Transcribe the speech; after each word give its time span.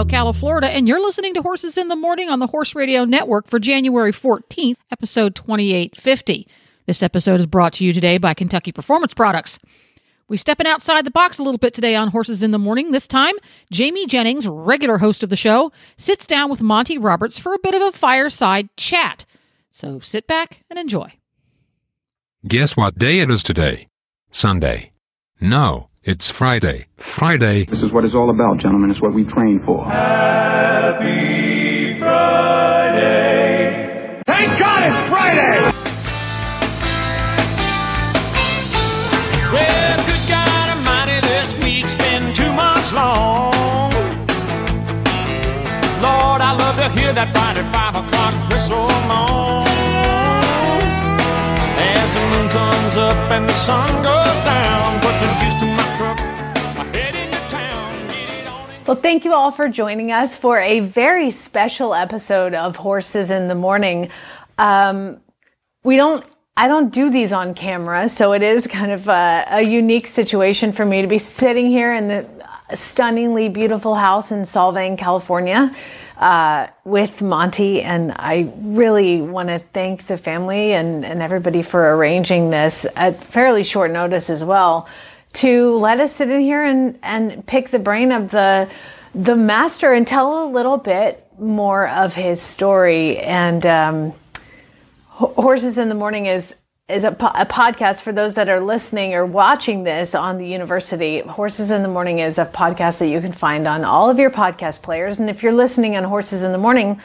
Ocala, 0.00 0.34
Florida, 0.34 0.66
and 0.66 0.88
you're 0.88 0.98
listening 0.98 1.34
to 1.34 1.42
Horses 1.42 1.76
in 1.76 1.88
the 1.88 1.96
Morning 1.96 2.30
on 2.30 2.38
the 2.38 2.46
Horse 2.46 2.74
Radio 2.74 3.04
Network 3.04 3.46
for 3.46 3.58
January 3.58 4.12
14th, 4.12 4.76
episode 4.90 5.34
2850. 5.34 6.48
This 6.86 7.02
episode 7.02 7.38
is 7.38 7.44
brought 7.44 7.74
to 7.74 7.84
you 7.84 7.92
today 7.92 8.16
by 8.16 8.32
Kentucky 8.32 8.72
Performance 8.72 9.12
Products. 9.12 9.58
We're 10.26 10.38
stepping 10.38 10.66
outside 10.66 11.04
the 11.04 11.10
box 11.10 11.38
a 11.38 11.42
little 11.42 11.58
bit 11.58 11.74
today 11.74 11.96
on 11.96 12.08
Horses 12.08 12.42
in 12.42 12.50
the 12.50 12.58
Morning. 12.58 12.92
This 12.92 13.06
time, 13.06 13.34
Jamie 13.70 14.06
Jennings, 14.06 14.48
regular 14.48 14.96
host 14.96 15.22
of 15.22 15.28
the 15.28 15.36
show, 15.36 15.70
sits 15.98 16.26
down 16.26 16.48
with 16.48 16.62
Monty 16.62 16.96
Roberts 16.96 17.38
for 17.38 17.52
a 17.52 17.58
bit 17.62 17.74
of 17.74 17.82
a 17.82 17.92
fireside 17.92 18.74
chat. 18.78 19.26
So 19.70 20.00
sit 20.00 20.26
back 20.26 20.62
and 20.70 20.78
enjoy. 20.78 21.12
Guess 22.48 22.74
what 22.74 22.98
day 22.98 23.18
it 23.18 23.30
is 23.30 23.42
today? 23.42 23.86
Sunday. 24.30 24.92
No, 25.42 25.89
it's 26.02 26.30
Friday. 26.30 26.86
Friday. 26.96 27.66
This 27.66 27.80
is 27.80 27.92
what 27.92 28.04
it's 28.04 28.14
all 28.14 28.30
about, 28.30 28.58
gentlemen. 28.58 28.90
It's 28.90 29.00
what 29.02 29.12
we 29.12 29.24
train 29.24 29.60
for. 29.64 29.84
Happy 29.84 31.18
Friday. 31.98 33.42
Thank 34.26 34.58
God 34.60 34.82
it's 34.84 35.10
Friday! 35.10 35.60
Well, 39.52 39.96
good 40.06 40.28
God 40.28 40.68
Almighty, 40.78 41.20
this 41.26 41.56
week's 41.62 41.94
been 41.96 42.32
two 42.32 42.52
months 42.54 42.92
long. 42.94 43.92
Lord, 46.00 46.40
I 46.40 46.52
love 46.56 46.76
to 46.76 46.88
hear 46.98 47.12
that 47.12 47.28
Friday 47.34 47.62
five 47.72 47.94
o'clock 47.94 48.32
whistle 48.50 48.88
moan. 49.04 49.68
As 51.76 52.14
the 52.14 52.20
moon 52.32 52.48
comes 52.48 52.96
up 52.96 53.30
and 53.36 53.46
the 53.48 53.52
sun 53.52 54.02
goes 54.02 54.38
down, 54.48 55.00
put 55.00 55.12
the 55.20 55.28
juice 55.44 55.56
to 55.60 55.66
Well, 58.90 59.00
thank 59.00 59.24
you 59.24 59.34
all 59.34 59.52
for 59.52 59.68
joining 59.68 60.10
us 60.10 60.34
for 60.34 60.58
a 60.58 60.80
very 60.80 61.30
special 61.30 61.94
episode 61.94 62.54
of 62.54 62.74
Horses 62.74 63.30
in 63.30 63.46
the 63.46 63.54
Morning. 63.54 64.10
Um, 64.58 65.20
we 65.84 65.94
don't, 65.94 66.26
I 66.56 66.66
don't 66.66 66.92
do 66.92 67.08
these 67.08 67.32
on 67.32 67.54
camera, 67.54 68.08
so 68.08 68.32
it 68.32 68.42
is 68.42 68.66
kind 68.66 68.90
of 68.90 69.06
a, 69.06 69.46
a 69.48 69.62
unique 69.62 70.08
situation 70.08 70.72
for 70.72 70.84
me 70.84 71.02
to 71.02 71.06
be 71.06 71.20
sitting 71.20 71.68
here 71.68 71.94
in 71.94 72.08
the 72.08 72.26
stunningly 72.74 73.48
beautiful 73.48 73.94
house 73.94 74.32
in 74.32 74.40
Solvang, 74.40 74.98
California. 74.98 75.72
Uh, 76.18 76.66
with 76.84 77.22
Monty, 77.22 77.80
and 77.80 78.12
I 78.14 78.52
really 78.58 79.22
want 79.22 79.48
to 79.48 79.58
thank 79.72 80.06
the 80.06 80.18
family 80.18 80.72
and, 80.72 81.02
and 81.02 81.22
everybody 81.22 81.62
for 81.62 81.96
arranging 81.96 82.50
this 82.50 82.84
at 82.94 83.24
fairly 83.24 83.64
short 83.64 83.90
notice 83.90 84.28
as 84.28 84.44
well 84.44 84.86
to 85.34 85.76
let 85.76 86.00
us 86.00 86.14
sit 86.14 86.30
in 86.30 86.40
here 86.40 86.62
and, 86.62 86.98
and 87.02 87.46
pick 87.46 87.70
the 87.70 87.78
brain 87.78 88.12
of 88.12 88.30
the 88.30 88.68
the 89.14 89.34
master 89.34 89.92
and 89.92 90.06
tell 90.06 90.44
a 90.44 90.48
little 90.50 90.76
bit 90.76 91.26
more 91.38 91.88
of 91.88 92.14
his 92.14 92.40
story. 92.40 93.18
And 93.18 93.66
um, 93.66 94.12
Horses 95.06 95.78
in 95.78 95.88
the 95.88 95.94
Morning 95.94 96.26
is 96.26 96.54
is 96.88 97.04
a, 97.04 97.12
po- 97.12 97.30
a 97.34 97.46
podcast 97.46 98.02
for 98.02 98.12
those 98.12 98.34
that 98.34 98.48
are 98.48 98.60
listening 98.60 99.14
or 99.14 99.24
watching 99.24 99.84
this 99.84 100.14
on 100.14 100.38
the 100.38 100.46
university. 100.46 101.20
Horses 101.20 101.70
in 101.70 101.82
the 101.82 101.88
Morning 101.88 102.18
is 102.18 102.36
a 102.36 102.44
podcast 102.44 102.98
that 102.98 103.06
you 103.06 103.20
can 103.20 103.32
find 103.32 103.68
on 103.68 103.84
all 103.84 104.10
of 104.10 104.18
your 104.18 104.30
podcast 104.30 104.82
players. 104.82 105.20
And 105.20 105.30
if 105.30 105.42
you're 105.42 105.52
listening 105.52 105.96
on 105.96 106.02
Horses 106.02 106.42
in 106.42 106.50
the 106.50 106.58
Morning, 106.58 107.00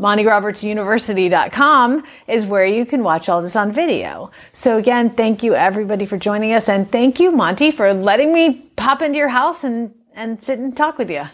MontyRobertsUniversity.com 0.00 2.04
is 2.26 2.46
where 2.46 2.66
you 2.66 2.84
can 2.84 3.04
watch 3.04 3.28
all 3.28 3.42
this 3.42 3.54
on 3.54 3.70
video. 3.70 4.30
So 4.52 4.76
again, 4.76 5.10
thank 5.10 5.42
you 5.42 5.54
everybody 5.54 6.04
for 6.04 6.18
joining 6.18 6.52
us, 6.52 6.68
and 6.68 6.90
thank 6.90 7.20
you, 7.20 7.30
Monty, 7.30 7.70
for 7.70 7.94
letting 7.94 8.32
me 8.32 8.66
pop 8.76 9.02
into 9.02 9.18
your 9.18 9.28
house 9.28 9.62
and 9.62 9.94
and 10.16 10.42
sit 10.42 10.58
and 10.58 10.76
talk 10.76 10.98
with 10.98 11.10
you. 11.10 11.24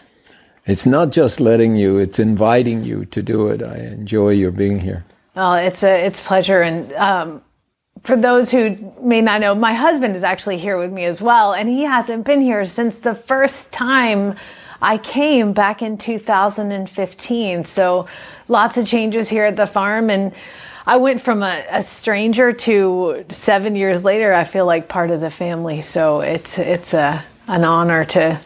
It's 0.65 0.85
not 0.85 1.11
just 1.11 1.39
letting 1.39 1.75
you, 1.75 1.97
it's 1.97 2.19
inviting 2.19 2.83
you 2.83 3.05
to 3.05 3.23
do 3.23 3.47
it. 3.47 3.63
I 3.63 3.77
enjoy 3.77 4.29
your 4.29 4.51
being 4.51 4.79
here. 4.79 5.05
Well, 5.35 5.55
it's 5.55 5.83
a 5.83 6.05
it's 6.05 6.19
a 6.19 6.23
pleasure, 6.23 6.61
and 6.61 6.93
um, 6.93 7.41
for 8.03 8.15
those 8.15 8.51
who 8.51 8.93
may 9.01 9.21
not 9.21 9.41
know, 9.41 9.55
my 9.55 9.73
husband 9.73 10.15
is 10.15 10.23
actually 10.23 10.57
here 10.57 10.77
with 10.77 10.91
me 10.91 11.05
as 11.05 11.21
well, 11.21 11.53
and 11.53 11.67
he 11.67 11.83
hasn't 11.83 12.25
been 12.25 12.41
here 12.41 12.63
since 12.65 12.97
the 12.97 13.15
first 13.15 13.71
time 13.71 14.35
I 14.81 14.97
came 14.97 15.53
back 15.53 15.81
in 15.81 15.97
2015. 15.97 17.65
So, 17.65 18.07
lots 18.51 18.77
of 18.77 18.85
changes 18.85 19.29
here 19.29 19.45
at 19.45 19.55
the 19.55 19.65
farm, 19.65 20.09
and 20.09 20.33
I 20.85 20.97
went 20.97 21.21
from 21.21 21.41
a, 21.41 21.65
a 21.69 21.81
stranger 21.81 22.51
to 22.51 23.25
seven 23.29 23.75
years 23.75 24.03
later. 24.03 24.33
I 24.33 24.43
feel 24.43 24.65
like 24.65 24.87
part 24.87 25.09
of 25.09 25.21
the 25.21 25.31
family, 25.31 25.81
so 25.81 26.21
it's 26.21 26.59
it's 26.59 26.93
a 26.93 27.23
an 27.47 27.63
honor 27.63 28.05
to 28.05 28.39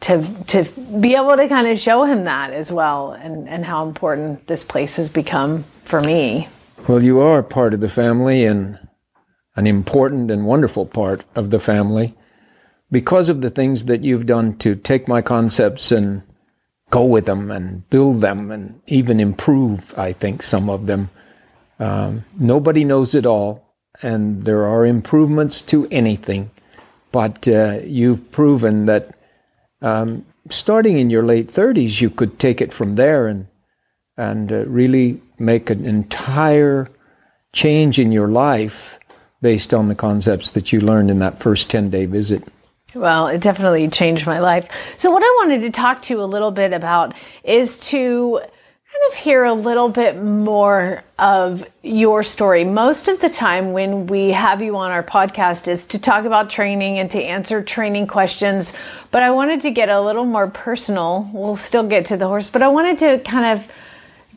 to 0.00 0.24
to 0.46 0.64
be 1.00 1.14
able 1.14 1.36
to 1.36 1.48
kind 1.48 1.66
of 1.66 1.78
show 1.78 2.04
him 2.04 2.24
that 2.24 2.52
as 2.52 2.70
well 2.70 3.12
and 3.12 3.48
and 3.48 3.64
how 3.64 3.86
important 3.86 4.46
this 4.46 4.62
place 4.62 4.96
has 4.96 5.08
become 5.08 5.64
for 5.84 6.00
me 6.00 6.48
Well, 6.86 7.02
you 7.02 7.20
are 7.20 7.42
part 7.42 7.74
of 7.74 7.80
the 7.80 7.88
family 7.88 8.44
and 8.44 8.78
an 9.56 9.66
important 9.66 10.30
and 10.30 10.46
wonderful 10.46 10.86
part 10.86 11.24
of 11.34 11.50
the 11.50 11.58
family 11.58 12.14
because 12.90 13.28
of 13.28 13.40
the 13.40 13.50
things 13.50 13.86
that 13.86 14.04
you've 14.04 14.26
done 14.26 14.56
to 14.58 14.76
take 14.76 15.08
my 15.08 15.20
concepts 15.20 15.90
and 15.90 16.22
go 16.90 17.04
with 17.04 17.26
them 17.26 17.50
and 17.50 17.88
build 17.90 18.20
them 18.20 18.50
and 18.50 18.80
even 18.86 19.20
improve, 19.20 19.96
I 19.98 20.12
think, 20.12 20.42
some 20.42 20.70
of 20.70 20.86
them. 20.86 21.10
Um, 21.78 22.24
nobody 22.38 22.84
knows 22.84 23.14
it 23.14 23.26
all, 23.26 23.74
and 24.02 24.44
there 24.44 24.66
are 24.66 24.86
improvements 24.86 25.62
to 25.62 25.86
anything. 25.90 26.50
But 27.12 27.46
uh, 27.48 27.80
you've 27.84 28.30
proven 28.32 28.86
that 28.86 29.14
um, 29.80 30.26
starting 30.50 30.98
in 30.98 31.10
your 31.10 31.22
late 31.22 31.48
30s, 31.48 32.00
you 32.00 32.10
could 32.10 32.38
take 32.38 32.60
it 32.60 32.72
from 32.72 32.94
there 32.94 33.26
and 33.26 33.46
and 34.16 34.52
uh, 34.52 34.66
really 34.66 35.20
make 35.38 35.70
an 35.70 35.86
entire 35.86 36.90
change 37.52 38.00
in 38.00 38.10
your 38.10 38.26
life 38.26 38.98
based 39.40 39.72
on 39.72 39.86
the 39.86 39.94
concepts 39.94 40.50
that 40.50 40.72
you 40.72 40.80
learned 40.80 41.08
in 41.08 41.20
that 41.20 41.38
first 41.38 41.70
10 41.70 41.90
day 41.90 42.04
visit. 42.04 42.42
Well, 42.94 43.28
it 43.28 43.42
definitely 43.42 43.88
changed 43.88 44.26
my 44.26 44.40
life. 44.40 44.96
So, 44.96 45.10
what 45.10 45.22
I 45.22 45.34
wanted 45.40 45.60
to 45.60 45.70
talk 45.70 46.00
to 46.02 46.14
you 46.14 46.22
a 46.22 46.24
little 46.24 46.50
bit 46.50 46.72
about 46.72 47.14
is 47.44 47.78
to 47.90 48.40
kind 48.40 49.12
of 49.12 49.14
hear 49.18 49.44
a 49.44 49.52
little 49.52 49.90
bit 49.90 50.22
more 50.22 51.04
of 51.18 51.68
your 51.82 52.22
story. 52.22 52.64
Most 52.64 53.06
of 53.06 53.20
the 53.20 53.28
time, 53.28 53.72
when 53.74 54.06
we 54.06 54.30
have 54.30 54.62
you 54.62 54.74
on 54.78 54.90
our 54.90 55.02
podcast, 55.02 55.68
is 55.68 55.84
to 55.86 55.98
talk 55.98 56.24
about 56.24 56.48
training 56.48 56.98
and 56.98 57.10
to 57.10 57.22
answer 57.22 57.62
training 57.62 58.06
questions. 58.06 58.72
But 59.10 59.22
I 59.22 59.32
wanted 59.32 59.60
to 59.62 59.70
get 59.70 59.90
a 59.90 60.00
little 60.00 60.24
more 60.24 60.48
personal. 60.48 61.28
We'll 61.34 61.56
still 61.56 61.86
get 61.86 62.06
to 62.06 62.16
the 62.16 62.26
horse, 62.26 62.48
but 62.48 62.62
I 62.62 62.68
wanted 62.68 62.98
to 63.00 63.18
kind 63.18 63.58
of 63.58 63.70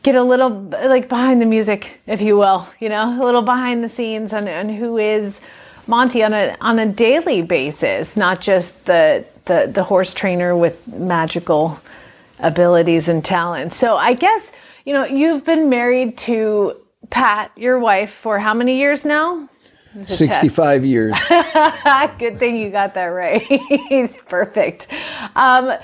get 0.02 0.14
a 0.14 0.22
little 0.22 0.50
like 0.50 1.08
behind 1.08 1.40
the 1.40 1.46
music, 1.46 2.00
if 2.06 2.20
you 2.20 2.36
will, 2.36 2.68
you 2.80 2.90
know, 2.90 3.18
a 3.18 3.24
little 3.24 3.42
behind 3.42 3.82
the 3.82 3.88
scenes 3.88 4.34
on, 4.34 4.46
on 4.46 4.68
who 4.68 4.98
is 4.98 5.40
Monty 5.86 6.22
on 6.22 6.32
a 6.32 6.56
on 6.60 6.78
a 6.78 6.86
daily 6.86 7.42
basis, 7.42 8.16
not 8.16 8.40
just 8.40 8.84
the 8.86 9.28
the, 9.46 9.70
the 9.72 9.84
horse 9.84 10.14
trainer 10.14 10.56
with 10.56 10.86
magical 10.86 11.80
abilities 12.38 13.08
and 13.08 13.24
talents. 13.24 13.76
So 13.76 13.96
I 13.96 14.14
guess, 14.14 14.52
you 14.84 14.92
know, 14.92 15.04
you've 15.04 15.44
been 15.44 15.68
married 15.68 16.18
to 16.18 16.76
Pat, 17.10 17.50
your 17.56 17.78
wife, 17.78 18.10
for 18.12 18.38
how 18.38 18.54
many 18.54 18.78
years 18.78 19.04
now? 19.04 19.48
It 19.94 19.98
was 19.98 20.20
a 20.20 20.26
test. 20.26 20.40
65 20.40 20.84
years. 20.84 21.18
Good 22.18 22.38
thing 22.38 22.56
you 22.56 22.70
got 22.70 22.94
that 22.94 23.06
right. 23.06 23.44
Perfect. 24.28 24.88
Um, 25.36 25.74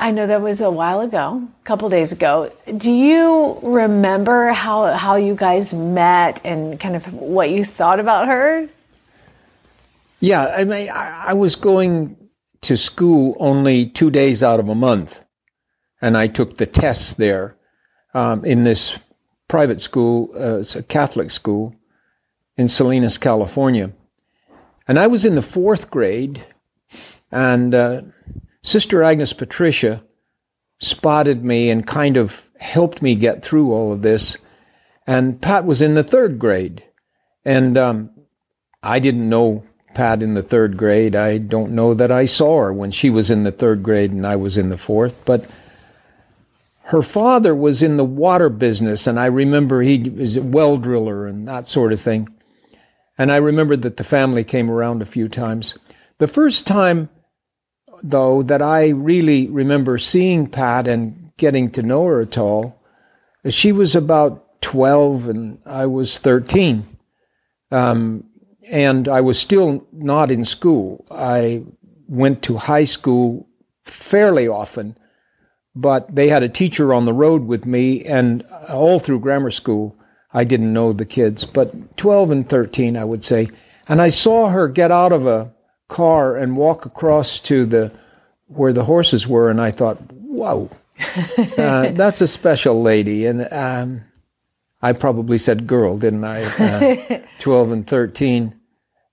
I 0.00 0.12
know 0.12 0.28
that 0.28 0.40
was 0.40 0.60
a 0.60 0.70
while 0.70 1.00
ago, 1.00 1.42
a 1.60 1.64
couple 1.64 1.88
days 1.88 2.12
ago. 2.12 2.52
Do 2.76 2.92
you 2.92 3.58
remember 3.62 4.50
how 4.52 4.92
how 4.92 5.16
you 5.16 5.34
guys 5.34 5.72
met 5.72 6.40
and 6.44 6.78
kind 6.78 6.94
of 6.94 7.12
what 7.12 7.50
you 7.50 7.64
thought 7.64 7.98
about 7.98 8.28
her? 8.28 8.68
yeah, 10.20 10.54
I 10.56 10.64
mean, 10.64 10.90
I, 10.90 11.26
I 11.28 11.32
was 11.34 11.54
going 11.54 12.16
to 12.62 12.76
school 12.76 13.36
only 13.38 13.86
two 13.86 14.10
days 14.10 14.42
out 14.42 14.60
of 14.60 14.68
a 14.68 14.74
month, 14.74 15.24
and 16.00 16.16
I 16.16 16.26
took 16.26 16.56
the 16.56 16.66
tests 16.66 17.12
there 17.12 17.56
um, 18.14 18.44
in 18.44 18.64
this 18.64 18.98
private 19.46 19.80
school. 19.80 20.30
Uh, 20.34 20.58
it's 20.58 20.74
a 20.74 20.82
Catholic 20.82 21.30
school 21.30 21.74
in 22.56 22.68
Salinas, 22.68 23.18
California. 23.18 23.92
And 24.88 24.98
I 24.98 25.06
was 25.06 25.24
in 25.24 25.34
the 25.34 25.42
fourth 25.42 25.90
grade, 25.90 26.44
and 27.30 27.74
uh, 27.74 28.02
Sister 28.62 29.02
Agnes 29.02 29.32
Patricia 29.32 30.02
spotted 30.80 31.44
me 31.44 31.70
and 31.70 31.86
kind 31.86 32.16
of 32.16 32.48
helped 32.58 33.02
me 33.02 33.14
get 33.14 33.42
through 33.42 33.72
all 33.72 33.92
of 33.92 34.02
this. 34.02 34.36
And 35.06 35.40
Pat 35.40 35.64
was 35.64 35.80
in 35.82 35.94
the 35.94 36.02
third 36.02 36.38
grade. 36.38 36.84
And 37.44 37.78
um, 37.78 38.10
I 38.82 38.98
didn't 38.98 39.28
know 39.28 39.64
Pat 39.94 40.22
in 40.22 40.34
the 40.34 40.42
third 40.42 40.76
grade. 40.76 41.16
I 41.16 41.38
don't 41.38 41.72
know 41.72 41.94
that 41.94 42.12
I 42.12 42.26
saw 42.26 42.62
her 42.64 42.72
when 42.72 42.90
she 42.90 43.10
was 43.10 43.30
in 43.30 43.44
the 43.44 43.52
third 43.52 43.82
grade 43.82 44.12
and 44.12 44.26
I 44.26 44.36
was 44.36 44.56
in 44.56 44.68
the 44.68 44.76
fourth. 44.76 45.14
But 45.24 45.46
her 46.88 47.02
father 47.02 47.54
was 47.54 47.82
in 47.82 47.98
the 47.98 48.04
water 48.04 48.48
business, 48.48 49.06
and 49.06 49.20
I 49.20 49.26
remember 49.26 49.82
he 49.82 50.08
was 50.08 50.38
a 50.38 50.42
well 50.42 50.78
driller 50.78 51.26
and 51.26 51.46
that 51.46 51.68
sort 51.68 51.92
of 51.92 52.00
thing. 52.00 52.28
And 53.18 53.30
I 53.30 53.36
remember 53.36 53.76
that 53.76 53.98
the 53.98 54.04
family 54.04 54.42
came 54.42 54.70
around 54.70 55.02
a 55.02 55.06
few 55.06 55.28
times. 55.28 55.76
The 56.16 56.28
first 56.28 56.66
time, 56.66 57.10
though, 58.02 58.42
that 58.42 58.62
I 58.62 58.88
really 58.88 59.48
remember 59.48 59.98
seeing 59.98 60.46
Pat 60.46 60.88
and 60.88 61.32
getting 61.36 61.70
to 61.72 61.82
know 61.82 62.04
her 62.04 62.20
at 62.20 62.38
all, 62.38 62.80
she 63.48 63.72
was 63.72 63.94
about 63.94 64.60
12 64.62 65.28
and 65.28 65.58
I 65.64 65.86
was 65.86 66.18
13. 66.18 66.86
Um, 67.70 68.24
and 68.70 69.08
I 69.08 69.20
was 69.20 69.38
still 69.38 69.86
not 69.92 70.30
in 70.30 70.44
school. 70.44 71.06
I 71.10 71.64
went 72.06 72.42
to 72.44 72.56
high 72.56 72.84
school 72.84 73.48
fairly 73.84 74.46
often, 74.46 74.96
but 75.74 76.14
they 76.14 76.28
had 76.28 76.42
a 76.42 76.48
teacher 76.48 76.92
on 76.92 77.04
the 77.04 77.12
road 77.12 77.44
with 77.44 77.66
me, 77.66 78.04
and 78.04 78.42
all 78.68 78.98
through 78.98 79.20
grammar 79.20 79.50
school, 79.50 79.96
I 80.32 80.44
didn't 80.44 80.72
know 80.72 80.92
the 80.92 81.06
kids, 81.06 81.44
but 81.44 81.96
12 81.96 82.30
and 82.30 82.48
13, 82.48 82.96
I 82.96 83.04
would 83.04 83.24
say. 83.24 83.48
And 83.88 84.02
I 84.02 84.10
saw 84.10 84.50
her 84.50 84.68
get 84.68 84.90
out 84.90 85.12
of 85.12 85.26
a 85.26 85.52
car 85.88 86.36
and 86.36 86.56
walk 86.56 86.86
across 86.86 87.40
to 87.40 87.66
the 87.66 87.92
where 88.46 88.72
the 88.72 88.84
horses 88.84 89.26
were, 89.26 89.50
and 89.50 89.60
I 89.60 89.70
thought, 89.70 89.98
"Whoa, 90.12 90.70
uh, 91.58 91.90
that's 91.90 92.20
a 92.20 92.26
special 92.26 92.82
lady." 92.82 93.26
And 93.26 93.48
um, 93.52 94.02
I 94.80 94.92
probably 94.92 95.38
said 95.38 95.66
"girl," 95.66 95.98
didn't 95.98 96.24
I? 96.24 96.44
Uh, 96.44 97.20
12 97.40 97.72
and 97.72 97.86
13, 97.86 98.54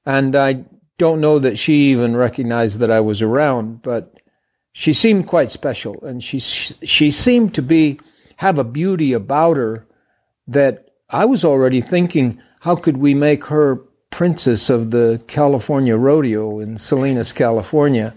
and 0.05 0.35
I 0.35 0.65
don't 0.97 1.21
know 1.21 1.39
that 1.39 1.59
she 1.59 1.91
even 1.91 2.15
recognized 2.15 2.79
that 2.79 2.91
I 2.91 3.01
was 3.01 3.21
around, 3.21 3.81
but 3.81 4.13
she 4.71 4.93
seemed 4.93 5.27
quite 5.27 5.51
special, 5.51 6.03
and 6.03 6.23
she 6.23 6.39
she 6.39 7.11
seemed 7.11 7.53
to 7.55 7.61
be 7.61 7.99
have 8.37 8.57
a 8.57 8.63
beauty 8.63 9.13
about 9.13 9.57
her 9.57 9.87
that 10.47 10.89
I 11.09 11.25
was 11.25 11.45
already 11.45 11.81
thinking, 11.81 12.41
how 12.61 12.75
could 12.75 12.97
we 12.97 13.13
make 13.13 13.45
her 13.45 13.81
princess 14.11 14.69
of 14.69 14.91
the 14.91 15.21
California 15.27 15.95
rodeo 15.95 16.59
in 16.59 16.77
Salinas, 16.77 17.33
California? 17.33 18.13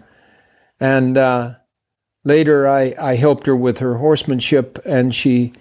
And 0.81 1.19
uh, 1.19 1.55
later 2.25 2.69
I, 2.69 2.95
I 3.01 3.17
helped 3.17 3.47
her 3.47 3.57
with 3.57 3.79
her 3.79 3.97
horsemanship 3.99 4.79
and 4.85 5.15
she 5.15 5.53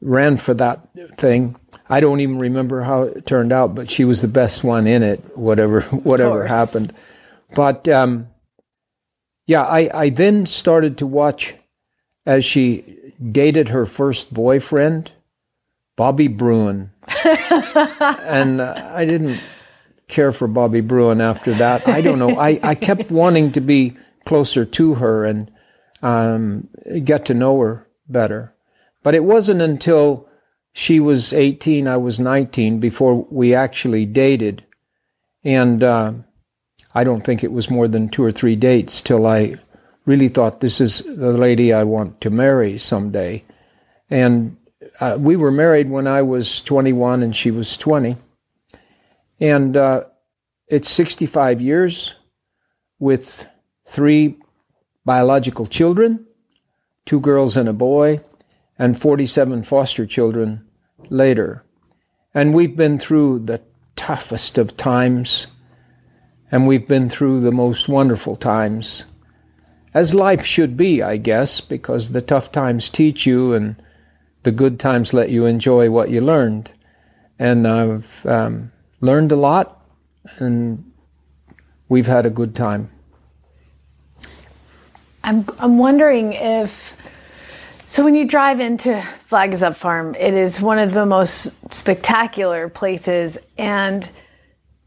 ran 0.00 0.36
for 0.36 0.54
that 0.54 0.88
thing. 1.16 1.56
I 1.88 2.00
don't 2.00 2.20
even 2.20 2.38
remember 2.38 2.82
how 2.82 3.02
it 3.02 3.26
turned 3.26 3.52
out, 3.52 3.74
but 3.74 3.90
she 3.90 4.04
was 4.04 4.22
the 4.22 4.28
best 4.28 4.64
one 4.64 4.86
in 4.86 5.02
it, 5.02 5.36
whatever 5.36 5.80
whatever 5.90 6.46
happened. 6.46 6.94
But 7.54 7.88
um, 7.88 8.28
yeah, 9.46 9.62
I, 9.62 9.90
I 9.92 10.08
then 10.10 10.46
started 10.46 10.98
to 10.98 11.06
watch 11.06 11.54
as 12.26 12.44
she 12.44 13.12
dated 13.30 13.68
her 13.68 13.86
first 13.86 14.32
boyfriend 14.32 15.10
Bobby 15.96 16.28
Bruin. 16.28 16.90
and 17.24 18.60
uh, 18.60 18.90
I 18.94 19.04
didn't 19.04 19.38
care 20.14 20.32
for 20.32 20.46
Bobby 20.46 20.80
Bruin 20.80 21.20
after 21.20 21.52
that. 21.54 21.88
I 21.88 22.00
don't 22.00 22.20
know. 22.20 22.38
I, 22.38 22.60
I 22.62 22.74
kept 22.76 23.10
wanting 23.10 23.50
to 23.52 23.60
be 23.60 23.96
closer 24.24 24.64
to 24.64 24.94
her 24.94 25.24
and 25.24 25.50
um, 26.02 26.68
get 27.02 27.24
to 27.26 27.34
know 27.34 27.60
her 27.60 27.88
better. 28.08 28.54
But 29.02 29.16
it 29.16 29.24
wasn't 29.24 29.60
until 29.60 30.28
she 30.72 31.00
was 31.00 31.32
18, 31.32 31.88
I 31.88 31.96
was 31.96 32.20
19, 32.20 32.78
before 32.78 33.26
we 33.28 33.54
actually 33.54 34.06
dated. 34.06 34.64
And 35.42 35.82
uh, 35.82 36.12
I 36.94 37.02
don't 37.02 37.22
think 37.22 37.42
it 37.42 37.52
was 37.52 37.68
more 37.68 37.88
than 37.88 38.08
two 38.08 38.22
or 38.22 38.32
three 38.32 38.56
dates 38.56 39.02
till 39.02 39.26
I 39.26 39.56
really 40.06 40.28
thought 40.28 40.60
this 40.60 40.80
is 40.80 41.00
the 41.00 41.32
lady 41.32 41.72
I 41.72 41.82
want 41.82 42.20
to 42.20 42.30
marry 42.30 42.78
someday. 42.78 43.44
And 44.08 44.56
uh, 45.00 45.16
we 45.18 45.34
were 45.34 45.50
married 45.50 45.90
when 45.90 46.06
I 46.06 46.22
was 46.22 46.60
21 46.60 47.22
and 47.22 47.34
she 47.34 47.50
was 47.50 47.76
20. 47.76 48.16
And 49.40 49.76
uh, 49.76 50.04
it's 50.68 50.88
65 50.88 51.60
years 51.60 52.14
with 52.98 53.46
three 53.86 54.38
biological 55.04 55.66
children, 55.66 56.26
two 57.04 57.20
girls 57.20 57.56
and 57.56 57.68
a 57.68 57.72
boy, 57.72 58.20
and 58.78 58.98
47 58.98 59.62
foster 59.62 60.06
children 60.06 60.66
later. 61.10 61.64
And 62.32 62.54
we've 62.54 62.76
been 62.76 62.98
through 62.98 63.40
the 63.40 63.62
toughest 63.96 64.58
of 64.58 64.76
times, 64.76 65.46
and 66.50 66.66
we've 66.66 66.88
been 66.88 67.08
through 67.08 67.40
the 67.40 67.52
most 67.52 67.88
wonderful 67.88 68.36
times. 68.36 69.04
As 69.92 70.14
life 70.14 70.44
should 70.44 70.76
be, 70.76 71.02
I 71.02 71.16
guess, 71.16 71.60
because 71.60 72.10
the 72.10 72.22
tough 72.22 72.50
times 72.50 72.88
teach 72.90 73.26
you 73.26 73.54
and 73.54 73.76
the 74.42 74.50
good 74.50 74.80
times 74.80 75.14
let 75.14 75.30
you 75.30 75.46
enjoy 75.46 75.90
what 75.90 76.10
you 76.10 76.20
learned. 76.20 76.70
And 77.38 77.66
I've 77.66 78.26
um, 78.26 78.72
learned 79.04 79.32
a 79.32 79.36
lot, 79.36 79.84
and 80.38 80.92
we've 81.88 82.06
had 82.06 82.24
a 82.24 82.30
good 82.30 82.54
time. 82.54 82.90
I'm 85.22 85.46
I'm 85.58 85.78
wondering 85.78 86.32
if 86.32 86.96
so 87.86 88.02
when 88.02 88.14
you 88.14 88.26
drive 88.26 88.60
into 88.60 89.00
Flag 89.26 89.52
Is 89.52 89.62
Up 89.62 89.76
Farm, 89.76 90.14
it 90.14 90.34
is 90.34 90.60
one 90.60 90.78
of 90.78 90.92
the 90.92 91.06
most 91.06 91.48
spectacular 91.72 92.68
places 92.68 93.38
and 93.58 94.10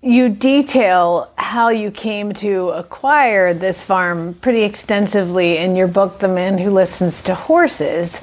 you 0.01 0.29
detail 0.29 1.31
how 1.37 1.69
you 1.69 1.89
came 1.89 2.31
to 2.33 2.69
acquire 2.69 3.53
this 3.53 3.83
farm 3.83 4.35
pretty 4.35 4.63
extensively 4.63 5.57
in 5.57 5.75
your 5.75 5.87
book 5.87 6.19
The 6.19 6.27
Man 6.27 6.57
Who 6.57 6.69
Listens 6.69 7.23
to 7.23 7.35
Horses. 7.35 8.21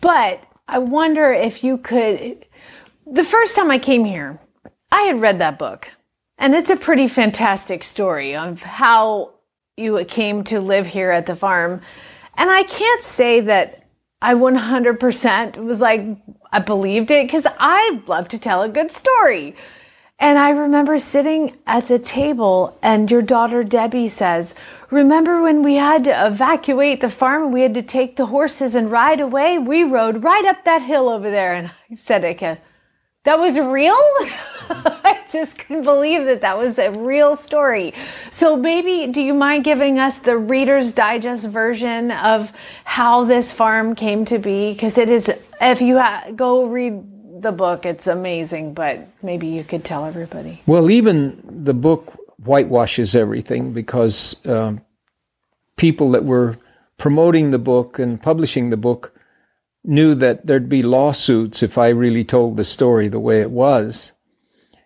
But 0.00 0.42
I 0.66 0.78
wonder 0.78 1.32
if 1.32 1.62
you 1.62 1.78
could. 1.78 2.44
The 3.06 3.24
first 3.24 3.54
time 3.54 3.70
I 3.70 3.78
came 3.78 4.04
here, 4.04 4.40
I 4.94 5.00
had 5.08 5.20
read 5.20 5.40
that 5.40 5.58
book, 5.58 5.90
and 6.38 6.54
it's 6.54 6.70
a 6.70 6.76
pretty 6.76 7.08
fantastic 7.08 7.82
story 7.82 8.36
of 8.36 8.62
how 8.62 9.32
you 9.76 10.04
came 10.04 10.44
to 10.44 10.60
live 10.60 10.86
here 10.86 11.10
at 11.10 11.26
the 11.26 11.34
farm. 11.34 11.80
And 12.36 12.48
I 12.48 12.62
can't 12.62 13.02
say 13.02 13.40
that 13.40 13.88
I 14.22 14.34
100% 14.34 15.56
was 15.56 15.80
like, 15.80 16.06
I 16.52 16.60
believed 16.60 17.10
it 17.10 17.26
because 17.26 17.44
I 17.58 18.02
love 18.06 18.28
to 18.28 18.38
tell 18.38 18.62
a 18.62 18.68
good 18.68 18.92
story. 18.92 19.56
And 20.20 20.38
I 20.38 20.50
remember 20.50 21.00
sitting 21.00 21.56
at 21.66 21.88
the 21.88 21.98
table, 21.98 22.78
and 22.80 23.10
your 23.10 23.20
daughter 23.20 23.64
Debbie 23.64 24.08
says, 24.08 24.54
Remember 24.90 25.42
when 25.42 25.64
we 25.64 25.74
had 25.74 26.04
to 26.04 26.24
evacuate 26.24 27.00
the 27.00 27.10
farm 27.10 27.46
and 27.46 27.52
we 27.52 27.62
had 27.62 27.74
to 27.74 27.82
take 27.82 28.14
the 28.14 28.26
horses 28.26 28.76
and 28.76 28.92
ride 28.92 29.18
away? 29.18 29.58
We 29.58 29.82
rode 29.82 30.22
right 30.22 30.44
up 30.44 30.64
that 30.64 30.82
hill 30.82 31.08
over 31.08 31.32
there. 31.32 31.52
And 31.52 31.72
I 31.90 31.96
said, 31.96 32.24
again, 32.24 32.58
that 33.24 33.38
was 33.38 33.58
real? 33.58 33.92
I 34.70 35.20
just 35.30 35.58
couldn't 35.58 35.82
believe 35.82 36.24
that 36.24 36.40
that 36.40 36.56
was 36.56 36.78
a 36.78 36.90
real 36.90 37.36
story. 37.36 37.92
So 38.30 38.56
maybe, 38.56 39.12
do 39.12 39.20
you 39.20 39.34
mind 39.34 39.64
giving 39.64 39.98
us 39.98 40.20
the 40.20 40.38
Reader's 40.38 40.92
Digest 40.92 41.46
version 41.48 42.10
of 42.12 42.52
how 42.84 43.24
this 43.24 43.52
farm 43.52 43.94
came 43.94 44.24
to 44.26 44.38
be? 44.38 44.72
Because 44.72 44.96
it 44.96 45.10
is, 45.10 45.30
if 45.60 45.80
you 45.82 45.98
ha- 45.98 46.30
go 46.34 46.64
read 46.64 47.02
the 47.44 47.52
book. 47.52 47.86
It's 47.86 48.08
amazing, 48.08 48.74
but 48.74 49.06
maybe 49.22 49.46
you 49.46 49.62
could 49.62 49.84
tell 49.84 50.04
everybody. 50.04 50.62
Well, 50.66 50.90
even 50.90 51.40
the 51.44 51.74
book 51.74 52.18
whitewashes 52.42 53.14
everything 53.14 53.72
because 53.72 54.34
um, 54.46 54.80
people 55.76 56.10
that 56.12 56.24
were 56.24 56.58
promoting 56.98 57.50
the 57.50 57.58
book 57.58 57.98
and 58.00 58.20
publishing 58.20 58.70
the 58.70 58.76
book 58.76 59.13
knew 59.84 60.14
that 60.14 60.46
there'd 60.46 60.68
be 60.68 60.82
lawsuits 60.82 61.62
if 61.62 61.76
I 61.78 61.88
really 61.88 62.24
told 62.24 62.56
the 62.56 62.64
story 62.64 63.08
the 63.08 63.20
way 63.20 63.40
it 63.40 63.50
was. 63.50 64.12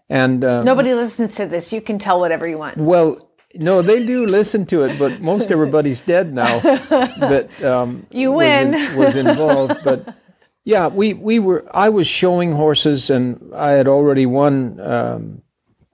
And 0.09 0.45
um, 0.45 0.65
nobody 0.65 0.95
listens 0.95 1.35
to 1.37 1.47
this. 1.47 1.73
You 1.73 1.81
can 1.81 1.99
tell 1.99 2.19
whatever 2.19 2.49
you 2.49 2.59
want. 2.59 2.79
Well, 2.79 3.19
no, 3.55 3.83
they 3.83 4.05
do 4.05 4.27
listen 4.27 4.67
to 4.67 4.83
it, 4.83 4.99
but 4.99 5.21
most 5.21 5.51
everybody's 5.51 6.01
dead 6.01 6.35
now 6.35 6.59
that 6.61 7.49
um, 7.63 8.07
you 8.11 8.33
win 8.33 8.73
was, 8.73 8.81
in, 8.83 8.99
was 8.99 9.17
involved. 9.17 9.79
But 9.85 10.17
yeah, 10.65 10.89
we, 10.89 11.15
we 11.15 11.39
were. 11.39 11.65
I 11.75 11.89
was 11.89 12.07
showing 12.07 12.53
horses, 12.53 13.11
and 13.11 13.53
I 13.55 13.71
had 13.71 13.89
already 13.89 14.27
won 14.27 14.81
um, 14.81 15.43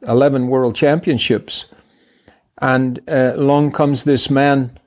eleven 0.06 0.48
world 0.48 0.74
championships. 0.74 1.66
And 2.60 3.00
uh, 3.08 3.32
along 3.34 3.72
comes 3.72 4.04
this 4.04 4.30
man 4.30 4.78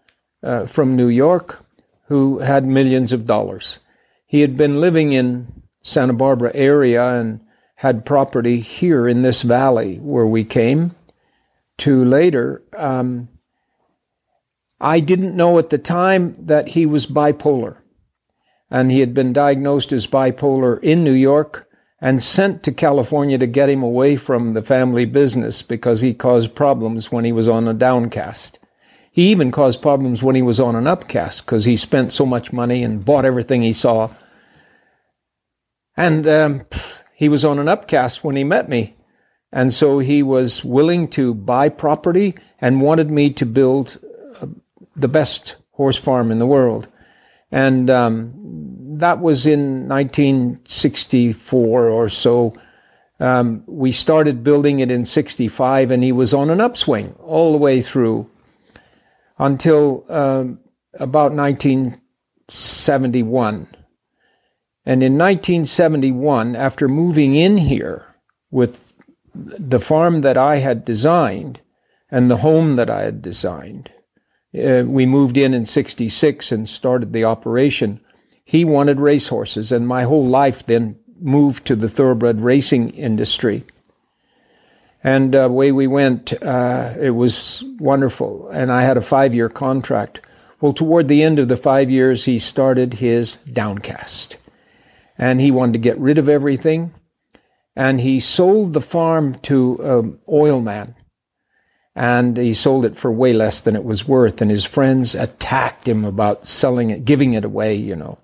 uh, 0.42 0.66
from 0.66 0.96
New 0.96 1.10
York 1.10 1.64
who 2.08 2.40
had 2.40 2.66
millions 2.66 3.12
of 3.12 3.26
dollars. 3.26 3.80
He 4.27 4.41
had 4.41 4.57
been 4.57 4.81
living 4.81 5.13
in 5.13 5.63
Santa 5.81 6.13
Barbara 6.13 6.51
area 6.53 7.19
and 7.19 7.39
had 7.75 8.05
property 8.05 8.60
here 8.60 9.07
in 9.07 9.22
this 9.22 9.41
valley 9.41 9.98
where 9.98 10.25
we 10.25 10.43
came 10.43 10.96
to 11.77 12.03
later. 12.03 12.62
Um, 12.75 13.29
I 14.81 15.00
didn't 15.00 15.36
know 15.36 15.57
at 15.57 15.69
the 15.69 15.77
time 15.77 16.34
that 16.39 16.69
he 16.69 16.86
was 16.86 17.07
bipolar 17.07 17.77
and 18.69 18.91
he 18.91 19.00
had 19.00 19.13
been 19.13 19.31
diagnosed 19.31 19.93
as 19.93 20.07
bipolar 20.07 20.84
in 20.84 21.03
New 21.03 21.13
York 21.13 21.69
and 22.01 22.22
sent 22.22 22.63
to 22.63 22.72
California 22.72 23.38
to 23.38 23.48
get 23.48 23.69
him 23.69 23.81
away 23.81 24.17
from 24.17 24.53
the 24.53 24.62
family 24.62 25.05
business 25.05 25.62
because 25.62 26.01
he 26.01 26.13
caused 26.13 26.53
problems 26.53 27.12
when 27.12 27.25
he 27.25 27.31
was 27.31 27.48
on 27.48 27.67
a 27.67 27.74
downcast. 27.74 28.60
He 29.18 29.32
even 29.32 29.52
caused 29.52 29.82
problems 29.82 30.22
when 30.22 30.36
he 30.36 30.44
was 30.44 30.60
on 30.60 30.76
an 30.76 30.86
upcast 30.86 31.44
because 31.44 31.66
he 31.66 31.76
spent 31.76 32.14
so 32.14 32.24
much 32.24 32.54
money 32.54 32.84
and 32.84 33.04
bought 33.04 33.26
everything 33.26 33.64
he 33.64 33.74
saw. 33.74 34.12
And 35.96 36.28
um, 36.28 36.62
he 37.16 37.28
was 37.28 37.44
on 37.44 37.58
an 37.58 37.68
upcast 37.68 38.24
when 38.24 38.36
he 38.36 38.44
met 38.44 38.70
me. 38.70 38.96
And 39.52 39.74
so 39.74 39.98
he 39.98 40.22
was 40.22 40.64
willing 40.64 41.08
to 41.18 41.34
buy 41.34 41.70
property 41.70 42.36
and 42.62 42.80
wanted 42.80 43.10
me 43.10 43.32
to 43.32 43.44
build 43.44 43.98
uh, 44.40 44.46
the 44.96 45.08
best 45.08 45.56
horse 45.72 45.98
farm 45.98 46.32
in 46.32 46.38
the 46.38 46.46
world. 46.46 46.88
And 47.52 47.90
um, 47.90 48.34
that 49.00 49.20
was 49.20 49.48
in 49.48 49.88
1964 49.88 51.90
or 51.90 52.08
so. 52.08 52.54
Um, 53.20 53.64
we 53.66 53.92
started 53.92 54.44
building 54.44 54.80
it 54.80 54.92
in 54.92 55.06
65, 55.06 55.90
and 55.90 56.04
he 56.04 56.12
was 56.12 56.36
on 56.36 56.52
an 56.52 56.62
upswing 56.62 57.16
all 57.18 57.52
the 57.52 57.58
way 57.58 57.82
through 57.82 58.30
until 59.38 60.06
um, 60.10 60.60
about 60.94 61.34
1971. 61.34 63.67
And 64.86 65.03
in 65.03 65.17
1971, 65.17 66.56
after 66.56 66.88
moving 66.88 67.36
in 67.36 67.58
here 67.58 68.15
with 68.50 68.94
the 69.36 69.79
farm 69.79 70.22
that 70.22 70.38
I 70.38 70.58
had 70.58 70.86
designed 70.86 71.60
and 72.10 72.32
the 72.32 72.38
home 72.38 72.77
that 72.77 72.89
I 72.89 73.01
had 73.01 73.22
designed, 73.22 73.91
uh, 74.58 74.84
we 74.88 75.06
moved 75.06 75.38
in 75.38 75.53
in 75.53 75.65
66 75.65 76.51
and 76.51 76.70
started 76.70 77.12
the 77.12 77.25
operation. 77.25 78.00
He 78.46 78.63
wanted 78.63 79.00
racehorses, 79.00 79.74
and 79.74 79.88
my 79.88 80.03
whole 80.03 80.25
life 80.25 80.65
then 80.65 80.98
moved 81.20 81.65
to 81.65 81.75
the 81.75 81.89
thoroughbred 81.89 82.39
racing 82.39 82.91
industry. 82.91 83.65
And 85.08 85.38
uh, 85.38 85.44
away 85.44 85.72
we 85.72 85.88
went. 85.88 86.34
Uh, 86.44 86.94
it 87.00 87.12
was 87.12 87.64
wonderful. 87.80 88.50
And 88.50 88.70
I 88.70 88.82
had 88.82 88.98
a 88.98 89.02
five 89.02 89.34
year 89.34 89.48
contract. 89.48 90.20
Well, 90.60 90.74
toward 90.74 91.08
the 91.08 91.24
end 91.24 91.40
of 91.40 91.48
the 91.48 91.56
five 91.56 91.90
years, 91.90 92.26
he 92.26 92.40
started 92.40 92.96
his 92.96 93.36
downcast 93.36 94.36
and 95.18 95.40
he 95.40 95.50
wanted 95.50 95.74
to 95.74 95.80
get 95.80 95.98
rid 95.98 96.18
of 96.18 96.28
everything. 96.28 96.94
And 97.74 98.02
he 98.02 98.20
sold 98.20 98.74
the 98.74 98.82
farm 98.82 99.36
to 99.44 99.78
an 99.82 100.20
oil 100.28 100.60
man. 100.60 100.94
And 101.96 102.36
he 102.36 102.54
sold 102.54 102.84
it 102.84 102.98
for 102.98 103.10
way 103.10 103.32
less 103.32 103.62
than 103.62 103.78
it 103.78 103.86
was 103.86 104.10
worth. 104.10 104.42
And 104.42 104.52
his 104.52 104.66
friends 104.66 105.16
attacked 105.16 105.88
him 105.88 106.04
about 106.04 106.48
selling 106.48 106.90
it, 106.90 107.06
giving 107.06 107.34
it 107.34 107.46
away, 107.46 107.76
you 107.76 107.96
know. 107.96 108.18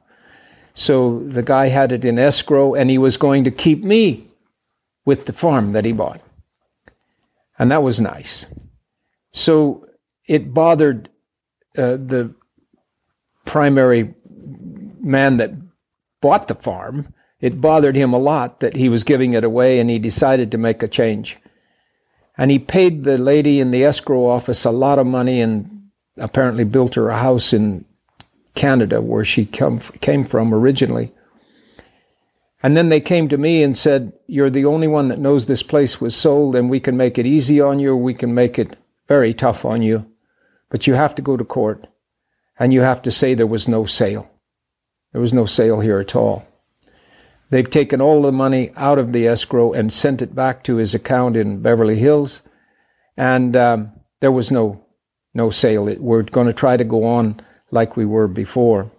So 0.73 1.19
the 1.19 1.43
guy 1.43 1.67
had 1.67 1.93
it 1.93 2.03
in 2.03 2.19
escrow 2.19 2.73
and 2.75 2.89
he 2.89 2.97
was 2.97 3.15
going 3.15 3.45
to 3.45 3.51
keep 3.51 3.85
me 3.85 4.27
with 5.05 5.27
the 5.27 5.33
farm 5.33 5.69
that 5.69 5.85
he 5.85 5.93
bought. 5.93 6.19
And 7.57 7.71
that 7.71 7.83
was 7.83 7.99
nice. 7.99 8.47
So 9.31 9.85
it 10.27 10.53
bothered 10.53 11.09
uh, 11.77 11.97
the 11.97 12.33
primary 13.45 14.13
man 14.99 15.37
that 15.37 15.53
bought 16.21 16.47
the 16.47 16.55
farm, 16.55 17.13
it 17.41 17.59
bothered 17.59 17.95
him 17.95 18.13
a 18.13 18.19
lot 18.19 18.61
that 18.61 18.75
he 18.75 18.87
was 18.87 19.03
giving 19.03 19.33
it 19.33 19.43
away 19.43 19.79
and 19.79 19.89
he 19.89 19.99
decided 19.99 20.51
to 20.51 20.57
make 20.57 20.81
a 20.81 20.87
change. 20.87 21.37
And 22.37 22.49
he 22.49 22.57
paid 22.57 23.03
the 23.03 23.17
lady 23.17 23.59
in 23.59 23.71
the 23.71 23.83
escrow 23.83 24.25
office 24.25 24.65
a 24.65 24.71
lot 24.71 24.97
of 24.97 25.05
money 25.05 25.41
and 25.41 25.89
apparently 26.17 26.63
built 26.63 26.95
her 26.95 27.09
a 27.09 27.17
house 27.17 27.53
in 27.53 27.85
Canada 28.55 29.01
where 29.01 29.25
she 29.25 29.45
come, 29.45 29.79
came 29.79 30.23
from 30.23 30.53
originally. 30.53 31.11
And 32.63 32.77
then 32.77 32.87
they 32.87 33.01
came 33.01 33.27
to 33.27 33.37
me 33.37 33.61
and 33.61 33.77
said, 33.77 34.13
You're 34.25 34.49
the 34.49 34.65
only 34.65 34.87
one 34.87 35.09
that 35.09 35.19
knows 35.19 35.45
this 35.45 35.61
place 35.61 35.99
was 35.99 36.15
sold, 36.15 36.55
and 36.55 36.69
we 36.69 36.79
can 36.79 36.95
make 36.95 37.19
it 37.19 37.25
easy 37.25 37.59
on 37.59 37.77
you, 37.77 37.95
we 37.95 38.13
can 38.13 38.33
make 38.33 38.57
it 38.57 38.77
very 39.09 39.33
tough 39.33 39.65
on 39.65 39.81
you. 39.81 40.09
But 40.69 40.87
you 40.87 40.93
have 40.93 41.13
to 41.15 41.21
go 41.21 41.35
to 41.35 41.43
court, 41.43 41.87
and 42.57 42.71
you 42.71 42.79
have 42.79 43.01
to 43.01 43.11
say 43.11 43.33
there 43.33 43.45
was 43.45 43.67
no 43.67 43.85
sale. 43.85 44.31
There 45.11 45.21
was 45.21 45.33
no 45.33 45.45
sale 45.45 45.81
here 45.81 45.99
at 45.99 46.15
all. 46.15 46.47
They've 47.49 47.69
taken 47.69 48.01
all 48.01 48.21
the 48.21 48.31
money 48.31 48.71
out 48.77 48.97
of 48.97 49.11
the 49.11 49.27
escrow 49.27 49.73
and 49.73 49.91
sent 49.91 50.21
it 50.21 50.33
back 50.33 50.63
to 50.63 50.77
his 50.77 50.95
account 50.95 51.35
in 51.35 51.61
Beverly 51.61 51.97
Hills, 51.97 52.41
and 53.17 53.55
um, 53.57 53.91
there 54.21 54.31
was 54.31 54.51
no 54.51 54.85
no 55.33 55.49
sale. 55.49 55.89
It, 55.89 55.99
we're 55.99 56.23
going 56.23 56.47
to 56.47 56.53
try 56.53 56.77
to 56.77 56.83
go 56.83 57.03
on 57.03 57.41
like 57.71 57.97
we 57.97 58.05
were 58.05 58.27
before. 58.27 58.89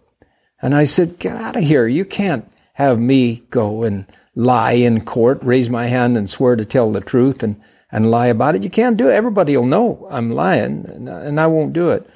And 0.60 0.74
I 0.74 0.84
said, 0.84 1.18
"Get 1.18 1.36
out 1.36 1.56
of 1.56 1.64
here! 1.64 1.86
You 1.86 2.04
can't 2.04 2.48
have 2.74 2.98
me 2.98 3.42
go 3.50 3.82
and 3.82 4.06
lie 4.34 4.72
in 4.72 5.04
court, 5.04 5.42
raise 5.42 5.70
my 5.70 5.86
hand 5.86 6.16
and 6.16 6.28
swear 6.28 6.56
to 6.56 6.64
tell 6.64 6.92
the 6.92 7.00
truth 7.00 7.42
and 7.42 7.60
and 7.90 8.10
lie 8.10 8.26
about 8.26 8.56
it. 8.56 8.62
You 8.64 8.70
can't 8.70 8.96
do 8.96 9.08
it. 9.08 9.12
Everybody 9.12 9.56
will 9.56 9.66
know 9.66 10.06
I'm 10.10 10.30
lying, 10.30 10.84
and, 10.86 11.08
and 11.08 11.40
I 11.40 11.46
won't 11.46 11.72
do 11.72 11.90
it." 11.90 12.08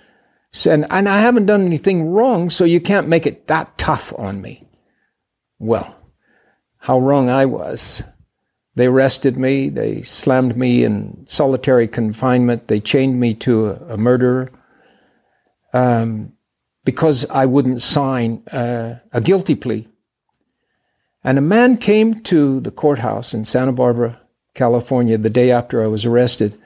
So, 0.53 0.73
and, 0.73 0.87
and 0.91 1.09
I 1.09 1.21
haven't 1.21 1.47
done 1.47 1.65
anything 1.65 2.11
wrong, 2.11 2.51
so 2.51 2.65
you 2.65 2.81
can't 2.81 3.09
make 3.09 3.27
it 3.27 3.47
that 3.47 3.79
tough 3.79 4.13
on 4.19 4.41
me. 4.41 4.67
Well, 5.59 5.97
how 6.79 6.99
wrong 6.99 7.31
I 7.31 7.47
was. 7.47 8.03
They 8.75 8.87
arrested 8.87 9.37
me. 9.37 9.69
They 9.69 10.03
slammed 10.03 10.57
me 10.57 10.85
in 10.85 11.27
solitary 11.27 11.89
confinement. 11.89 12.69
They 12.69 12.81
chained 12.81 13.19
me 13.19 13.35
to 13.35 13.67
a, 13.67 13.95
a 13.95 13.97
murderer 13.97 14.51
um, 15.73 16.33
because 16.85 17.27
I 17.29 17.47
wouldn't 17.47 17.83
sign 17.83 18.43
uh, 18.53 19.01
a 19.13 19.21
guilty 19.21 19.55
plea. 19.55 19.89
And 21.25 21.39
a 21.39 21.43
man 21.43 21.77
came 21.77 22.21
to 22.23 22.61
the 22.61 22.71
courthouse 22.71 23.35
in 23.35 23.45
Santa 23.45 23.73
Barbara, 23.73 24.21
California, 24.55 25.19
the 25.19 25.31
day 25.31 25.51
after 25.51 25.83
I 25.83 25.89
was 25.89 26.05
arrested 26.05 26.59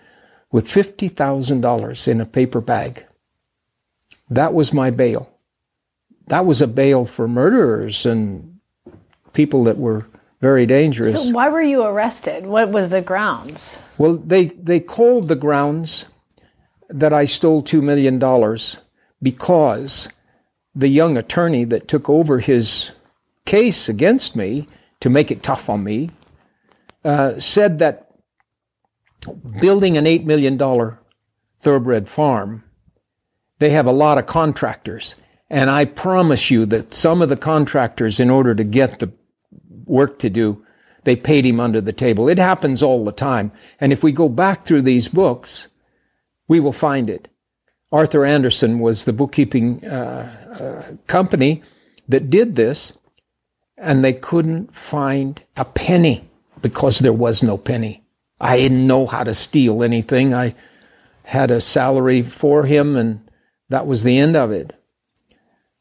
with 0.50 0.68
$50,000 0.68 2.08
in 2.08 2.20
a 2.20 2.26
paper 2.26 2.60
bag. 2.60 3.06
That 4.28 4.52
was 4.52 4.72
my 4.72 4.90
bail. 4.90 5.30
That 6.28 6.46
was 6.46 6.60
a 6.60 6.66
bail 6.66 7.04
for 7.04 7.26
murderers 7.26 8.06
and 8.06 8.58
people 9.32 9.64
that 9.64 9.78
were 9.78 10.06
very 10.40 10.66
dangerous. 10.66 11.14
So 11.14 11.32
why 11.32 11.48
were 11.48 11.62
you 11.62 11.82
arrested? 11.84 12.46
What 12.46 12.70
was 12.70 12.90
the 12.90 13.00
grounds? 13.00 13.80
Well, 13.96 14.16
they, 14.16 14.46
they 14.46 14.80
called 14.80 15.28
the 15.28 15.36
grounds 15.36 16.04
that 16.88 17.12
I 17.12 17.24
stole 17.24 17.62
$2 17.62 17.82
million 17.82 18.18
because 19.22 20.08
the 20.74 20.88
young 20.88 21.16
attorney 21.16 21.64
that 21.64 21.88
took 21.88 22.08
over 22.08 22.40
his 22.40 22.90
case 23.44 23.88
against 23.88 24.36
me 24.36 24.68
to 25.00 25.10
make 25.10 25.30
it 25.30 25.42
tough 25.42 25.68
on 25.68 25.84
me 25.84 26.10
uh, 27.04 27.38
said 27.38 27.78
that 27.78 28.08
building 29.60 29.96
an 29.96 30.04
$8 30.04 30.24
million 30.24 30.58
thoroughbred 31.60 32.08
farm 32.08 32.64
they 33.62 33.70
have 33.70 33.86
a 33.86 33.92
lot 33.92 34.18
of 34.18 34.26
contractors. 34.26 35.14
And 35.48 35.70
I 35.70 35.84
promise 35.84 36.50
you 36.50 36.66
that 36.66 36.92
some 36.92 37.22
of 37.22 37.28
the 37.28 37.36
contractors, 37.36 38.18
in 38.18 38.28
order 38.28 38.56
to 38.56 38.64
get 38.64 38.98
the 38.98 39.12
work 39.84 40.18
to 40.18 40.28
do, 40.28 40.66
they 41.04 41.14
paid 41.14 41.46
him 41.46 41.60
under 41.60 41.80
the 41.80 41.92
table. 41.92 42.28
It 42.28 42.38
happens 42.38 42.82
all 42.82 43.04
the 43.04 43.12
time. 43.12 43.52
And 43.80 43.92
if 43.92 44.02
we 44.02 44.10
go 44.10 44.28
back 44.28 44.64
through 44.64 44.82
these 44.82 45.06
books, 45.06 45.68
we 46.48 46.58
will 46.58 46.72
find 46.72 47.08
it. 47.08 47.28
Arthur 47.92 48.24
Andersen 48.24 48.80
was 48.80 49.04
the 49.04 49.12
bookkeeping 49.12 49.84
uh, 49.84 50.82
uh, 50.90 50.96
company 51.06 51.62
that 52.08 52.30
did 52.30 52.56
this, 52.56 52.98
and 53.82 54.04
they 54.04 54.12
couldn't 54.12 54.74
find 54.74 55.42
a 55.56 55.64
penny 55.64 56.24
because 56.62 57.00
there 57.00 57.12
was 57.12 57.42
no 57.42 57.58
penny. 57.58 58.04
I 58.40 58.56
didn't 58.56 58.86
know 58.86 59.06
how 59.06 59.24
to 59.24 59.34
steal 59.34 59.82
anything. 59.82 60.32
I 60.32 60.54
had 61.24 61.50
a 61.50 61.60
salary 61.60 62.22
for 62.22 62.64
him, 62.64 62.96
and 62.96 63.28
that 63.68 63.86
was 63.86 64.04
the 64.04 64.18
end 64.18 64.36
of 64.36 64.52
it. 64.52 64.74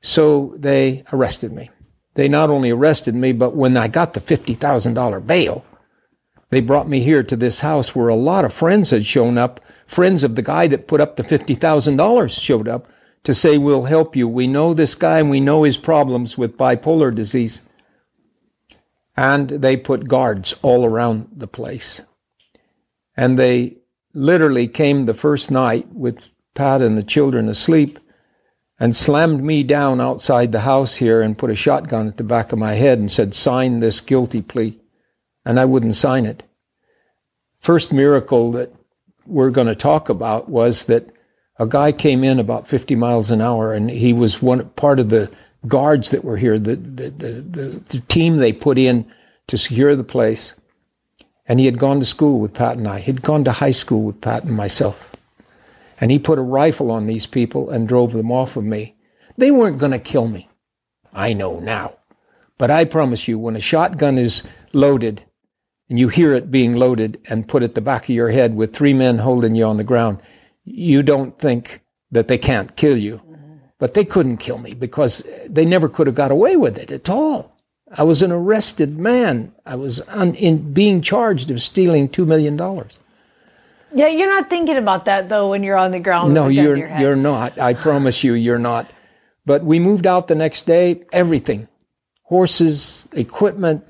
So 0.01 0.55
they 0.57 1.03
arrested 1.13 1.53
me. 1.53 1.69
They 2.15 2.27
not 2.27 2.49
only 2.49 2.71
arrested 2.71 3.15
me, 3.15 3.31
but 3.33 3.55
when 3.55 3.77
I 3.77 3.87
got 3.87 4.13
the 4.13 4.19
$50,000 4.19 5.25
bail, 5.25 5.63
they 6.49 6.59
brought 6.59 6.89
me 6.89 7.01
here 7.01 7.23
to 7.23 7.35
this 7.35 7.61
house 7.61 7.95
where 7.95 8.09
a 8.09 8.15
lot 8.15 8.43
of 8.43 8.53
friends 8.53 8.89
had 8.89 9.05
shown 9.05 9.37
up. 9.37 9.61
Friends 9.85 10.23
of 10.23 10.35
the 10.35 10.41
guy 10.41 10.67
that 10.67 10.87
put 10.87 10.99
up 10.99 11.15
the 11.15 11.23
$50,000 11.23 12.29
showed 12.29 12.67
up 12.67 12.87
to 13.23 13.33
say, 13.33 13.57
We'll 13.57 13.83
help 13.83 14.15
you. 14.15 14.27
We 14.27 14.47
know 14.47 14.73
this 14.73 14.95
guy 14.95 15.19
and 15.19 15.29
we 15.29 15.39
know 15.39 15.63
his 15.63 15.77
problems 15.77 16.37
with 16.37 16.57
bipolar 16.57 17.13
disease. 17.13 17.61
And 19.15 19.49
they 19.49 19.77
put 19.77 20.07
guards 20.07 20.55
all 20.61 20.85
around 20.85 21.29
the 21.35 21.47
place. 21.47 22.01
And 23.15 23.37
they 23.37 23.77
literally 24.13 24.67
came 24.67 25.05
the 25.05 25.13
first 25.13 25.51
night 25.51 25.93
with 25.93 26.29
Pat 26.53 26.81
and 26.81 26.97
the 26.97 27.03
children 27.03 27.47
asleep, 27.47 27.99
and 28.79 28.95
slammed 28.95 29.43
me 29.43 29.63
down 29.63 30.01
outside 30.01 30.51
the 30.51 30.61
house 30.61 30.95
here 30.95 31.21
and 31.21 31.37
put 31.37 31.51
a 31.51 31.55
shotgun 31.55 32.07
at 32.07 32.17
the 32.17 32.23
back 32.23 32.51
of 32.51 32.57
my 32.57 32.73
head 32.73 32.97
and 32.97 33.11
said, 33.11 33.35
Sign 33.35 33.79
this 33.79 34.01
guilty 34.01 34.41
plea. 34.41 34.79
And 35.45 35.59
I 35.59 35.65
wouldn't 35.65 35.95
sign 35.95 36.25
it. 36.25 36.43
First 37.59 37.93
miracle 37.93 38.51
that 38.53 38.73
we're 39.27 39.51
going 39.51 39.67
to 39.67 39.75
talk 39.75 40.09
about 40.09 40.49
was 40.49 40.85
that 40.85 41.11
a 41.57 41.67
guy 41.67 41.91
came 41.91 42.23
in 42.23 42.39
about 42.39 42.67
50 42.67 42.95
miles 42.95 43.29
an 43.29 43.39
hour 43.39 43.71
and 43.71 43.89
he 43.89 44.13
was 44.13 44.41
one 44.41 44.67
part 44.69 44.99
of 44.99 45.09
the 45.09 45.31
guards 45.67 46.11
that 46.11 46.23
were 46.23 46.37
here, 46.37 46.57
the, 46.57 46.75
the, 46.75 47.09
the, 47.09 47.83
the, 47.87 47.99
team 48.07 48.37
they 48.37 48.53
put 48.53 48.77
in 48.77 49.11
to 49.47 49.57
secure 49.57 49.95
the 49.95 50.03
place. 50.03 50.53
And 51.47 51.59
he 51.59 51.65
had 51.65 51.77
gone 51.77 51.99
to 51.99 52.05
school 52.05 52.39
with 52.39 52.53
Pat 52.53 52.77
and 52.77 52.87
I. 52.87 52.99
He'd 52.99 53.21
gone 53.21 53.43
to 53.43 53.51
high 53.51 53.71
school 53.71 54.03
with 54.03 54.21
Pat 54.21 54.43
and 54.43 54.55
myself. 54.55 55.15
And 55.99 56.09
he 56.09 56.17
put 56.17 56.39
a 56.39 56.43
rifle 56.43 56.89
on 56.89 57.05
these 57.05 57.25
people 57.25 57.69
and 57.69 57.87
drove 57.87 58.13
them 58.13 58.31
off 58.31 58.57
of 58.57 58.63
me. 58.63 58.95
They 59.37 59.51
weren't 59.51 59.77
going 59.77 59.91
to 59.91 59.99
kill 59.99 60.27
me. 60.27 60.49
I 61.13 61.33
know 61.33 61.59
now. 61.59 61.97
But 62.57 62.71
I 62.71 62.85
promise 62.85 63.27
you, 63.27 63.37
when 63.37 63.55
a 63.55 63.59
shotgun 63.59 64.17
is 64.17 64.43
loaded 64.73 65.23
and 65.89 65.99
you 65.99 66.07
hear 66.07 66.33
it 66.33 66.51
being 66.51 66.73
loaded 66.75 67.19
and 67.25 67.47
put 67.47 67.63
at 67.63 67.75
the 67.75 67.81
back 67.81 68.03
of 68.03 68.09
your 68.09 68.29
head 68.29 68.55
with 68.55 68.73
three 68.73 68.93
men 68.93 69.17
holding 69.17 69.55
you 69.55 69.65
on 69.65 69.77
the 69.77 69.83
ground, 69.83 70.21
you 70.63 71.03
don't 71.03 71.37
think 71.37 71.81
that 72.11 72.27
they 72.27 72.37
can't 72.37 72.75
kill 72.75 72.97
you. 72.97 73.21
But 73.81 73.95
they 73.95 74.05
couldn't 74.05 74.37
kill 74.37 74.59
me 74.59 74.75
because 74.75 75.27
they 75.49 75.65
never 75.65 75.89
could 75.89 76.05
have 76.05 76.15
got 76.15 76.29
away 76.29 76.55
with 76.55 76.77
it 76.77 76.91
at 76.91 77.09
all. 77.09 77.57
I 77.91 78.03
was 78.03 78.21
an 78.21 78.31
arrested 78.31 78.99
man. 78.99 79.53
I 79.65 79.73
was 79.73 80.01
un- 80.07 80.35
in 80.35 80.71
being 80.71 81.01
charged 81.01 81.49
of 81.49 81.59
stealing 81.63 82.07
$2 82.07 82.27
million. 82.27 82.55
Yeah, 83.91 84.05
you're 84.05 84.29
not 84.29 84.51
thinking 84.51 84.77
about 84.77 85.05
that 85.05 85.29
though 85.29 85.49
when 85.49 85.63
you're 85.63 85.77
on 85.79 85.89
the 85.89 85.99
ground. 85.99 86.35
No, 86.35 86.43
with 86.43 86.51
a 86.51 86.55
gun 86.57 86.63
to 86.63 86.69
you're 86.69 86.89
your 86.89 86.99
you're 86.99 87.15
not. 87.15 87.57
I 87.57 87.73
promise 87.73 88.23
you, 88.23 88.35
you're 88.35 88.59
not. 88.59 88.87
But 89.47 89.63
we 89.63 89.79
moved 89.79 90.05
out 90.05 90.27
the 90.27 90.35
next 90.35 90.67
day. 90.67 91.01
Everything, 91.11 91.67
horses, 92.21 93.07
equipment, 93.13 93.83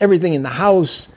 everything 0.00 0.34
in 0.34 0.42
the 0.42 0.48
house. 0.48 1.08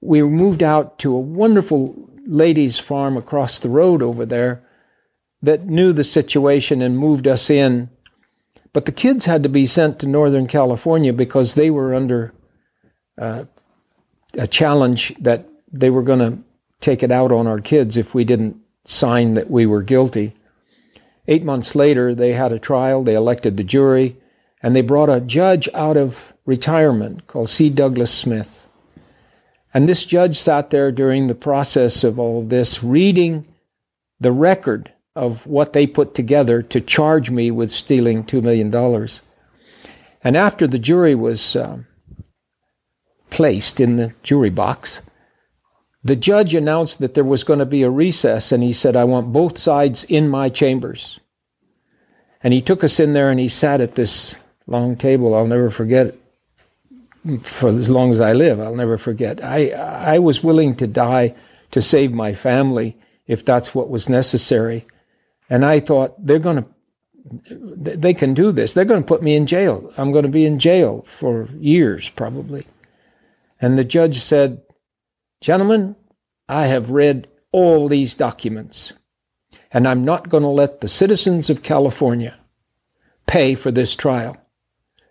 We 0.00 0.20
moved 0.24 0.64
out 0.64 0.98
to 0.98 1.14
a 1.14 1.20
wonderful 1.20 1.94
lady's 2.26 2.80
farm 2.80 3.16
across 3.16 3.60
the 3.60 3.68
road 3.68 4.02
over 4.02 4.26
there 4.26 4.65
that 5.46 5.64
knew 5.64 5.92
the 5.92 6.04
situation 6.04 6.82
and 6.82 6.98
moved 6.98 7.26
us 7.28 7.48
in. 7.48 7.88
But 8.72 8.84
the 8.84 8.92
kids 8.92 9.26
had 9.26 9.44
to 9.44 9.48
be 9.48 9.64
sent 9.64 10.00
to 10.00 10.08
Northern 10.08 10.48
California 10.48 11.12
because 11.12 11.54
they 11.54 11.70
were 11.70 11.94
under 11.94 12.34
uh, 13.16 13.44
a 14.34 14.48
challenge 14.48 15.14
that 15.20 15.46
they 15.72 15.88
were 15.88 16.02
going 16.02 16.18
to 16.18 16.38
take 16.80 17.04
it 17.04 17.12
out 17.12 17.30
on 17.30 17.46
our 17.46 17.60
kids 17.60 17.96
if 17.96 18.12
we 18.12 18.24
didn't 18.24 18.56
sign 18.84 19.34
that 19.34 19.48
we 19.48 19.66
were 19.66 19.82
guilty. 19.82 20.34
Eight 21.28 21.44
months 21.44 21.76
later, 21.76 22.12
they 22.12 22.32
had 22.32 22.50
a 22.50 22.58
trial, 22.58 23.04
they 23.04 23.14
elected 23.14 23.56
the 23.56 23.64
jury, 23.64 24.16
and 24.62 24.74
they 24.74 24.82
brought 24.82 25.08
a 25.08 25.20
judge 25.20 25.68
out 25.74 25.96
of 25.96 26.34
retirement 26.44 27.28
called 27.28 27.50
C. 27.50 27.70
Douglas 27.70 28.12
Smith. 28.12 28.66
And 29.72 29.88
this 29.88 30.04
judge 30.04 30.40
sat 30.40 30.70
there 30.70 30.90
during 30.90 31.28
the 31.28 31.34
process 31.36 32.02
of 32.02 32.18
all 32.18 32.42
this, 32.42 32.82
reading 32.82 33.46
the 34.18 34.32
record 34.32 34.90
of 35.16 35.46
what 35.46 35.72
they 35.72 35.86
put 35.86 36.14
together 36.14 36.62
to 36.62 36.80
charge 36.80 37.30
me 37.30 37.50
with 37.50 37.72
stealing 37.72 38.22
$2 38.22 38.42
million. 38.42 39.08
And 40.22 40.36
after 40.36 40.66
the 40.66 40.78
jury 40.78 41.14
was 41.14 41.56
uh, 41.56 41.78
placed 43.30 43.80
in 43.80 43.96
the 43.96 44.12
jury 44.22 44.50
box, 44.50 45.00
the 46.04 46.16
judge 46.16 46.54
announced 46.54 46.98
that 47.00 47.14
there 47.14 47.24
was 47.24 47.42
going 47.42 47.58
to 47.58 47.66
be 47.66 47.82
a 47.82 47.90
recess, 47.90 48.52
and 48.52 48.62
he 48.62 48.72
said, 48.72 48.94
I 48.94 49.04
want 49.04 49.32
both 49.32 49.58
sides 49.58 50.04
in 50.04 50.28
my 50.28 50.48
chambers. 50.48 51.18
And 52.42 52.52
he 52.52 52.60
took 52.60 52.84
us 52.84 53.00
in 53.00 53.12
there 53.12 53.30
and 53.30 53.40
he 53.40 53.48
sat 53.48 53.80
at 53.80 53.96
this 53.96 54.36
long 54.68 54.94
table. 54.94 55.34
I'll 55.34 55.46
never 55.46 55.70
forget 55.70 56.06
it. 56.06 56.20
For 57.42 57.70
as 57.70 57.90
long 57.90 58.12
as 58.12 58.20
I 58.20 58.34
live, 58.34 58.60
I'll 58.60 58.76
never 58.76 58.98
forget. 58.98 59.42
I, 59.42 59.70
I 59.70 60.18
was 60.20 60.44
willing 60.44 60.76
to 60.76 60.86
die 60.86 61.34
to 61.72 61.82
save 61.82 62.12
my 62.12 62.34
family 62.34 62.96
if 63.26 63.44
that's 63.44 63.74
what 63.74 63.90
was 63.90 64.08
necessary. 64.08 64.86
And 65.48 65.64
I 65.64 65.80
thought, 65.80 66.14
they're 66.24 66.38
going 66.38 66.64
to, 66.64 66.68
they 67.98 68.14
can 68.14 68.34
do 68.34 68.52
this. 68.52 68.74
They're 68.74 68.84
going 68.84 69.02
to 69.02 69.06
put 69.06 69.22
me 69.22 69.36
in 69.36 69.46
jail. 69.46 69.92
I'm 69.96 70.12
going 70.12 70.24
to 70.24 70.30
be 70.30 70.44
in 70.44 70.58
jail 70.58 71.02
for 71.06 71.48
years, 71.58 72.08
probably. 72.10 72.66
And 73.60 73.78
the 73.78 73.84
judge 73.84 74.22
said, 74.22 74.62
Gentlemen, 75.40 75.96
I 76.48 76.66
have 76.66 76.90
read 76.90 77.28
all 77.52 77.88
these 77.88 78.14
documents, 78.14 78.92
and 79.72 79.86
I'm 79.86 80.04
not 80.04 80.28
going 80.28 80.42
to 80.42 80.48
let 80.48 80.80
the 80.80 80.88
citizens 80.88 81.50
of 81.50 81.62
California 81.62 82.38
pay 83.26 83.54
for 83.54 83.70
this 83.70 83.94
trial. 83.94 84.36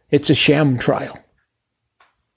It's 0.09 0.29
a 0.29 0.35
sham 0.35 0.77
trial. 0.77 1.17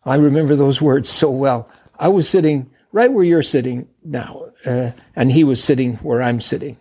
I 0.04 0.16
remember 0.16 0.56
those 0.56 0.80
words 0.80 1.08
so 1.08 1.30
well. 1.30 1.68
I 1.98 2.08
was 2.08 2.28
sitting 2.28 2.70
right 2.92 3.12
where 3.12 3.24
you're 3.24 3.42
sitting 3.42 3.88
now, 4.04 4.46
uh, 4.64 4.92
and 5.14 5.30
he 5.30 5.44
was 5.44 5.62
sitting 5.62 5.96
where 5.96 6.22
I'm 6.22 6.40
sitting. 6.40 6.78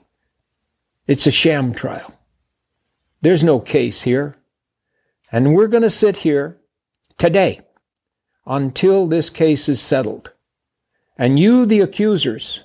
It's 1.07 1.25
a 1.25 1.31
sham 1.31 1.73
trial. 1.73 2.13
There's 3.21 3.43
no 3.43 3.59
case 3.59 4.03
here. 4.03 4.37
And 5.31 5.55
we're 5.55 5.67
going 5.67 5.83
to 5.83 5.89
sit 5.89 6.17
here 6.17 6.57
today 7.17 7.61
until 8.45 9.07
this 9.07 9.29
case 9.29 9.67
is 9.67 9.81
settled. 9.81 10.33
And 11.17 11.39
you, 11.39 11.65
the 11.65 11.79
accusers, 11.79 12.61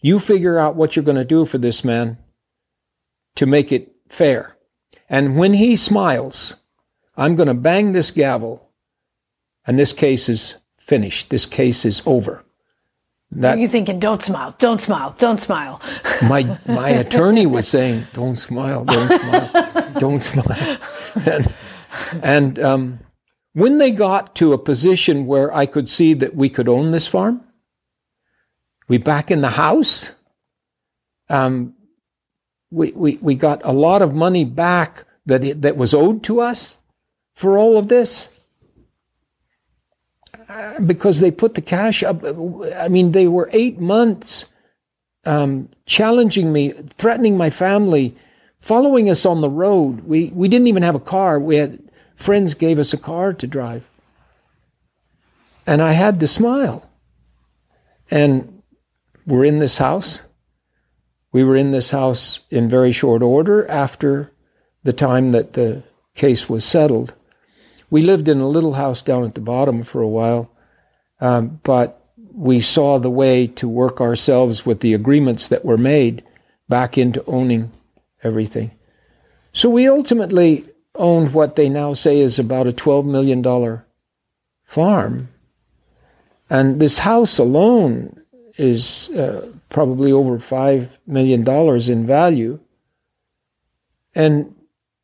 you 0.00 0.18
figure 0.18 0.58
out 0.58 0.74
what 0.74 0.96
you're 0.96 1.04
going 1.04 1.16
to 1.16 1.24
do 1.24 1.46
for 1.46 1.58
this 1.58 1.84
man 1.84 2.18
to 3.36 3.46
make 3.46 3.72
it 3.72 3.94
fair. 4.08 4.56
And 5.08 5.36
when 5.36 5.54
he 5.54 5.76
smiles, 5.76 6.56
I'm 7.16 7.36
going 7.36 7.48
to 7.48 7.54
bang 7.54 7.92
this 7.92 8.10
gavel, 8.10 8.70
and 9.66 9.78
this 9.78 9.92
case 9.92 10.28
is 10.28 10.54
finished. 10.76 11.30
This 11.30 11.46
case 11.46 11.84
is 11.84 12.02
over. 12.04 12.44
That 13.36 13.58
you 13.58 13.66
thinking, 13.66 13.98
don't 13.98 14.20
smile, 14.20 14.54
don't 14.58 14.80
smile, 14.80 15.14
don't 15.16 15.40
smile. 15.40 15.80
my 16.28 16.58
my 16.66 16.90
attorney 16.90 17.46
was 17.46 17.66
saying, 17.66 18.06
"Don't 18.12 18.36
smile, 18.36 18.84
don't 18.84 19.08
smile, 19.08 19.92
don't 19.98 20.20
smile," 20.20 20.78
and 21.26 21.54
and 22.22 22.58
um, 22.58 22.98
when 23.54 23.78
they 23.78 23.90
got 23.90 24.34
to 24.36 24.52
a 24.52 24.58
position 24.58 25.26
where 25.26 25.54
I 25.54 25.64
could 25.64 25.88
see 25.88 26.12
that 26.14 26.36
we 26.36 26.50
could 26.50 26.68
own 26.68 26.90
this 26.90 27.08
farm, 27.08 27.42
we 28.86 28.98
back 28.98 29.30
in 29.30 29.40
the 29.40 29.50
house. 29.50 30.12
Um, 31.30 31.74
we, 32.70 32.92
we 32.92 33.16
we 33.22 33.34
got 33.34 33.62
a 33.64 33.72
lot 33.72 34.02
of 34.02 34.14
money 34.14 34.44
back 34.44 35.04
that 35.24 35.42
it, 35.42 35.62
that 35.62 35.78
was 35.78 35.94
owed 35.94 36.22
to 36.24 36.42
us 36.42 36.76
for 37.34 37.56
all 37.56 37.78
of 37.78 37.88
this 37.88 38.28
because 40.84 41.20
they 41.20 41.30
put 41.30 41.54
the 41.54 41.60
cash 41.60 42.02
up. 42.02 42.24
I 42.24 42.88
mean, 42.88 43.12
they 43.12 43.26
were 43.26 43.50
eight 43.52 43.78
months 43.78 44.46
um, 45.24 45.68
challenging 45.86 46.52
me, 46.52 46.70
threatening 46.98 47.36
my 47.36 47.50
family, 47.50 48.16
following 48.58 49.08
us 49.08 49.24
on 49.24 49.40
the 49.40 49.50
road. 49.50 50.00
We 50.04 50.26
we 50.34 50.48
didn't 50.48 50.68
even 50.68 50.82
have 50.82 50.94
a 50.94 51.00
car. 51.00 51.38
We 51.38 51.56
had 51.56 51.78
friends 52.14 52.54
gave 52.54 52.78
us 52.78 52.92
a 52.92 52.98
car 52.98 53.32
to 53.34 53.46
drive, 53.46 53.84
and 55.66 55.82
I 55.82 55.92
had 55.92 56.20
to 56.20 56.26
smile. 56.26 56.88
And 58.10 58.62
we're 59.26 59.44
in 59.44 59.58
this 59.58 59.78
house. 59.78 60.20
We 61.32 61.44
were 61.44 61.56
in 61.56 61.70
this 61.70 61.90
house 61.90 62.40
in 62.50 62.68
very 62.68 62.92
short 62.92 63.22
order 63.22 63.66
after 63.68 64.32
the 64.84 64.92
time 64.92 65.30
that 65.30 65.54
the 65.54 65.82
case 66.14 66.48
was 66.48 66.64
settled. 66.64 67.14
We 67.92 68.00
lived 68.00 68.26
in 68.26 68.40
a 68.40 68.48
little 68.48 68.72
house 68.72 69.02
down 69.02 69.24
at 69.24 69.34
the 69.34 69.42
bottom 69.42 69.82
for 69.82 70.00
a 70.00 70.08
while, 70.08 70.50
um, 71.20 71.60
but 71.62 72.02
we 72.34 72.58
saw 72.62 72.98
the 72.98 73.10
way 73.10 73.46
to 73.48 73.68
work 73.68 74.00
ourselves 74.00 74.64
with 74.64 74.80
the 74.80 74.94
agreements 74.94 75.48
that 75.48 75.62
were 75.62 75.76
made 75.76 76.24
back 76.70 76.96
into 76.96 77.22
owning 77.26 77.70
everything. 78.22 78.70
So 79.52 79.68
we 79.68 79.86
ultimately 79.86 80.64
owned 80.94 81.34
what 81.34 81.56
they 81.56 81.68
now 81.68 81.92
say 81.92 82.20
is 82.20 82.38
about 82.38 82.66
a 82.66 82.72
$12 82.72 83.04
million 83.04 83.82
farm. 84.64 85.28
And 86.48 86.80
this 86.80 86.96
house 86.96 87.36
alone 87.36 88.22
is 88.56 89.10
uh, 89.10 89.52
probably 89.68 90.12
over 90.12 90.38
$5 90.38 90.88
million 91.06 91.46
in 91.46 92.06
value. 92.06 92.58
And, 94.14 94.54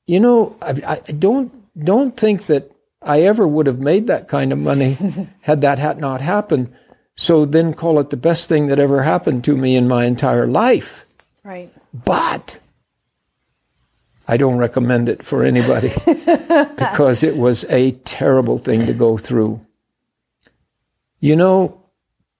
you 0.07 0.21
know, 0.21 0.57
I, 0.63 1.01
I 1.07 1.13
don't, 1.13 1.53
don't 1.79 2.17
think 2.17 2.47
that 2.47 2.73
I 3.03 3.23
ever 3.23 3.47
would 3.47 3.67
have 3.67 3.79
made 3.79 4.07
that 4.07 4.29
kind 4.29 4.53
of 4.53 4.59
money 4.59 4.99
had 5.43 5.61
that 5.61 5.79
had 5.79 5.99
not 5.99 6.21
happened. 6.21 6.73
So 7.17 7.45
then 7.45 7.75
call 7.75 7.99
it 7.99 8.11
the 8.11 8.17
best 8.17 8.49
thing 8.49 8.67
that 8.67 8.79
ever 8.79 9.03
happened 9.03 9.45
to 9.45 9.57
me 9.57 9.77
in 9.77 9.89
my 9.89 10.05
entire 10.05 10.47
life. 10.47 11.05
Right. 11.45 11.73
But 11.93 12.59
I 14.27 14.37
don't 14.37 14.59
recommend 14.59 15.09
it 15.09 15.23
for 15.23 15.43
anybody 15.43 15.93
because 16.77 17.23
it 17.23 17.37
was 17.37 17.65
a 17.71 17.93
terrible 18.05 18.59
thing 18.59 18.87
to 18.87 18.93
go 18.93 19.17
through. 19.17 19.65
You 21.19 21.35
know, 21.35 21.83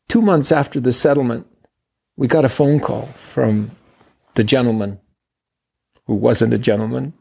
two 0.09 0.23
months 0.23 0.53
after 0.53 0.81
the 0.81 0.93
settlement, 0.93 1.47
we 2.17 2.29
got 2.29 2.45
a 2.45 2.49
phone 2.49 2.79
call 2.79 3.07
from 3.07 3.71
the 4.35 4.45
gentleman 4.45 5.01
who 6.07 6.15
wasn't 6.15 6.53
a 6.53 6.59
gentleman. 6.59 7.15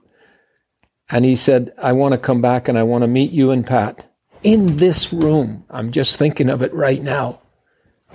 And 1.09 1.23
he 1.23 1.35
said, 1.35 1.73
I 1.77 1.93
want 1.93 2.13
to 2.13 2.17
come 2.17 2.41
back 2.41 2.67
and 2.67 2.77
I 2.77 2.83
want 2.83 3.03
to 3.03 3.07
meet 3.07 3.31
you 3.31 3.51
and 3.51 3.65
Pat 3.65 4.05
in 4.43 4.77
this 4.77 5.13
room. 5.13 5.65
I'm 5.69 5.91
just 5.91 6.17
thinking 6.17 6.49
of 6.49 6.61
it 6.61 6.73
right 6.73 7.01
now. 7.01 7.39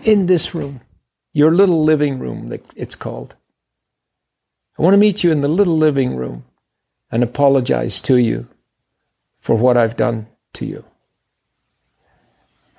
In 0.02 0.26
this 0.26 0.54
room, 0.54 0.80
your 1.32 1.50
little 1.50 1.84
living 1.84 2.18
room, 2.18 2.52
it's 2.76 2.94
called. 2.94 3.34
I 4.78 4.82
want 4.82 4.94
to 4.94 4.98
meet 4.98 5.22
you 5.22 5.30
in 5.30 5.42
the 5.42 5.48
little 5.48 5.76
living 5.76 6.16
room 6.16 6.44
and 7.10 7.22
apologize 7.22 8.00
to 8.02 8.16
you 8.16 8.48
for 9.38 9.54
what 9.54 9.76
I've 9.76 9.96
done 9.96 10.26
to 10.54 10.66
you. 10.66 10.84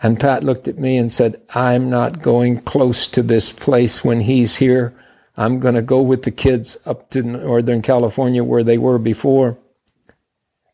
And 0.01 0.19
Pat 0.19 0.43
looked 0.43 0.67
at 0.67 0.77
me 0.77 0.97
and 0.97 1.11
said, 1.11 1.41
I'm 1.55 1.89
not 1.89 2.21
going 2.21 2.61
close 2.61 3.07
to 3.07 3.23
this 3.23 3.51
place 3.51 4.03
when 4.03 4.21
he's 4.21 4.57
here. 4.57 4.93
I'm 5.37 5.59
going 5.59 5.75
to 5.75 5.81
go 5.81 6.01
with 6.01 6.23
the 6.23 6.31
kids 6.31 6.77
up 6.85 7.09
to 7.11 7.23
Northern 7.23 7.81
California 7.81 8.43
where 8.43 8.63
they 8.63 8.77
were 8.77 8.99
before. 8.99 9.57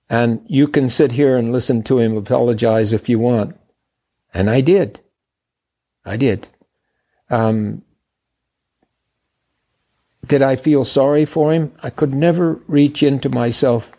And 0.10 0.42
you 0.48 0.68
can 0.68 0.90
sit 0.90 1.12
here 1.12 1.38
and 1.38 1.52
listen 1.52 1.84
to 1.84 2.00
him 2.00 2.18
apologize 2.18 2.94
if 2.94 3.10
you 3.10 3.20
want. 3.20 3.56
And 4.34 4.50
I 4.50 4.62
did. 4.62 5.00
I 6.04 6.18
did. 6.18 6.48
Um, 7.30 7.84
did 10.26 10.42
I 10.42 10.56
feel 10.56 10.84
sorry 10.84 11.26
for 11.26 11.54
him? 11.54 11.74
I 11.82 11.90
could 11.90 12.14
never 12.14 12.54
reach 12.68 13.04
into 13.04 13.30
myself 13.30 13.92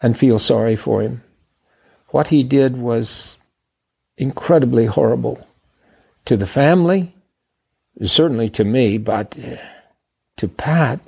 and 0.00 0.18
feel 0.18 0.38
sorry 0.38 0.76
for 0.76 1.02
him. 1.02 1.22
What 2.08 2.28
he 2.28 2.42
did 2.42 2.76
was 2.76 3.38
incredibly 4.16 4.86
horrible 4.86 5.46
to 6.26 6.36
the 6.36 6.46
family, 6.46 7.14
certainly 8.02 8.48
to 8.50 8.64
me, 8.64 8.98
but 8.98 9.36
to 10.36 10.48
Pat. 10.48 11.00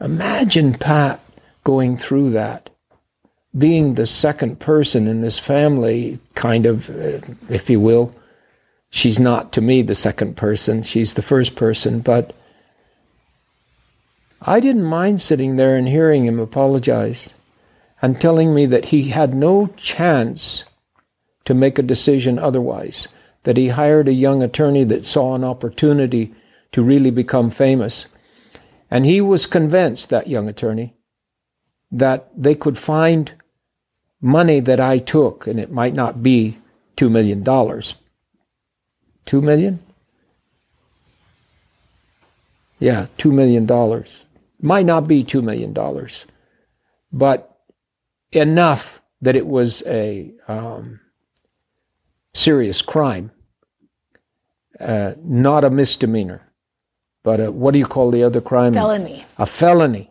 Imagine 0.00 0.74
Pat 0.74 1.20
going 1.62 1.96
through 1.96 2.30
that, 2.30 2.70
being 3.56 3.94
the 3.94 4.06
second 4.06 4.60
person 4.60 5.08
in 5.08 5.22
this 5.22 5.38
family, 5.38 6.18
kind 6.34 6.66
of, 6.66 6.88
uh, 6.90 7.20
if 7.48 7.68
you 7.68 7.80
will. 7.80 8.14
She's 8.90 9.20
not 9.20 9.52
to 9.52 9.60
me 9.60 9.82
the 9.82 9.94
second 9.94 10.36
person, 10.36 10.82
she's 10.82 11.14
the 11.14 11.22
first 11.22 11.54
person, 11.54 12.00
but 12.00 12.34
I 14.42 14.58
didn't 14.58 14.84
mind 14.84 15.20
sitting 15.20 15.56
there 15.56 15.76
and 15.76 15.88
hearing 15.88 16.24
him 16.24 16.40
apologize 16.40 17.34
and 18.00 18.20
telling 18.20 18.54
me 18.54 18.66
that 18.66 18.86
he 18.86 19.08
had 19.08 19.34
no 19.34 19.68
chance 19.76 20.64
to 21.44 21.54
make 21.54 21.78
a 21.78 21.82
decision 21.82 22.38
otherwise, 22.38 23.06
that 23.44 23.56
he 23.56 23.68
hired 23.68 24.08
a 24.08 24.12
young 24.12 24.42
attorney 24.42 24.84
that 24.84 25.04
saw 25.04 25.34
an 25.34 25.44
opportunity 25.44 26.34
to 26.72 26.82
really 26.82 27.10
become 27.10 27.50
famous. 27.50 28.06
And 28.90 29.04
he 29.04 29.20
was 29.20 29.46
convinced, 29.46 30.10
that 30.10 30.28
young 30.28 30.48
attorney, 30.48 30.94
that 31.92 32.28
they 32.36 32.54
could 32.54 32.78
find 32.78 33.32
money 34.20 34.60
that 34.60 34.80
I 34.80 34.98
took, 34.98 35.46
and 35.46 35.58
it 35.58 35.70
might 35.70 35.94
not 35.94 36.22
be 36.22 36.58
$2 36.96 37.10
million. 37.10 37.44
2 39.26 39.40
million? 39.40 39.78
Yeah, 42.78 43.06
$2 43.18 43.32
million. 43.32 44.04
Might 44.60 44.86
not 44.86 45.06
be 45.06 45.24
$2 45.24 45.42
million, 45.42 45.74
but 47.12 47.58
enough 48.32 49.00
that 49.22 49.36
it 49.36 49.46
was 49.46 49.82
a 49.86 50.32
um, 50.48 51.00
serious 52.34 52.82
crime, 52.82 53.30
uh, 54.78 55.12
not 55.22 55.64
a 55.64 55.70
misdemeanor, 55.70 56.42
but 57.22 57.40
a, 57.40 57.52
what 57.52 57.72
do 57.72 57.78
you 57.78 57.86
call 57.86 58.10
the 58.10 58.22
other 58.22 58.40
crime? 58.40 58.74
Felony. 58.74 59.26
A 59.38 59.46
felony. 59.46 60.10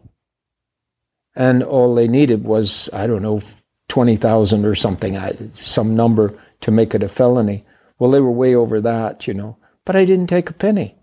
And 1.36 1.63
all 1.63 1.95
they 1.95 2.08
needed 2.08 2.43
was, 2.43 2.89
I 2.91 3.08
don't 3.08 3.22
know, 3.22 3.41
20,000 3.89 4.65
or 4.65 4.75
something, 4.75 5.52
some 5.56 5.95
number 5.95 6.39
to 6.62 6.71
make 6.71 6.95
it 6.95 7.04
a 7.04 7.10
felony. 7.10 7.65
Well, 7.97 8.12
they 8.12 8.21
were 8.21 8.32
way 8.32 8.56
over 8.56 8.80
that, 8.82 9.28
you 9.28 9.34
know. 9.34 9.58
But 9.84 9.95
I 9.95 10.06
didn't 10.06 10.28
take 10.28 10.49
a 10.49 10.54
penny. 10.54 10.95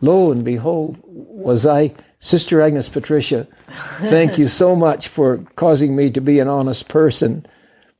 Lo 0.00 0.30
and 0.30 0.44
behold, 0.44 0.98
was 1.04 1.64
I 1.64 1.94
Sister 2.24 2.62
Agnes 2.62 2.88
Patricia, 2.88 3.46
thank 3.98 4.38
you 4.38 4.48
so 4.48 4.74
much 4.74 5.08
for 5.08 5.44
causing 5.56 5.94
me 5.94 6.10
to 6.10 6.22
be 6.22 6.38
an 6.38 6.48
honest 6.48 6.88
person 6.88 7.44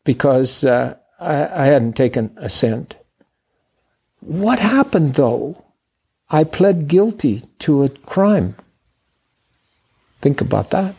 because 0.02 0.64
uh, 0.64 0.96
I, 1.20 1.64
I 1.64 1.66
hadn't 1.66 1.92
taken 1.92 2.34
a 2.38 2.48
cent. 2.48 2.96
What 4.20 4.60
happened 4.60 5.14
though? 5.14 5.62
I 6.30 6.44
pled 6.44 6.88
guilty 6.88 7.44
to 7.60 7.82
a 7.82 7.90
crime. 7.90 8.56
Think 10.22 10.40
about 10.40 10.70
that. 10.70 10.94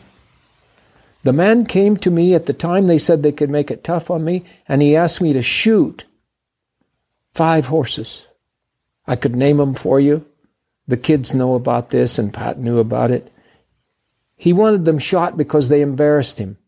The 1.26 1.32
man 1.32 1.66
came 1.66 1.96
to 1.96 2.10
me 2.12 2.36
at 2.36 2.46
the 2.46 2.52
time 2.52 2.86
they 2.86 2.98
said 2.98 3.24
they 3.24 3.32
could 3.32 3.50
make 3.50 3.72
it 3.72 3.82
tough 3.82 4.12
on 4.12 4.24
me, 4.24 4.44
and 4.68 4.80
he 4.80 4.94
asked 4.94 5.20
me 5.20 5.32
to 5.32 5.42
shoot 5.42 6.04
five 7.34 7.66
horses. 7.66 8.28
I 9.08 9.16
could 9.16 9.34
name 9.34 9.56
them 9.56 9.74
for 9.74 9.98
you. 9.98 10.24
The 10.86 10.96
kids 10.96 11.34
know 11.34 11.56
about 11.56 11.90
this, 11.90 12.16
and 12.16 12.32
Pat 12.32 12.60
knew 12.60 12.78
about 12.78 13.10
it. 13.10 13.32
He 14.36 14.52
wanted 14.52 14.84
them 14.84 15.00
shot 15.00 15.36
because 15.36 15.66
they 15.66 15.80
embarrassed 15.80 16.38
him. 16.38 16.58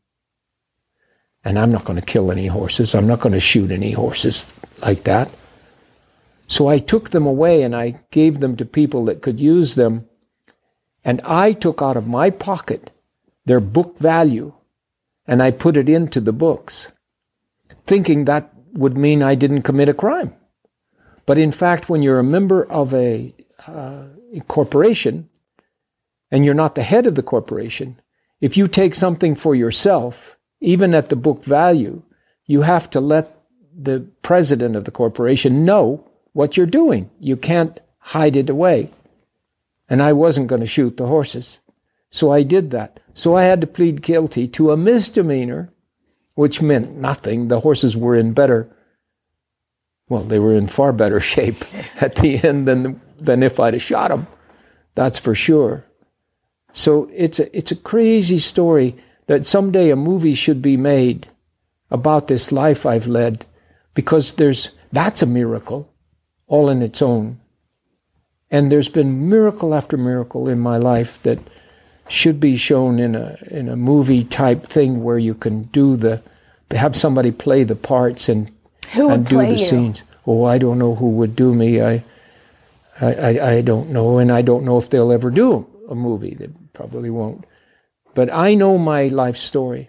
And 1.44 1.56
I'm 1.56 1.70
not 1.70 1.84
going 1.84 2.00
to 2.00 2.04
kill 2.04 2.32
any 2.32 2.48
horses. 2.48 2.96
I'm 2.96 3.06
not 3.06 3.20
going 3.20 3.34
to 3.34 3.38
shoot 3.38 3.70
any 3.70 3.92
horses 3.92 4.52
like 4.82 5.04
that. 5.04 5.30
So 6.48 6.66
I 6.66 6.78
took 6.78 7.10
them 7.10 7.26
away 7.26 7.62
and 7.62 7.76
I 7.76 8.00
gave 8.10 8.40
them 8.40 8.56
to 8.56 8.64
people 8.64 9.04
that 9.04 9.22
could 9.22 9.38
use 9.38 9.76
them. 9.76 10.08
And 11.04 11.20
I 11.20 11.52
took 11.52 11.80
out 11.80 11.96
of 11.96 12.08
my 12.08 12.30
pocket 12.30 12.90
their 13.48 13.60
book 13.60 13.98
value 13.98 14.52
and 15.26 15.42
I 15.42 15.50
put 15.50 15.76
it 15.76 15.88
into 15.88 16.20
the 16.20 16.32
books, 16.32 16.92
thinking 17.86 18.24
that 18.24 18.52
would 18.72 18.96
mean 18.96 19.22
I 19.22 19.34
didn't 19.34 19.62
commit 19.62 19.88
a 19.88 19.94
crime. 19.94 20.34
But 21.26 21.38
in 21.38 21.50
fact, 21.50 21.88
when 21.88 22.02
you're 22.02 22.18
a 22.18 22.34
member 22.36 22.64
of 22.64 22.94
a 22.94 23.34
uh, 23.66 24.04
corporation 24.46 25.28
and 26.30 26.44
you're 26.44 26.54
not 26.54 26.74
the 26.74 26.82
head 26.82 27.06
of 27.06 27.14
the 27.14 27.22
corporation, 27.22 28.00
if 28.40 28.56
you 28.56 28.68
take 28.68 28.94
something 28.94 29.34
for 29.34 29.54
yourself, 29.54 30.38
even 30.60 30.94
at 30.94 31.08
the 31.08 31.16
book 31.16 31.44
value, 31.44 32.02
you 32.46 32.62
have 32.62 32.88
to 32.90 33.00
let 33.00 33.34
the 33.76 34.06
president 34.22 34.76
of 34.76 34.84
the 34.84 34.90
corporation 34.90 35.64
know 35.64 36.04
what 36.32 36.56
you're 36.56 36.66
doing. 36.66 37.10
You 37.20 37.36
can't 37.36 37.80
hide 37.98 38.36
it 38.36 38.50
away. 38.50 38.90
And 39.88 40.02
I 40.02 40.12
wasn't 40.12 40.48
going 40.48 40.60
to 40.60 40.66
shoot 40.66 40.96
the 40.96 41.06
horses. 41.06 41.60
So 42.10 42.30
I 42.30 42.42
did 42.42 42.70
that. 42.70 43.00
So 43.14 43.36
I 43.36 43.44
had 43.44 43.60
to 43.60 43.66
plead 43.66 44.02
guilty 44.02 44.46
to 44.48 44.70
a 44.70 44.76
misdemeanor, 44.76 45.72
which 46.34 46.62
meant 46.62 46.96
nothing. 46.96 47.48
The 47.48 47.60
horses 47.60 47.96
were 47.96 48.14
in 48.14 48.32
better, 48.32 48.68
well, 50.08 50.22
they 50.22 50.38
were 50.38 50.54
in 50.54 50.68
far 50.68 50.92
better 50.92 51.20
shape 51.34 51.64
at 52.00 52.16
the 52.16 52.42
end 52.42 52.66
than, 52.66 53.00
than 53.18 53.42
if 53.42 53.60
I'd 53.60 53.74
have 53.74 53.82
shot 53.82 54.08
them. 54.08 54.26
That's 54.94 55.18
for 55.18 55.34
sure. 55.34 55.84
So 56.72 57.10
it's 57.14 57.38
a, 57.38 57.56
it's 57.56 57.72
a 57.72 57.76
crazy 57.76 58.38
story 58.38 58.96
that 59.26 59.46
someday 59.46 59.90
a 59.90 59.96
movie 59.96 60.34
should 60.34 60.62
be 60.62 60.76
made 60.76 61.28
about 61.90 62.28
this 62.28 62.52
life 62.52 62.86
I've 62.86 63.06
led 63.06 63.46
because 63.94 64.34
there's, 64.34 64.70
that's 64.92 65.22
a 65.22 65.26
miracle 65.26 65.92
all 66.46 66.68
in 66.68 66.82
its 66.82 67.02
own. 67.02 67.40
And 68.50 68.72
there's 68.72 68.88
been 68.88 69.28
miracle 69.28 69.74
after 69.74 69.96
miracle 69.96 70.48
in 70.48 70.58
my 70.58 70.78
life 70.78 71.22
that 71.22 71.38
should 72.08 72.40
be 72.40 72.56
shown 72.56 72.98
in 72.98 73.14
a 73.14 73.36
in 73.50 73.68
a 73.68 73.76
movie 73.76 74.24
type 74.24 74.66
thing 74.66 75.02
where 75.04 75.18
you 75.18 75.34
can 75.34 75.64
do 75.64 75.96
the 75.96 76.22
have 76.70 76.96
somebody 76.96 77.30
play 77.30 77.64
the 77.64 77.76
parts 77.76 78.28
and 78.28 78.50
and 78.94 79.26
do 79.26 79.38
the 79.38 79.54
you? 79.54 79.66
scenes. 79.66 80.02
Oh, 80.26 80.44
I 80.44 80.58
don't 80.58 80.78
know 80.78 80.94
who 80.94 81.10
would 81.10 81.34
do 81.36 81.54
me. 81.54 81.80
I, 81.80 82.04
I, 83.00 83.14
I, 83.14 83.50
I 83.52 83.60
don't 83.62 83.90
know, 83.90 84.18
and 84.18 84.30
I 84.30 84.42
don't 84.42 84.64
know 84.64 84.78
if 84.78 84.90
they'll 84.90 85.12
ever 85.12 85.30
do 85.30 85.66
a 85.88 85.94
movie. 85.94 86.34
They 86.34 86.48
probably 86.74 87.10
won't. 87.10 87.46
But 88.14 88.32
I 88.32 88.54
know 88.54 88.76
my 88.76 89.08
life 89.08 89.36
story, 89.36 89.88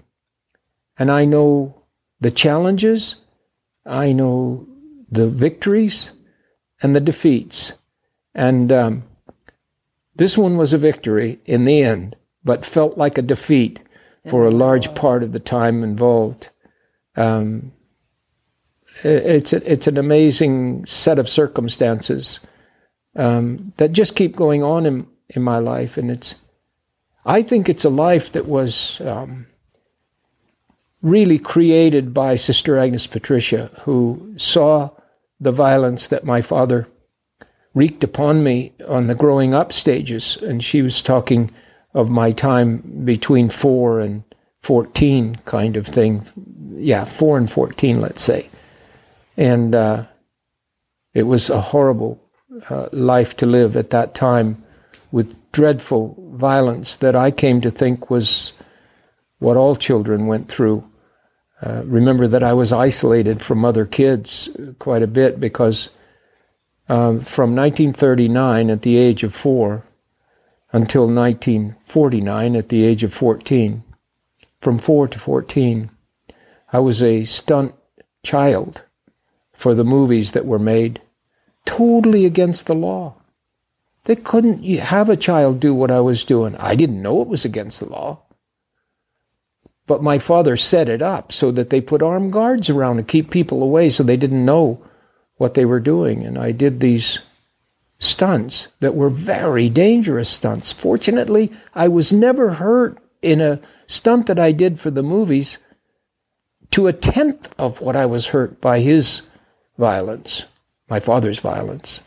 and 0.97 1.11
I 1.11 1.25
know 1.25 1.83
the 2.21 2.31
challenges, 2.31 3.15
I 3.85 4.13
know 4.13 4.67
the 5.11 5.27
victories, 5.27 6.11
and 6.81 6.95
the 6.95 7.01
defeats, 7.01 7.73
and 8.33 8.71
um, 8.71 9.03
this 10.19 10.37
one 10.37 10.57
was 10.57 10.73
a 10.73 10.77
victory 10.77 11.39
in 11.45 11.63
the 11.63 11.81
end, 11.81 12.17
but 12.43 12.65
felt 12.65 12.97
like 12.97 13.17
a 13.17 13.21
defeat 13.21 13.79
for 14.27 14.45
a 14.45 14.51
large 14.51 14.93
part 14.93 15.23
of 15.23 15.31
the 15.31 15.39
time 15.39 15.81
involved. 15.81 16.49
Um, 17.15 17.71
it's 19.01 19.53
a, 19.53 19.71
it's 19.71 19.87
an 19.87 19.97
amazing 19.97 20.85
set 20.85 21.19
of 21.19 21.29
circumstances 21.29 22.41
um, 23.15 23.71
that 23.77 23.93
just 23.93 24.17
keep 24.17 24.35
going 24.35 24.61
on 24.61 24.85
in 24.85 25.07
in 25.29 25.41
my 25.41 25.57
life, 25.57 25.95
and 25.95 26.11
it's 26.11 26.35
I 27.25 27.41
think 27.41 27.69
it's 27.69 27.85
a 27.85 27.89
life 27.89 28.33
that 28.33 28.45
was 28.45 28.99
um, 28.99 29.47
really 31.01 31.39
created 31.39 32.13
by 32.13 32.35
Sister 32.35 32.77
Agnes 32.77 33.07
Patricia, 33.07 33.71
who 33.83 34.33
saw 34.35 34.89
the 35.39 35.53
violence 35.53 36.07
that 36.07 36.25
my 36.25 36.41
father 36.41 36.89
wreaked 37.73 38.03
upon 38.03 38.43
me 38.43 38.73
on 38.87 39.07
the 39.07 39.15
growing 39.15 39.53
up 39.53 39.71
stages. 39.71 40.37
And 40.37 40.63
she 40.63 40.81
was 40.81 41.01
talking 41.01 41.51
of 41.93 42.09
my 42.09 42.31
time 42.31 43.03
between 43.03 43.49
four 43.49 43.99
and 43.99 44.23
14 44.61 45.37
kind 45.45 45.77
of 45.77 45.87
thing. 45.87 46.25
Yeah, 46.75 47.05
four 47.05 47.37
and 47.37 47.49
14, 47.49 48.01
let's 48.01 48.21
say. 48.21 48.49
And 49.37 49.73
uh, 49.73 50.05
it 51.13 51.23
was 51.23 51.49
a 51.49 51.61
horrible 51.61 52.21
uh, 52.69 52.89
life 52.91 53.35
to 53.37 53.45
live 53.45 53.77
at 53.77 53.89
that 53.91 54.13
time 54.13 54.63
with 55.11 55.35
dreadful 55.51 56.15
violence 56.33 56.95
that 56.97 57.15
I 57.15 57.31
came 57.31 57.61
to 57.61 57.71
think 57.71 58.09
was 58.09 58.51
what 59.39 59.57
all 59.57 59.75
children 59.75 60.27
went 60.27 60.49
through. 60.49 60.83
Uh, 61.61 61.83
remember 61.85 62.27
that 62.27 62.43
I 62.43 62.53
was 62.53 62.71
isolated 62.71 63.41
from 63.41 63.65
other 63.65 63.85
kids 63.85 64.49
quite 64.79 65.01
a 65.01 65.07
bit 65.07 65.39
because 65.39 65.89
um, 66.89 67.21
from 67.21 67.55
1939 67.55 68.71
at 68.71 68.81
the 68.81 68.97
age 68.97 69.23
of 69.23 69.33
four 69.33 69.83
until 70.71 71.03
1949 71.03 72.55
at 72.55 72.69
the 72.69 72.83
age 72.83 73.03
of 73.03 73.13
14, 73.13 73.83
from 74.59 74.77
four 74.79 75.07
to 75.07 75.19
14, 75.19 75.91
I 76.73 76.79
was 76.79 77.01
a 77.01 77.25
stunt 77.25 77.75
child 78.23 78.83
for 79.53 79.75
the 79.75 79.83
movies 79.83 80.31
that 80.31 80.45
were 80.45 80.59
made, 80.59 81.01
totally 81.65 82.25
against 82.25 82.65
the 82.65 82.75
law. 82.75 83.15
They 84.05 84.15
couldn't 84.15 84.63
have 84.63 85.09
a 85.09 85.15
child 85.15 85.59
do 85.59 85.73
what 85.73 85.91
I 85.91 85.99
was 85.99 86.23
doing. 86.23 86.55
I 86.55 86.75
didn't 86.75 87.01
know 87.01 87.21
it 87.21 87.27
was 87.27 87.45
against 87.45 87.79
the 87.79 87.89
law. 87.89 88.19
But 89.85 90.01
my 90.01 90.17
father 90.17 90.55
set 90.57 90.89
it 90.89 91.01
up 91.01 91.31
so 91.31 91.51
that 91.51 91.69
they 91.69 91.81
put 91.81 92.01
armed 92.01 92.31
guards 92.33 92.69
around 92.69 92.97
to 92.97 93.03
keep 93.03 93.29
people 93.29 93.61
away 93.61 93.89
so 93.89 94.03
they 94.03 94.17
didn't 94.17 94.45
know 94.45 94.81
what 95.39 95.53
they 95.53 95.65
were 95.65 95.79
doing. 95.79 96.25
And 96.25 96.37
I 96.37 96.51
did 96.51 96.79
these 96.79 97.19
stunts 97.97 98.67
that 98.81 98.93
were 98.93 99.09
very 99.09 99.69
dangerous 99.69 100.29
stunts. 100.29 100.71
Fortunately, 100.71 101.51
I 101.73 101.87
was 101.87 102.13
never 102.13 102.55
hurt 102.55 102.97
in 103.21 103.39
a 103.41 103.59
stunt 103.87 104.27
that 104.27 104.37
I 104.37 104.51
did 104.51 104.79
for 104.79 104.91
the 104.91 105.01
movies 105.01 105.57
to 106.71 106.87
a 106.87 106.93
tenth 106.93 107.53
of 107.57 107.79
what 107.79 107.95
I 107.95 108.05
was 108.05 108.27
hurt 108.27 108.59
by 108.59 108.81
his 108.81 109.23
violence, 109.77 110.43
my 110.89 110.99
father's 110.99 111.39
violence. 111.39 112.01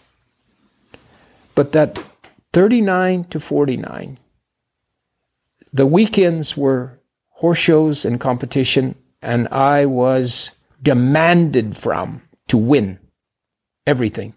But 1.55 1.73
that 1.73 1.99
39 2.53 3.25
to 3.25 3.41
49, 3.41 4.19
the 5.73 5.87
weekends 5.87 6.55
were 6.55 6.99
horse 7.31 7.59
shows 7.59 8.05
and 8.05 8.21
competition, 8.21 8.95
and 9.23 9.49
I 9.49 9.87
was 9.87 10.51
demanded 10.83 11.79
from 11.79 12.23
to 12.49 12.59
win 12.59 12.99
everything. 13.87 14.35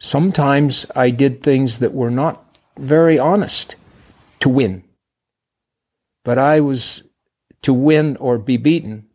Sometimes 0.00 0.86
I 0.94 1.10
did 1.10 1.42
things 1.42 1.78
that 1.78 1.94
were 1.94 2.10
not 2.10 2.58
very 2.76 3.18
honest 3.18 3.76
to 4.40 4.48
win. 4.48 4.84
But 6.24 6.38
I 6.38 6.60
was 6.60 7.02
to 7.62 7.72
win 7.72 8.16
or 8.16 8.38
be 8.38 8.56
beaten, 8.56 9.06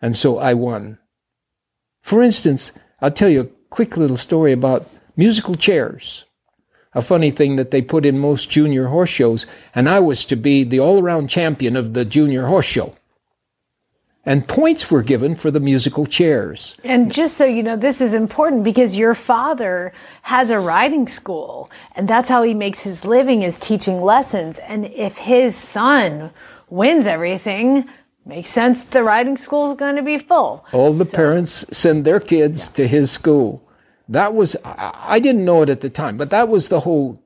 and 0.00 0.16
so 0.16 0.38
I 0.38 0.54
won. 0.54 0.98
For 2.02 2.22
instance, 2.22 2.70
I'll 3.00 3.10
tell 3.10 3.28
you 3.28 3.40
a 3.40 3.68
quick 3.70 3.96
little 3.96 4.16
story 4.16 4.52
about 4.52 4.88
musical 5.16 5.54
chairs 5.54 6.24
a 6.94 7.02
funny 7.02 7.30
thing 7.30 7.56
that 7.56 7.70
they 7.70 7.82
put 7.82 8.06
in 8.06 8.18
most 8.18 8.48
junior 8.50 8.86
horse 8.86 9.10
shows, 9.10 9.46
and 9.74 9.88
I 9.88 9.98
was 9.98 10.24
to 10.26 10.36
be 10.36 10.64
the 10.64 10.80
all 10.80 11.02
around 11.02 11.28
champion 11.28 11.76
of 11.76 11.92
the 11.92 12.04
junior 12.04 12.46
horse 12.46 12.66
show. 12.66 12.94
And 14.26 14.48
points 14.48 14.90
were 14.90 15.02
given 15.02 15.34
for 15.34 15.50
the 15.50 15.60
musical 15.60 16.06
chairs. 16.06 16.74
And 16.82 17.12
just 17.12 17.36
so 17.36 17.44
you 17.44 17.62
know, 17.62 17.76
this 17.76 18.00
is 18.00 18.14
important 18.14 18.64
because 18.64 18.96
your 18.96 19.14
father 19.14 19.92
has 20.22 20.50
a 20.50 20.58
riding 20.58 21.06
school, 21.06 21.70
and 21.94 22.08
that's 22.08 22.30
how 22.30 22.42
he 22.42 22.54
makes 22.54 22.80
his 22.80 23.04
living 23.04 23.42
is 23.42 23.58
teaching 23.58 24.00
lessons. 24.00 24.58
And 24.60 24.86
if 24.86 25.18
his 25.18 25.54
son 25.54 26.30
wins 26.70 27.06
everything, 27.06 27.86
makes 28.24 28.48
sense 28.48 28.84
the 28.84 29.02
riding 29.02 29.36
school 29.36 29.70
is 29.70 29.76
going 29.76 29.96
to 29.96 30.02
be 30.02 30.16
full. 30.16 30.64
All 30.72 30.92
the 30.92 31.04
so, 31.04 31.16
parents 31.16 31.66
send 31.70 32.06
their 32.06 32.20
kids 32.20 32.68
yeah. 32.68 32.76
to 32.76 32.88
his 32.88 33.10
school. 33.10 33.62
That 34.08 34.34
was, 34.34 34.56
I 34.64 35.18
didn't 35.18 35.44
know 35.44 35.62
it 35.62 35.68
at 35.68 35.80
the 35.80 35.90
time, 35.90 36.16
but 36.16 36.30
that 36.30 36.48
was 36.48 36.68
the 36.68 36.80
whole 36.80 37.22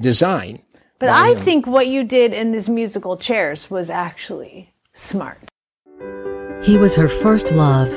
design. 0.00 0.62
But 0.98 1.10
I 1.10 1.30
him. 1.30 1.38
think 1.38 1.66
what 1.66 1.88
you 1.88 2.04
did 2.04 2.32
in 2.32 2.52
this 2.52 2.68
musical 2.68 3.16
chairs 3.16 3.70
was 3.70 3.90
actually 3.90 4.72
smart. 4.92 5.38
He 5.98 6.76
was 6.76 6.96
her 6.96 7.08
first 7.08 7.52
love, 7.52 7.88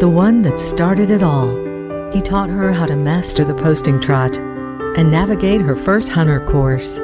the 0.00 0.08
one 0.08 0.42
that 0.42 0.58
started 0.58 1.10
it 1.10 1.22
all. 1.22 1.54
He 2.10 2.22
taught 2.22 2.48
her 2.48 2.72
how 2.72 2.86
to 2.86 2.96
master 2.96 3.44
the 3.44 3.54
posting 3.54 4.00
trot 4.00 4.36
and 4.96 5.10
navigate 5.10 5.60
her 5.60 5.76
first 5.76 6.08
hunter 6.08 6.40
course. 6.46 6.96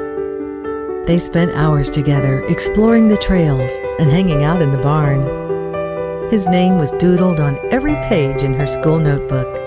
They 1.05 1.17
spent 1.17 1.55
hours 1.55 1.91
together 1.91 2.43
exploring 2.45 3.07
the 3.07 3.17
trails 3.17 3.71
and 3.99 4.09
hanging 4.09 4.43
out 4.43 4.61
in 4.61 4.71
the 4.71 4.77
barn. 4.77 6.29
His 6.31 6.47
name 6.47 6.77
was 6.77 6.91
doodled 6.93 7.39
on 7.39 7.59
every 7.71 7.95
page 8.07 8.43
in 8.43 8.53
her 8.53 8.67
school 8.67 8.99
notebook. 8.99 9.57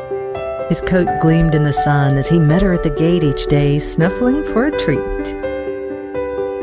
His 0.69 0.81
coat 0.81 1.09
gleamed 1.21 1.55
in 1.55 1.63
the 1.63 1.73
sun 1.73 2.17
as 2.17 2.29
he 2.29 2.39
met 2.39 2.63
her 2.63 2.73
at 2.73 2.83
the 2.83 2.91
gate 2.91 3.23
each 3.23 3.47
day, 3.47 3.79
snuffling 3.79 4.45
for 4.45 4.67
a 4.67 4.79
treat. 4.79 5.29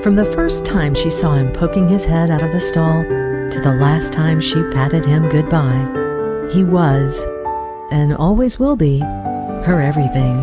From 0.03 0.15
the 0.15 0.29
first 0.33 0.65
time 0.65 0.95
she 0.95 1.11
saw 1.11 1.35
him 1.35 1.53
poking 1.53 1.87
his 1.87 2.03
head 2.03 2.29
out 2.29 2.41
of 2.41 2.51
the 2.51 2.59
stall 2.59 3.03
to 3.51 3.59
the 3.59 3.73
last 3.73 4.13
time 4.13 4.39
she 4.39 4.63
patted 4.71 5.05
him 5.05 5.27
goodbye, 5.27 6.49
he 6.51 6.63
was, 6.63 7.21
and 7.91 8.15
always 8.15 8.57
will 8.57 8.77
be, 8.77 8.99
her 8.99 9.81
everything. 9.81 10.41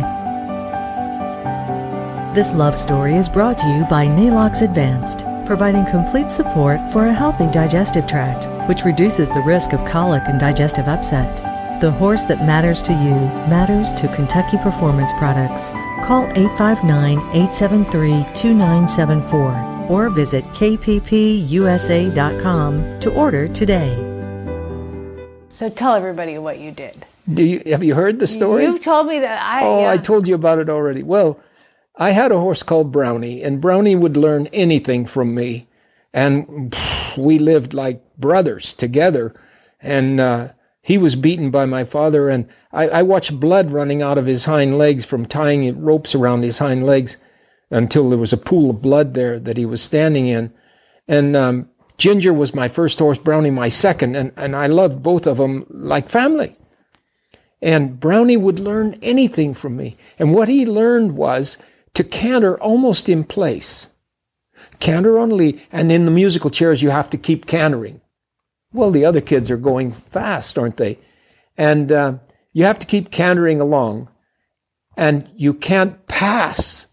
This 2.35 2.53
love 2.53 2.77
story 2.77 3.15
is 3.15 3.27
brought 3.27 3.57
to 3.57 3.67
you 3.67 3.83
by 3.89 4.07
Neigh-Lox 4.07 4.61
Advanced, 4.61 5.25
providing 5.47 5.87
complete 5.87 6.29
support 6.29 6.79
for 6.93 7.07
a 7.07 7.13
healthy 7.13 7.47
digestive 7.47 8.05
tract, 8.05 8.45
which 8.69 8.85
reduces 8.85 9.29
the 9.29 9.41
risk 9.41 9.73
of 9.73 9.83
colic 9.89 10.21
and 10.27 10.39
digestive 10.39 10.87
upset. 10.87 11.81
The 11.81 11.91
horse 11.91 12.25
that 12.25 12.45
matters 12.45 12.81
to 12.83 12.93
you 12.93 13.15
matters 13.49 13.91
to 13.93 14.13
Kentucky 14.15 14.57
Performance 14.57 15.11
Products. 15.13 15.71
Call 16.05 16.25
859 16.35 17.17
873 17.17 18.11
2974 18.35 19.68
or 19.89 20.09
visit 20.09 20.45
kppusa.com 20.45 20.99
to 23.01 23.11
order 23.11 23.47
today. 23.49 23.95
So 25.49 25.69
tell 25.69 25.95
everybody 25.95 26.37
what 26.37 26.59
you 26.59 26.71
did. 26.71 27.05
Do 27.33 27.43
you 27.43 27.61
have 27.65 27.83
you 27.83 27.95
heard 27.95 28.19
the 28.19 28.27
story? 28.27 28.63
You've 28.63 28.81
told 28.81 29.07
me 29.07 29.19
that 29.19 29.41
I 29.41 29.63
Oh, 29.63 29.81
yeah. 29.81 29.91
I 29.91 29.97
told 29.97 30.27
you 30.27 30.35
about 30.35 30.59
it 30.59 30.69
already. 30.69 31.03
Well, 31.03 31.39
I 31.95 32.11
had 32.11 32.31
a 32.31 32.39
horse 32.39 32.63
called 32.63 32.91
Brownie, 32.91 33.43
and 33.43 33.59
Brownie 33.59 33.95
would 33.95 34.15
learn 34.15 34.47
anything 34.47 35.05
from 35.05 35.35
me. 35.35 35.67
And 36.13 36.73
we 37.17 37.37
lived 37.37 37.73
like 37.73 38.01
brothers 38.17 38.73
together. 38.73 39.35
And 39.81 40.19
uh, 40.19 40.49
he 40.81 40.97
was 40.97 41.15
beaten 41.15 41.51
by 41.51 41.65
my 41.65 41.83
father, 41.83 42.29
and 42.29 42.47
I, 42.71 42.87
I, 42.89 43.01
watched 43.03 43.39
blood 43.39 43.69
running 43.69 44.01
out 44.01 44.17
of 44.17 44.25
his 44.25 44.45
hind 44.45 44.77
legs 44.77 45.05
from 45.05 45.25
tying 45.25 45.81
ropes 45.81 46.15
around 46.15 46.41
his 46.41 46.57
hind 46.57 46.85
legs 46.85 47.17
until 47.69 48.09
there 48.09 48.17
was 48.17 48.33
a 48.33 48.37
pool 48.37 48.69
of 48.69 48.81
blood 48.81 49.13
there 49.13 49.39
that 49.39 49.57
he 49.57 49.65
was 49.65 49.81
standing 49.81 50.27
in. 50.27 50.51
And 51.07 51.35
um, 51.35 51.69
Ginger 51.97 52.33
was 52.33 52.55
my 52.55 52.67
first 52.67 52.99
horse, 52.99 53.17
Brownie 53.17 53.49
my 53.49 53.67
second, 53.67 54.15
and, 54.15 54.31
and 54.35 54.55
I 54.55 54.67
loved 54.67 55.03
both 55.03 55.27
of 55.27 55.37
them 55.37 55.65
like 55.69 56.09
family. 56.09 56.55
And 57.61 57.99
Brownie 57.99 58.37
would 58.37 58.59
learn 58.59 58.97
anything 59.01 59.53
from 59.53 59.75
me. 59.75 59.97
And 60.17 60.33
what 60.33 60.47
he 60.47 60.65
learned 60.65 61.17
was 61.17 61.57
to 61.93 62.03
canter 62.03 62.57
almost 62.59 63.09
in 63.09 63.23
place. 63.23 63.87
Canter 64.79 65.19
on 65.19 65.31
and 65.71 65.91
in 65.91 66.05
the 66.05 66.11
musical 66.11 66.49
chairs, 66.49 66.81
you 66.81 66.89
have 66.89 67.09
to 67.09 67.17
keep 67.17 67.45
cantering. 67.45 68.01
Well, 68.71 68.91
the 68.91 69.05
other 69.05 69.21
kids 69.21 69.49
are 69.51 69.57
going 69.57 69.91
fast, 69.91 70.57
aren't 70.57 70.77
they? 70.77 70.99
And 71.57 71.91
uh, 71.91 72.13
you 72.53 72.63
have 72.65 72.79
to 72.79 72.87
keep 72.87 73.11
cantering 73.11 73.59
along, 73.59 74.09
and 74.95 75.29
you 75.35 75.53
can't 75.53 76.07
pass 76.07 76.87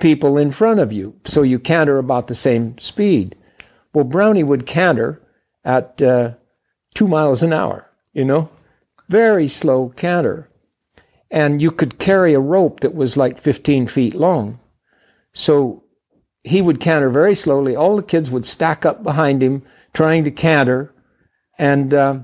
people 0.00 0.38
in 0.38 0.50
front 0.50 0.80
of 0.80 0.92
you, 0.92 1.18
so 1.24 1.42
you 1.42 1.58
canter 1.58 1.98
about 1.98 2.26
the 2.26 2.34
same 2.34 2.78
speed. 2.78 3.36
Well, 3.92 4.04
Brownie 4.04 4.44
would 4.44 4.66
canter 4.66 5.22
at 5.64 6.00
uh, 6.00 6.34
two 6.94 7.08
miles 7.08 7.42
an 7.42 7.52
hour, 7.52 7.90
you 8.12 8.24
know, 8.24 8.50
very 9.08 9.48
slow 9.48 9.90
canter. 9.90 10.48
And 11.30 11.60
you 11.60 11.70
could 11.70 11.98
carry 11.98 12.32
a 12.32 12.40
rope 12.40 12.80
that 12.80 12.94
was 12.94 13.16
like 13.16 13.38
15 13.38 13.86
feet 13.86 14.14
long. 14.14 14.60
So 15.34 15.84
he 16.42 16.62
would 16.62 16.80
canter 16.80 17.10
very 17.10 17.34
slowly. 17.34 17.76
All 17.76 17.96
the 17.96 18.02
kids 18.02 18.30
would 18.30 18.46
stack 18.46 18.86
up 18.86 19.02
behind 19.02 19.42
him 19.42 19.62
trying 19.92 20.24
to 20.24 20.30
canter. 20.30 20.94
And 21.58 21.92
uh, 21.92 22.20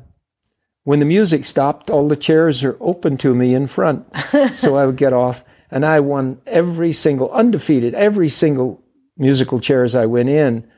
when 0.84 1.00
the 1.00 1.04
music 1.04 1.44
stopped, 1.44 1.90
all 1.90 2.08
the 2.08 2.16
chairs 2.16 2.64
are 2.64 2.76
open 2.80 3.18
to 3.18 3.34
me 3.34 3.54
in 3.54 3.66
front. 3.66 4.06
so 4.52 4.76
I 4.76 4.86
would 4.86 4.96
get 4.96 5.12
off. 5.12 5.44
And 5.74 5.84
I 5.84 5.98
won 5.98 6.40
every 6.46 6.92
single, 6.92 7.32
undefeated, 7.32 7.94
every 7.94 8.28
single 8.28 8.80
musical 9.18 9.58
chairs 9.58 9.96
I 9.96 10.06
went 10.06 10.28
in. 10.28 10.70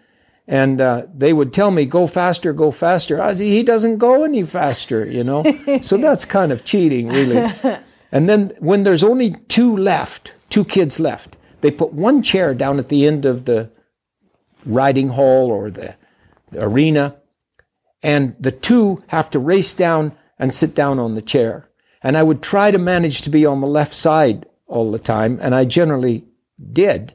And 0.49 0.81
uh, 0.81 1.05
they 1.15 1.35
would 1.35 1.53
tell 1.53 1.71
me, 1.71 1.85
go 1.85 2.07
faster, 2.07 2.55
go 2.55 2.71
faster. 2.71 3.21
I 3.21 3.35
he 3.35 3.63
doesn't 3.63 3.99
go 3.99 4.25
any 4.25 4.43
faster, 4.43 5.05
you 5.05 5.23
know? 5.23 5.45
so 5.83 5.97
that's 5.99 6.25
kind 6.25 6.51
of 6.51 6.65
cheating, 6.65 7.09
really. 7.09 7.53
And 8.11 8.27
then 8.27 8.57
when 8.59 8.85
there's 8.85 9.05
only 9.05 9.33
two 9.49 9.77
left, 9.77 10.33
two 10.49 10.65
kids 10.65 10.99
left, 10.99 11.37
they 11.61 11.71
put 11.71 11.93
one 11.93 12.23
chair 12.23 12.55
down 12.55 12.79
at 12.79 12.89
the 12.89 13.07
end 13.07 13.27
of 13.27 13.45
the 13.45 13.71
riding 14.65 15.11
hall 15.11 15.51
or 15.51 15.71
the 15.71 15.95
arena, 16.57 17.17
and 18.03 18.35
the 18.41 18.53
two 18.53 19.05
have 19.09 19.29
to 19.29 19.39
race 19.39 19.75
down 19.75 20.17
and 20.39 20.55
sit 20.55 20.75
down 20.75 20.99
on 20.99 21.17
the 21.17 21.21
chair. 21.23 21.69
And 22.03 22.17
I 22.17 22.23
would 22.23 22.41
try 22.41 22.71
to 22.71 22.79
manage 22.79 23.21
to 23.23 23.31
be 23.31 23.45
on 23.45 23.61
the 23.61 23.67
left 23.67 23.93
side 23.93 24.47
all 24.67 24.91
the 24.91 24.99
time, 24.99 25.39
and 25.41 25.55
I 25.55 25.65
generally 25.65 26.25
did 26.73 27.15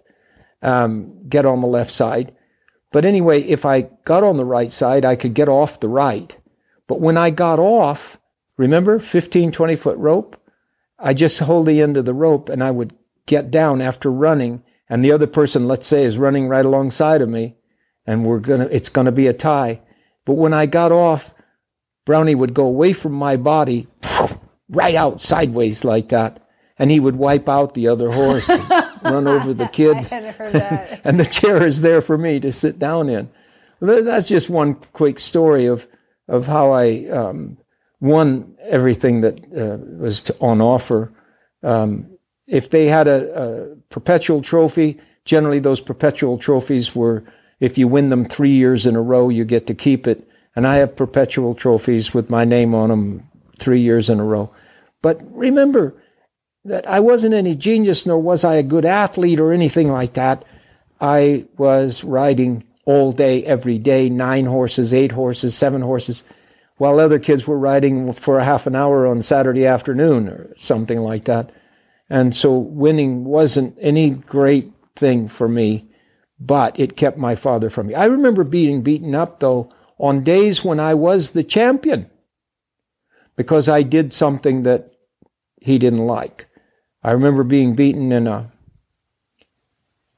um, 0.61 1.27
get 1.27 1.45
on 1.45 1.61
the 1.61 1.67
left 1.67 1.91
side. 1.91 2.35
But 2.91 3.05
anyway, 3.05 3.41
if 3.43 3.65
I 3.65 3.89
got 4.05 4.23
on 4.23 4.37
the 4.37 4.45
right 4.45 4.71
side, 4.71 5.05
I 5.05 5.15
could 5.15 5.33
get 5.33 5.49
off 5.49 5.79
the 5.79 5.89
right. 5.89 6.37
But 6.87 6.99
when 6.99 7.17
I 7.17 7.29
got 7.29 7.59
off, 7.59 8.19
remember 8.57 8.99
15, 8.99 9.51
20 9.51 9.75
foot 9.75 9.97
rope? 9.97 10.37
I 10.99 11.13
just 11.13 11.39
hold 11.39 11.65
the 11.65 11.81
end 11.81 11.97
of 11.97 12.05
the 12.05 12.13
rope 12.13 12.49
and 12.49 12.63
I 12.63 12.71
would 12.71 12.93
get 13.25 13.49
down 13.49 13.81
after 13.81 14.11
running. 14.11 14.63
And 14.89 15.03
the 15.03 15.11
other 15.11 15.27
person, 15.27 15.67
let's 15.67 15.87
say, 15.87 16.03
is 16.03 16.17
running 16.17 16.47
right 16.47 16.65
alongside 16.65 17.21
of 17.21 17.29
me 17.29 17.55
and 18.05 18.25
we're 18.25 18.39
going 18.39 18.59
to, 18.59 18.75
it's 18.75 18.89
going 18.89 19.05
to 19.05 19.11
be 19.11 19.27
a 19.27 19.33
tie. 19.33 19.79
But 20.25 20.33
when 20.33 20.53
I 20.53 20.65
got 20.65 20.91
off, 20.91 21.33
Brownie 22.05 22.35
would 22.35 22.53
go 22.53 22.65
away 22.65 22.93
from 22.93 23.13
my 23.13 23.37
body, 23.37 23.87
right 24.69 24.95
out 24.95 25.21
sideways 25.21 25.85
like 25.85 26.09
that. 26.09 26.40
And 26.81 26.89
he 26.89 26.99
would 26.99 27.15
wipe 27.15 27.47
out 27.47 27.75
the 27.75 27.87
other 27.87 28.11
horse, 28.11 28.49
and 28.49 28.67
run 29.03 29.27
over 29.27 29.53
the 29.53 29.67
kid. 29.67 29.97
and 30.11 31.19
the 31.19 31.25
chair 31.25 31.63
is 31.63 31.81
there 31.81 32.01
for 32.01 32.17
me 32.17 32.39
to 32.39 32.51
sit 32.51 32.79
down 32.79 33.07
in. 33.07 33.29
That's 33.79 34.27
just 34.27 34.49
one 34.49 34.75
quick 34.91 35.19
story 35.19 35.67
of, 35.67 35.87
of 36.27 36.47
how 36.47 36.71
I 36.71 37.07
um, 37.07 37.57
won 37.99 38.55
everything 38.63 39.21
that 39.21 39.39
uh, 39.55 39.77
was 40.01 40.23
to, 40.23 40.37
on 40.39 40.59
offer. 40.59 41.13
Um, 41.61 42.17
if 42.47 42.69
they 42.69 42.87
had 42.87 43.07
a, 43.07 43.71
a 43.71 43.75
perpetual 43.89 44.41
trophy, 44.41 44.99
generally 45.23 45.59
those 45.59 45.79
perpetual 45.79 46.37
trophies 46.37 46.95
were 46.95 47.23
if 47.61 47.77
you 47.77 47.87
win 47.87 48.09
them 48.09 48.25
three 48.25 48.51
years 48.51 48.87
in 48.87 48.95
a 48.95 49.01
row, 49.01 49.29
you 49.29 49.45
get 49.45 49.67
to 49.67 49.75
keep 49.75 50.07
it. 50.07 50.27
And 50.55 50.67
I 50.67 50.77
have 50.77 50.95
perpetual 50.95 51.53
trophies 51.53 52.13
with 52.13 52.29
my 52.29 52.43
name 52.43 52.73
on 52.73 52.89
them 52.89 53.29
three 53.59 53.79
years 53.79 54.09
in 54.09 54.19
a 54.19 54.25
row. 54.25 54.51
But 55.01 55.19
remember 55.31 55.95
that 56.65 56.87
I 56.87 56.99
wasn't 56.99 57.33
any 57.33 57.55
genius, 57.55 58.05
nor 58.05 58.19
was 58.19 58.43
I 58.43 58.55
a 58.55 58.63
good 58.63 58.85
athlete 58.85 59.39
or 59.39 59.51
anything 59.51 59.91
like 59.91 60.13
that. 60.13 60.45
I 60.99 61.45
was 61.57 62.03
riding 62.03 62.63
all 62.85 63.11
day, 63.11 63.43
every 63.45 63.77
day, 63.77 64.09
nine 64.09 64.45
horses, 64.45 64.93
eight 64.93 65.11
horses, 65.11 65.55
seven 65.55 65.81
horses, 65.81 66.23
while 66.77 66.99
other 66.99 67.19
kids 67.19 67.47
were 67.47 67.57
riding 67.57 68.13
for 68.13 68.39
a 68.39 68.45
half 68.45 68.67
an 68.67 68.75
hour 68.75 69.07
on 69.07 69.21
Saturday 69.21 69.65
afternoon 69.65 70.27
or 70.27 70.53
something 70.57 71.01
like 71.01 71.25
that. 71.25 71.51
And 72.09 72.35
so 72.35 72.57
winning 72.57 73.23
wasn't 73.23 73.77
any 73.79 74.09
great 74.09 74.71
thing 74.95 75.27
for 75.27 75.47
me 75.47 75.91
but 76.41 76.77
it 76.79 76.97
kept 76.97 77.17
my 77.17 77.35
father 77.35 77.69
from 77.69 77.87
me. 77.87 77.93
I 77.93 78.05
remember 78.05 78.43
being 78.43 78.81
beaten 78.81 79.13
up, 79.13 79.39
though, 79.39 79.71
on 79.99 80.23
days 80.23 80.65
when 80.65 80.79
I 80.79 80.95
was 80.95 81.31
the 81.31 81.43
champion 81.43 82.09
because 83.35 83.69
I 83.69 83.83
did 83.83 84.11
something 84.11 84.63
that 84.63 84.91
he 85.61 85.77
didn't 85.77 85.99
like. 85.99 86.47
I 87.03 87.11
remember 87.11 87.43
being 87.43 87.75
beaten 87.75 88.11
in 88.11 88.27
a, 88.27 88.51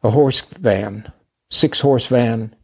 a 0.03 0.09
horse 0.09 0.41
van, 0.41 1.11
six 1.49 1.79
horse 1.79 2.05
van, 2.07 2.55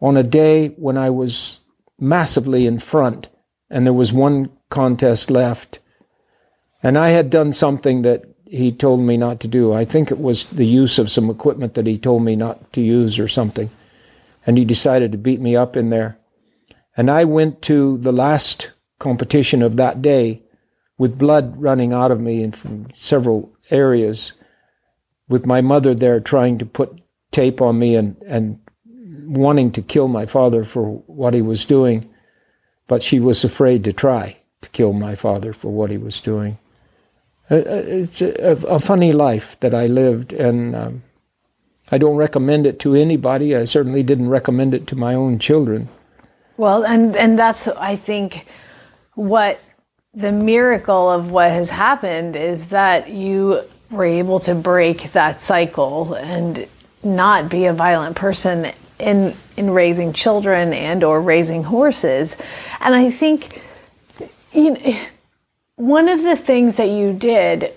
on 0.00 0.16
a 0.16 0.22
day 0.22 0.68
when 0.68 0.96
I 0.96 1.10
was 1.10 1.60
massively 1.98 2.66
in 2.66 2.78
front 2.78 3.28
and 3.70 3.84
there 3.84 3.92
was 3.92 4.12
one 4.12 4.50
contest 4.70 5.30
left. 5.30 5.78
And 6.82 6.96
I 6.96 7.10
had 7.10 7.30
done 7.30 7.52
something 7.52 8.02
that 8.02 8.24
he 8.46 8.70
told 8.70 9.00
me 9.00 9.16
not 9.16 9.40
to 9.40 9.48
do. 9.48 9.72
I 9.72 9.84
think 9.84 10.10
it 10.10 10.20
was 10.20 10.46
the 10.46 10.66
use 10.66 10.98
of 10.98 11.10
some 11.10 11.28
equipment 11.28 11.74
that 11.74 11.86
he 11.86 11.98
told 11.98 12.22
me 12.22 12.36
not 12.36 12.72
to 12.74 12.80
use 12.80 13.18
or 13.18 13.28
something. 13.28 13.70
And 14.46 14.56
he 14.56 14.64
decided 14.64 15.12
to 15.12 15.18
beat 15.18 15.40
me 15.40 15.56
up 15.56 15.76
in 15.76 15.90
there. 15.90 16.18
And 16.96 17.10
I 17.10 17.24
went 17.24 17.60
to 17.62 17.98
the 17.98 18.12
last 18.12 18.70
competition 18.98 19.62
of 19.62 19.76
that 19.76 20.00
day 20.00 20.42
with 20.98 21.18
blood 21.18 21.60
running 21.60 21.92
out 21.92 22.10
of 22.10 22.20
me 22.20 22.42
and 22.42 22.56
from 22.56 22.88
several 22.94 23.52
areas, 23.70 24.32
with 25.28 25.46
my 25.46 25.60
mother 25.60 25.94
there 25.94 26.20
trying 26.20 26.58
to 26.58 26.66
put 26.66 27.00
tape 27.30 27.60
on 27.60 27.78
me 27.78 27.96
and, 27.96 28.16
and 28.26 28.58
wanting 29.26 29.72
to 29.72 29.82
kill 29.82 30.08
my 30.08 30.26
father 30.26 30.64
for 30.64 31.02
what 31.06 31.34
he 31.34 31.42
was 31.42 31.66
doing. 31.66 32.08
But 32.88 33.02
she 33.02 33.18
was 33.18 33.44
afraid 33.44 33.84
to 33.84 33.92
try 33.92 34.38
to 34.62 34.68
kill 34.70 34.92
my 34.92 35.14
father 35.14 35.52
for 35.52 35.72
what 35.72 35.90
he 35.90 35.98
was 35.98 36.20
doing. 36.20 36.58
Uh, 37.50 37.56
uh, 37.56 37.82
it's 37.86 38.20
a, 38.20 38.56
a, 38.66 38.78
funny 38.78 39.12
life 39.12 39.56
that 39.60 39.72
I 39.72 39.86
lived, 39.86 40.32
and 40.32 40.74
um, 40.74 41.02
I 41.92 41.98
don't 41.98 42.16
recommend 42.16 42.66
it 42.66 42.80
to 42.80 42.94
anybody. 42.94 43.54
I 43.54 43.64
certainly 43.64 44.02
didn't 44.02 44.30
recommend 44.30 44.74
it 44.74 44.86
to 44.88 44.96
my 44.96 45.14
own 45.14 45.38
children. 45.38 45.88
Well, 46.56 46.84
and 46.84 47.16
and 47.16 47.38
that's 47.38 47.68
I 47.68 47.94
think 47.94 48.46
what 49.14 49.60
the 50.16 50.32
miracle 50.32 51.10
of 51.10 51.30
what 51.30 51.50
has 51.50 51.68
happened 51.68 52.34
is 52.36 52.70
that 52.70 53.10
you 53.10 53.60
were 53.90 54.06
able 54.06 54.40
to 54.40 54.54
break 54.54 55.12
that 55.12 55.42
cycle 55.42 56.14
and 56.14 56.66
not 57.04 57.50
be 57.50 57.66
a 57.66 57.72
violent 57.72 58.16
person 58.16 58.72
in 58.98 59.34
in 59.58 59.70
raising 59.70 60.12
children 60.14 60.72
and 60.72 61.04
or 61.04 61.20
raising 61.20 61.64
horses. 61.64 62.36
And 62.80 62.94
I 62.94 63.10
think 63.10 63.62
you 64.52 64.70
know 64.70 64.98
one 65.76 66.08
of 66.08 66.22
the 66.22 66.36
things 66.36 66.76
that 66.76 66.88
you 66.88 67.12
did 67.12 67.72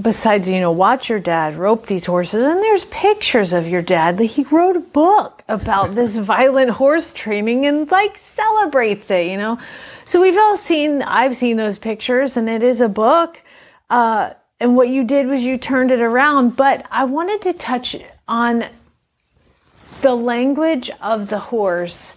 besides 0.00 0.48
you 0.48 0.60
know 0.60 0.70
watch 0.70 1.08
your 1.08 1.18
dad 1.18 1.56
rope 1.56 1.86
these 1.86 2.06
horses 2.06 2.44
and 2.44 2.60
there's 2.60 2.84
pictures 2.84 3.52
of 3.52 3.66
your 3.66 3.82
dad 3.82 4.16
that 4.16 4.26
he 4.26 4.44
wrote 4.44 4.76
a 4.76 4.80
book 4.80 5.42
about 5.48 5.92
this 5.94 6.16
violent 6.16 6.70
horse 6.70 7.12
training 7.12 7.66
and 7.66 7.90
like 7.90 8.16
celebrates 8.16 9.10
it 9.10 9.26
you 9.26 9.36
know? 9.36 9.58
So 10.04 10.20
we've 10.20 10.38
all 10.38 10.56
seen 10.56 11.02
i've 11.02 11.36
seen 11.36 11.56
those 11.56 11.78
pictures 11.78 12.36
and 12.36 12.48
it 12.48 12.62
is 12.62 12.80
a 12.80 12.88
book 12.88 13.40
uh, 13.90 14.30
and 14.60 14.76
what 14.76 14.88
you 14.88 15.04
did 15.04 15.26
was 15.26 15.44
you 15.44 15.58
turned 15.58 15.90
it 15.90 16.00
around 16.00 16.56
but 16.56 16.86
i 16.90 17.04
wanted 17.04 17.42
to 17.42 17.52
touch 17.52 17.96
on 18.28 18.64
the 20.00 20.14
language 20.14 20.90
of 21.00 21.28
the 21.28 21.38
horse 21.38 22.16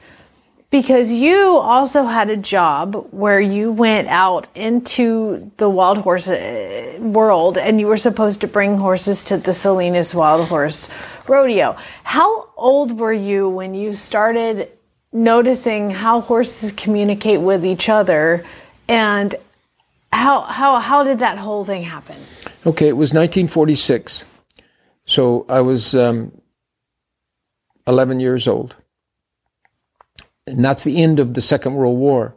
because 0.81 1.09
you 1.09 1.55
also 1.55 2.03
had 2.03 2.29
a 2.29 2.35
job 2.35 3.07
where 3.11 3.39
you 3.39 3.71
went 3.71 4.09
out 4.09 4.45
into 4.55 5.49
the 5.55 5.69
wild 5.69 5.99
horse 5.99 6.27
uh, 6.27 6.97
world 6.99 7.57
and 7.57 7.79
you 7.79 7.87
were 7.87 7.97
supposed 7.97 8.41
to 8.41 8.47
bring 8.47 8.77
horses 8.77 9.23
to 9.23 9.37
the 9.37 9.53
Salinas 9.53 10.13
Wild 10.13 10.49
Horse 10.49 10.89
Rodeo. 11.29 11.77
How 12.03 12.49
old 12.57 12.99
were 12.99 13.13
you 13.13 13.47
when 13.47 13.73
you 13.73 13.93
started 13.93 14.69
noticing 15.13 15.91
how 15.91 16.19
horses 16.19 16.73
communicate 16.73 17.39
with 17.39 17.65
each 17.65 17.87
other 17.87 18.45
and 18.89 19.33
how 20.11 20.41
how 20.41 20.79
how 20.79 21.03
did 21.03 21.19
that 21.19 21.37
whole 21.37 21.63
thing 21.63 21.83
happen? 21.83 22.17
Okay, 22.65 22.89
it 22.89 22.97
was 22.97 23.13
1946. 23.13 24.25
So 25.05 25.45
I 25.47 25.61
was 25.61 25.95
um, 25.95 26.33
11 27.87 28.19
years 28.19 28.45
old 28.45 28.75
and 30.47 30.63
that's 30.63 30.83
the 30.83 31.01
end 31.01 31.19
of 31.19 31.33
the 31.33 31.41
Second 31.41 31.75
World 31.75 31.97
War. 31.97 32.35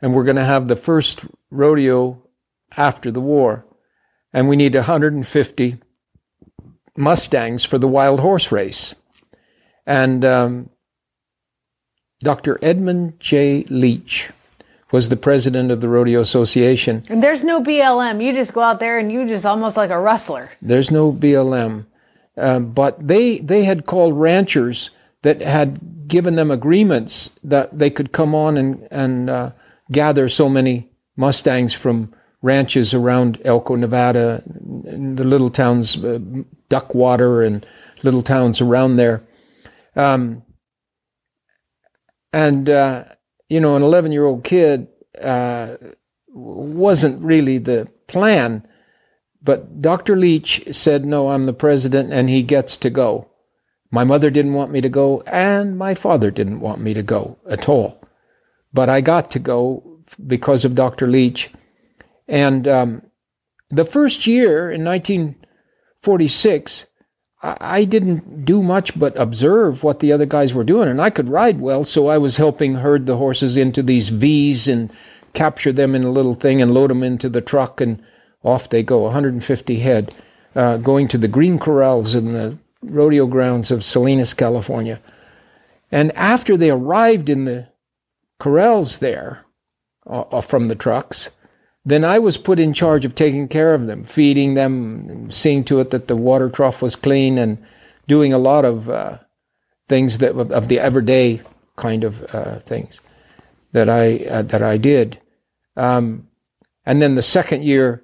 And 0.00 0.14
we're 0.14 0.24
going 0.24 0.36
to 0.36 0.44
have 0.44 0.68
the 0.68 0.76
first 0.76 1.24
rodeo 1.50 2.22
after 2.76 3.10
the 3.10 3.20
war. 3.20 3.64
And 4.32 4.48
we 4.48 4.56
need 4.56 4.74
150 4.74 5.78
Mustangs 6.96 7.64
for 7.64 7.78
the 7.78 7.88
wild 7.88 8.20
horse 8.20 8.52
race. 8.52 8.94
And 9.86 10.24
um, 10.24 10.70
Dr. 12.20 12.58
Edmund 12.62 13.18
J. 13.18 13.64
Leach 13.64 14.30
was 14.92 15.08
the 15.08 15.16
president 15.16 15.70
of 15.70 15.80
the 15.80 15.88
Rodeo 15.88 16.20
Association. 16.20 17.04
And 17.08 17.22
there's 17.22 17.44
no 17.44 17.62
BLM. 17.62 18.24
You 18.24 18.32
just 18.32 18.52
go 18.52 18.62
out 18.62 18.80
there 18.80 18.98
and 18.98 19.10
you 19.12 19.26
just 19.26 19.44
almost 19.44 19.76
like 19.76 19.90
a 19.90 19.98
rustler. 19.98 20.50
There's 20.62 20.90
no 20.90 21.12
BLM. 21.12 21.86
Uh, 22.36 22.60
but 22.60 23.06
they, 23.06 23.38
they 23.38 23.64
had 23.64 23.84
called 23.84 24.14
ranchers 24.14 24.90
that 25.22 25.42
had 25.42 25.80
given 26.08 26.36
them 26.36 26.50
agreements 26.50 27.38
that 27.44 27.78
they 27.78 27.90
could 27.90 28.12
come 28.12 28.34
on 28.34 28.56
and, 28.56 28.88
and 28.90 29.30
uh, 29.30 29.50
gather 29.92 30.28
so 30.28 30.48
many 30.48 30.90
Mustangs 31.16 31.74
from 31.74 32.14
ranches 32.42 32.94
around 32.94 33.40
Elko, 33.44 33.74
Nevada, 33.74 34.42
the 34.46 35.24
little 35.24 35.50
towns, 35.50 36.02
uh, 36.02 36.18
Duckwater, 36.68 37.42
and 37.42 37.66
little 38.02 38.22
towns 38.22 38.60
around 38.60 38.96
there. 38.96 39.22
Um, 39.96 40.42
and, 42.32 42.68
uh, 42.68 43.04
you 43.48 43.60
know, 43.60 43.76
an 43.76 43.82
11 43.82 44.12
year 44.12 44.24
old 44.24 44.44
kid 44.44 44.88
uh, 45.20 45.76
wasn't 46.28 47.22
really 47.22 47.58
the 47.58 47.88
plan. 48.06 48.66
But 49.42 49.80
Dr. 49.80 50.16
Leach 50.16 50.62
said, 50.70 51.04
no, 51.04 51.30
I'm 51.30 51.46
the 51.46 51.52
president 51.52 52.12
and 52.12 52.28
he 52.28 52.42
gets 52.42 52.76
to 52.78 52.90
go. 52.90 53.27
My 53.90 54.04
mother 54.04 54.30
didn't 54.30 54.54
want 54.54 54.70
me 54.70 54.80
to 54.80 54.88
go, 54.88 55.22
and 55.26 55.78
my 55.78 55.94
father 55.94 56.30
didn't 56.30 56.60
want 56.60 56.80
me 56.80 56.94
to 56.94 57.02
go 57.02 57.38
at 57.48 57.68
all. 57.68 58.00
But 58.72 58.88
I 58.88 59.00
got 59.00 59.30
to 59.32 59.38
go 59.38 60.00
because 60.26 60.64
of 60.64 60.74
Dr. 60.74 61.06
Leach. 61.06 61.50
And 62.26 62.66
um, 62.68 63.02
the 63.70 63.84
first 63.84 64.26
year 64.26 64.70
in 64.70 64.84
1946, 64.84 66.84
I, 67.42 67.56
I 67.60 67.84
didn't 67.84 68.44
do 68.44 68.62
much 68.62 68.98
but 68.98 69.16
observe 69.16 69.82
what 69.82 70.00
the 70.00 70.12
other 70.12 70.26
guys 70.26 70.52
were 70.52 70.64
doing, 70.64 70.88
and 70.88 71.00
I 71.00 71.10
could 71.10 71.30
ride 71.30 71.60
well, 71.60 71.84
so 71.84 72.08
I 72.08 72.18
was 72.18 72.36
helping 72.36 72.76
herd 72.76 73.06
the 73.06 73.16
horses 73.16 73.56
into 73.56 73.82
these 73.82 74.10
V's 74.10 74.68
and 74.68 74.92
capture 75.32 75.72
them 75.72 75.94
in 75.94 76.04
a 76.04 76.10
little 76.10 76.34
thing 76.34 76.60
and 76.60 76.74
load 76.74 76.90
them 76.90 77.02
into 77.02 77.30
the 77.30 77.40
truck, 77.40 77.80
and 77.80 78.02
off 78.42 78.68
they 78.68 78.82
go, 78.82 79.00
150 79.00 79.78
head, 79.78 80.14
uh, 80.54 80.76
going 80.76 81.08
to 81.08 81.18
the 81.18 81.28
green 81.28 81.58
corrals 81.58 82.14
in 82.14 82.34
the 82.34 82.58
rodeo 82.82 83.26
grounds 83.26 83.70
of 83.70 83.84
Salinas, 83.84 84.34
California. 84.34 85.00
And 85.90 86.12
after 86.12 86.56
they 86.56 86.70
arrived 86.70 87.28
in 87.28 87.44
the 87.44 87.68
corrals 88.38 88.98
there 88.98 89.44
uh, 90.06 90.20
uh, 90.20 90.40
from 90.40 90.66
the 90.66 90.74
trucks, 90.74 91.30
then 91.84 92.04
I 92.04 92.18
was 92.18 92.36
put 92.36 92.58
in 92.58 92.74
charge 92.74 93.04
of 93.04 93.14
taking 93.14 93.48
care 93.48 93.72
of 93.72 93.86
them, 93.86 94.04
feeding 94.04 94.54
them, 94.54 95.30
seeing 95.30 95.64
to 95.64 95.80
it 95.80 95.90
that 95.90 96.06
the 96.06 96.16
water 96.16 96.50
trough 96.50 96.82
was 96.82 96.96
clean, 96.96 97.38
and 97.38 97.58
doing 98.06 98.32
a 98.32 98.38
lot 98.38 98.64
of 98.64 98.90
uh, 98.90 99.18
things 99.86 100.18
that 100.18 100.36
of 100.36 100.68
the 100.68 100.78
everyday 100.78 101.40
kind 101.76 102.04
of 102.04 102.22
uh, 102.34 102.58
things 102.60 103.00
that 103.72 103.88
I 103.88 104.18
uh, 104.26 104.42
that 104.42 104.62
I 104.62 104.76
did. 104.76 105.18
Um, 105.76 106.28
and 106.84 107.00
then 107.00 107.14
the 107.14 107.22
second 107.22 107.64
year, 107.64 108.02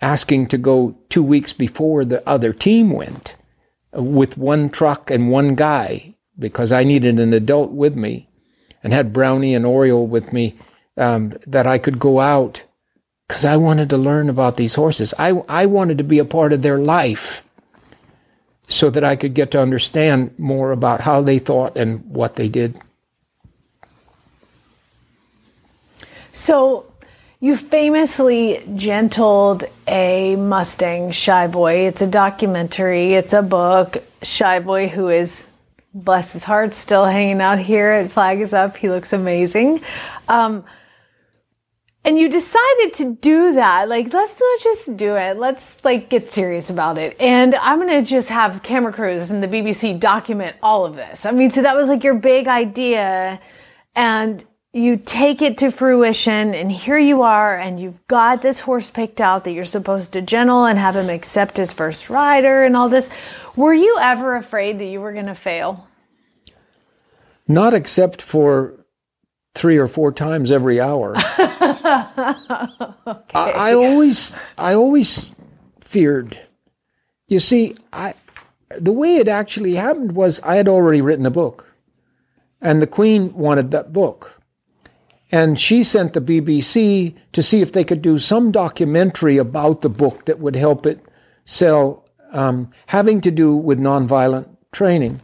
asking 0.00 0.46
to 0.48 0.58
go 0.58 0.96
two 1.10 1.22
weeks 1.22 1.52
before 1.52 2.04
the 2.04 2.26
other 2.26 2.52
team 2.52 2.90
went 2.90 3.34
with 3.92 4.36
one 4.36 4.68
truck 4.68 5.10
and 5.10 5.30
one 5.30 5.54
guy 5.54 6.14
because 6.38 6.72
I 6.72 6.84
needed 6.84 7.18
an 7.18 7.32
adult 7.32 7.70
with 7.70 7.96
me 7.96 8.28
and 8.82 8.92
had 8.92 9.12
Brownie 9.12 9.54
and 9.54 9.66
Oriole 9.66 10.06
with 10.06 10.32
me 10.32 10.56
um, 10.96 11.34
that 11.46 11.66
I 11.66 11.78
could 11.78 11.98
go 11.98 12.20
out 12.20 12.62
because 13.26 13.44
I 13.44 13.56
wanted 13.56 13.90
to 13.90 13.98
learn 13.98 14.30
about 14.30 14.56
these 14.56 14.74
horses. 14.74 15.12
I, 15.18 15.30
I 15.48 15.66
wanted 15.66 15.98
to 15.98 16.04
be 16.04 16.18
a 16.18 16.24
part 16.24 16.52
of 16.52 16.62
their 16.62 16.78
life 16.78 17.44
so 18.68 18.90
that 18.90 19.04
I 19.04 19.16
could 19.16 19.34
get 19.34 19.50
to 19.52 19.60
understand 19.60 20.38
more 20.38 20.72
about 20.72 21.02
how 21.02 21.22
they 21.22 21.38
thought 21.38 21.76
and 21.76 22.04
what 22.10 22.36
they 22.36 22.48
did. 22.48 22.80
So, 26.32 26.87
you 27.40 27.56
famously 27.56 28.62
gentled 28.74 29.64
a 29.86 30.34
Mustang, 30.36 31.12
Shy 31.12 31.46
Boy. 31.46 31.86
It's 31.86 32.02
a 32.02 32.06
documentary, 32.06 33.14
it's 33.14 33.32
a 33.32 33.42
book. 33.42 33.98
Shy 34.22 34.58
Boy, 34.58 34.88
who 34.88 35.08
is, 35.08 35.46
bless 35.94 36.32
his 36.32 36.44
heart, 36.44 36.74
still 36.74 37.04
hanging 37.04 37.40
out 37.40 37.60
here 37.60 37.90
at 37.90 38.10
Flag 38.10 38.40
is 38.40 38.52
Up. 38.52 38.76
He 38.76 38.88
looks 38.88 39.12
amazing. 39.12 39.80
Um, 40.28 40.64
and 42.04 42.18
you 42.18 42.28
decided 42.28 42.92
to 42.94 43.14
do 43.20 43.52
that. 43.54 43.88
Like, 43.88 44.12
let's 44.12 44.40
not 44.40 44.60
just 44.60 44.96
do 44.96 45.14
it. 45.14 45.36
Let's 45.36 45.84
like 45.84 46.08
get 46.08 46.32
serious 46.32 46.70
about 46.70 46.98
it. 46.98 47.16
And 47.20 47.54
I'm 47.56 47.78
going 47.78 48.02
to 48.02 48.02
just 48.02 48.30
have 48.30 48.62
camera 48.62 48.92
crews 48.92 49.30
and 49.30 49.42
the 49.42 49.48
BBC 49.48 50.00
document 50.00 50.56
all 50.62 50.84
of 50.84 50.96
this. 50.96 51.26
I 51.26 51.30
mean, 51.30 51.50
so 51.50 51.62
that 51.62 51.76
was 51.76 51.88
like 51.88 52.02
your 52.02 52.14
big 52.14 52.48
idea. 52.48 53.40
And 53.94 54.44
you 54.78 54.96
take 54.96 55.42
it 55.42 55.58
to 55.58 55.70
fruition 55.70 56.54
and 56.54 56.70
here 56.70 56.98
you 56.98 57.22
are 57.22 57.58
and 57.58 57.80
you've 57.80 58.06
got 58.06 58.42
this 58.42 58.60
horse 58.60 58.90
picked 58.90 59.20
out 59.20 59.44
that 59.44 59.52
you're 59.52 59.64
supposed 59.64 60.12
to 60.12 60.22
gentle 60.22 60.64
and 60.64 60.78
have 60.78 60.96
him 60.96 61.10
accept 61.10 61.56
his 61.56 61.72
first 61.72 62.08
rider 62.08 62.64
and 62.64 62.76
all 62.76 62.88
this. 62.88 63.10
Were 63.56 63.74
you 63.74 63.98
ever 64.00 64.36
afraid 64.36 64.78
that 64.78 64.86
you 64.86 65.00
were 65.00 65.12
going 65.12 65.26
to 65.26 65.34
fail? 65.34 65.88
Not 67.46 67.74
except 67.74 68.22
for 68.22 68.74
three 69.54 69.78
or 69.78 69.88
four 69.88 70.12
times 70.12 70.50
every 70.50 70.80
hour. 70.80 71.16
okay. 71.16 71.24
I, 73.06 73.24
I 73.34 73.74
always, 73.74 74.36
I 74.56 74.74
always 74.74 75.34
feared. 75.80 76.38
You 77.26 77.40
see, 77.40 77.74
I, 77.92 78.14
the 78.78 78.92
way 78.92 79.16
it 79.16 79.28
actually 79.28 79.74
happened 79.74 80.12
was 80.12 80.40
I 80.40 80.56
had 80.56 80.68
already 80.68 81.00
written 81.00 81.26
a 81.26 81.30
book, 81.30 81.74
and 82.60 82.80
the 82.80 82.86
Queen 82.86 83.34
wanted 83.34 83.70
that 83.72 83.92
book. 83.92 84.37
And 85.30 85.58
she 85.58 85.84
sent 85.84 86.14
the 86.14 86.20
BBC 86.20 87.14
to 87.32 87.42
see 87.42 87.60
if 87.60 87.72
they 87.72 87.84
could 87.84 88.00
do 88.00 88.18
some 88.18 88.50
documentary 88.50 89.36
about 89.36 89.82
the 89.82 89.90
book 89.90 90.24
that 90.24 90.38
would 90.38 90.56
help 90.56 90.86
it 90.86 91.04
sell, 91.44 92.04
um, 92.32 92.70
having 92.86 93.20
to 93.20 93.30
do 93.30 93.54
with 93.54 93.78
nonviolent 93.78 94.48
training. 94.72 95.20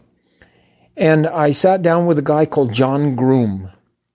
And 0.97 1.27
I 1.27 1.53
sat 1.53 1.83
down 1.83 2.07
with 2.07 2.19
a 2.19 2.23
guy 2.23 2.47
called 2.47 2.73
John 2.73 3.17
Groom, 3.17 3.71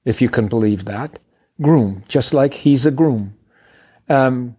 if 0.05 0.21
you 0.21 0.29
can 0.29 0.47
believe 0.47 0.85
that. 0.85 1.19
Groom, 1.61 2.03
just 2.07 2.33
like 2.33 2.53
he's 2.53 2.85
a 2.85 2.91
groom. 2.91 3.35
Um, 4.07 4.55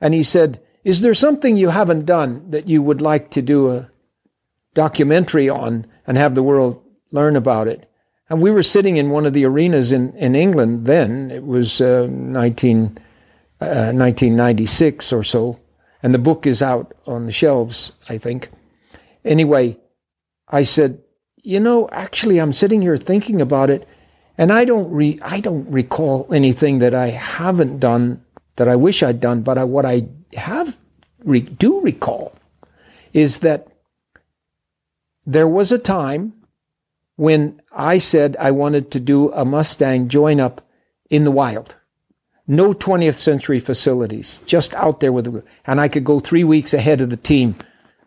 and 0.00 0.14
he 0.14 0.22
said, 0.22 0.62
Is 0.84 1.00
there 1.00 1.14
something 1.14 1.56
you 1.56 1.70
haven't 1.70 2.06
done 2.06 2.50
that 2.50 2.68
you 2.68 2.82
would 2.82 3.00
like 3.00 3.30
to 3.30 3.42
do 3.42 3.70
a 3.70 3.90
documentary 4.74 5.48
on 5.48 5.86
and 6.06 6.16
have 6.16 6.34
the 6.34 6.42
world 6.42 6.82
learn 7.10 7.36
about 7.36 7.68
it? 7.68 7.90
And 8.30 8.40
we 8.40 8.50
were 8.50 8.62
sitting 8.62 8.96
in 8.96 9.10
one 9.10 9.26
of 9.26 9.32
the 9.32 9.44
arenas 9.44 9.92
in, 9.92 10.16
in 10.16 10.34
England 10.34 10.86
then. 10.86 11.30
It 11.30 11.44
was 11.44 11.80
uh, 11.80 12.08
19, 12.10 12.98
uh, 13.60 13.92
1996 13.92 15.12
or 15.12 15.22
so. 15.22 15.60
And 16.02 16.14
the 16.14 16.18
book 16.18 16.46
is 16.46 16.62
out 16.62 16.94
on 17.06 17.26
the 17.26 17.32
shelves, 17.32 17.92
I 18.08 18.18
think. 18.18 18.50
Anyway, 19.24 19.78
I 20.48 20.62
said, 20.62 21.02
you 21.42 21.60
know, 21.60 21.88
actually, 21.92 22.38
I'm 22.38 22.52
sitting 22.52 22.82
here 22.82 22.96
thinking 22.96 23.40
about 23.40 23.70
it, 23.70 23.86
and 24.36 24.52
I 24.52 24.64
don't 24.64 24.90
re- 24.90 25.18
I 25.22 25.40
don't 25.40 25.70
recall 25.70 26.26
anything 26.32 26.78
that 26.78 26.94
I 26.94 27.08
haven't 27.08 27.78
done 27.78 28.24
that 28.56 28.68
I 28.68 28.76
wish 28.76 29.02
I'd 29.02 29.20
done. 29.20 29.42
But 29.42 29.58
I, 29.58 29.64
what 29.64 29.84
I 29.84 30.08
have 30.34 30.76
re- 31.22 31.40
do 31.40 31.80
recall 31.80 32.34
is 33.12 33.38
that 33.38 33.68
there 35.26 35.48
was 35.48 35.70
a 35.70 35.78
time 35.78 36.32
when 37.16 37.60
I 37.72 37.98
said 37.98 38.36
I 38.38 38.50
wanted 38.50 38.90
to 38.92 39.00
do 39.00 39.30
a 39.32 39.44
Mustang 39.44 40.08
join 40.08 40.40
up 40.40 40.66
in 41.10 41.24
the 41.24 41.30
wild. 41.30 41.76
No 42.46 42.74
20th 42.74 43.14
century 43.14 43.58
facilities, 43.58 44.40
just 44.44 44.74
out 44.74 45.00
there 45.00 45.12
with 45.12 45.24
the, 45.24 45.44
and 45.66 45.80
I 45.80 45.88
could 45.88 46.04
go 46.04 46.20
three 46.20 46.44
weeks 46.44 46.74
ahead 46.74 47.00
of 47.00 47.10
the 47.10 47.16
team. 47.16 47.56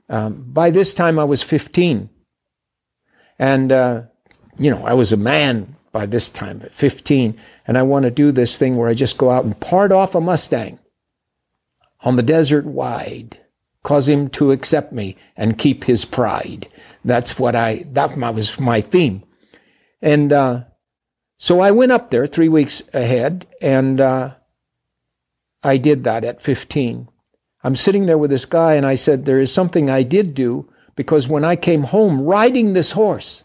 Um, 0.09 0.45
by 0.47 0.69
this 0.69 0.93
time, 0.93 1.17
I 1.17 1.23
was 1.23 1.41
15. 1.41 2.09
And, 3.39 3.71
uh, 3.71 4.03
you 4.59 4.69
know, 4.69 4.85
I 4.85 4.93
was 4.93 5.11
a 5.11 5.17
man 5.17 5.75
by 5.91 6.05
this 6.05 6.29
time, 6.29 6.61
at 6.63 6.71
15. 6.71 7.39
And 7.65 7.77
I 7.77 7.83
want 7.83 8.03
to 8.03 8.11
do 8.11 8.31
this 8.31 8.57
thing 8.57 8.75
where 8.75 8.89
I 8.89 8.93
just 8.93 9.17
go 9.17 9.31
out 9.31 9.45
and 9.45 9.59
part 9.59 9.91
off 9.91 10.13
a 10.13 10.21
Mustang 10.21 10.79
on 12.01 12.15
the 12.15 12.23
desert 12.23 12.65
wide, 12.65 13.39
cause 13.83 14.07
him 14.07 14.29
to 14.29 14.51
accept 14.51 14.93
me 14.93 15.17
and 15.35 15.57
keep 15.57 15.85
his 15.85 16.05
pride. 16.05 16.67
That's 17.07 17.39
what 17.39 17.55
I, 17.55 17.85
that 17.93 18.17
was 18.17 18.59
my 18.59 18.81
theme. 18.81 19.23
And, 20.01 20.33
uh, 20.33 20.65
so 21.37 21.61
I 21.61 21.71
went 21.71 21.93
up 21.93 22.09
there 22.09 22.27
three 22.27 22.49
weeks 22.49 22.83
ahead 22.93 23.47
and, 23.61 24.01
uh, 24.01 24.35
I 25.63 25.77
did 25.77 26.03
that 26.03 26.25
at 26.25 26.41
15. 26.41 27.07
I'm 27.63 27.75
sitting 27.77 28.07
there 28.07 28.17
with 28.17 28.29
this 28.29 28.43
guy 28.43 28.73
and 28.73 28.85
I 28.85 28.95
said, 28.95 29.23
there 29.23 29.39
is 29.39 29.53
something 29.53 29.89
I 29.89 30.03
did 30.03 30.33
do 30.33 30.69
because 30.97 31.29
when 31.29 31.45
I 31.45 31.55
came 31.55 31.83
home 31.83 32.19
riding 32.21 32.73
this 32.73 32.91
horse, 32.91 33.43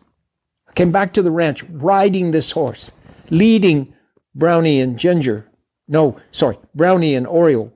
I 0.69 0.73
came 0.73 0.91
back 0.91 1.13
to 1.15 1.23
the 1.23 1.31
ranch 1.31 1.63
riding 1.65 2.33
this 2.33 2.51
horse, 2.51 2.91
leading 3.31 3.95
Brownie 4.35 4.81
and 4.81 4.99
Ginger. 4.99 5.47
No, 5.87 6.19
sorry, 6.33 6.59
Brownie 6.75 7.15
and 7.15 7.29
Oriole, 7.29 7.73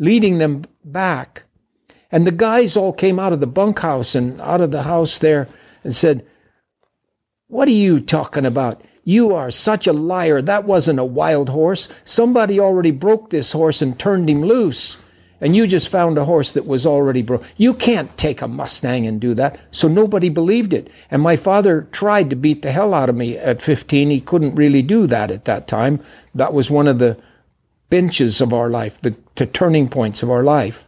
leading 0.00 0.38
them 0.38 0.64
back. 0.84 1.44
And 2.12 2.26
the 2.26 2.30
guys 2.30 2.76
all 2.76 2.92
came 2.92 3.18
out 3.18 3.32
of 3.32 3.40
the 3.40 3.46
bunkhouse 3.46 4.14
and 4.14 4.40
out 4.42 4.60
of 4.60 4.70
the 4.70 4.82
house 4.82 5.18
there 5.18 5.48
and 5.82 5.96
said, 5.96 6.26
What 7.48 7.66
are 7.66 7.72
you 7.72 7.98
talking 7.98 8.44
about? 8.44 8.82
You 9.02 9.34
are 9.34 9.50
such 9.50 9.86
a 9.86 9.92
liar. 9.92 10.40
That 10.40 10.64
wasn't 10.64 11.00
a 11.00 11.04
wild 11.04 11.48
horse. 11.48 11.88
Somebody 12.04 12.60
already 12.60 12.92
broke 12.92 13.30
this 13.30 13.52
horse 13.52 13.82
and 13.82 13.98
turned 13.98 14.30
him 14.30 14.42
loose. 14.42 14.98
And 15.40 15.56
you 15.56 15.66
just 15.66 15.88
found 15.88 16.18
a 16.18 16.24
horse 16.24 16.52
that 16.52 16.68
was 16.68 16.86
already 16.86 17.20
broke. 17.20 17.42
You 17.56 17.74
can't 17.74 18.16
take 18.16 18.42
a 18.42 18.46
Mustang 18.46 19.08
and 19.08 19.20
do 19.20 19.34
that. 19.34 19.58
So 19.72 19.88
nobody 19.88 20.28
believed 20.28 20.72
it. 20.72 20.88
And 21.10 21.20
my 21.20 21.34
father 21.34 21.88
tried 21.90 22.30
to 22.30 22.36
beat 22.36 22.62
the 22.62 22.70
hell 22.70 22.94
out 22.94 23.08
of 23.08 23.16
me 23.16 23.36
at 23.36 23.60
15. 23.60 24.10
He 24.10 24.20
couldn't 24.20 24.54
really 24.54 24.82
do 24.82 25.08
that 25.08 25.32
at 25.32 25.46
that 25.46 25.66
time. 25.66 25.98
That 26.32 26.52
was 26.52 26.70
one 26.70 26.86
of 26.86 27.00
the 27.00 27.18
benches 27.90 28.40
of 28.40 28.52
our 28.52 28.70
life, 28.70 29.00
the, 29.00 29.16
the 29.34 29.46
turning 29.46 29.88
points 29.88 30.22
of 30.22 30.30
our 30.30 30.44
life. 30.44 30.86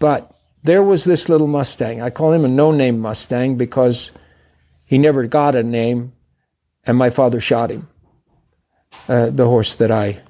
But 0.00 0.34
there 0.64 0.82
was 0.82 1.04
this 1.04 1.28
little 1.28 1.46
Mustang. 1.46 2.02
I 2.02 2.10
call 2.10 2.32
him 2.32 2.44
a 2.44 2.48
no 2.48 2.72
name 2.72 2.98
Mustang 2.98 3.56
because 3.56 4.10
he 4.84 4.98
never 4.98 5.28
got 5.28 5.54
a 5.54 5.62
name, 5.62 6.14
and 6.82 6.98
my 6.98 7.10
father 7.10 7.40
shot 7.40 7.70
him. 7.70 7.88
Uh, 9.08 9.30
the 9.30 9.46
horse 9.46 9.74
that 9.76 9.92
I 9.92 10.20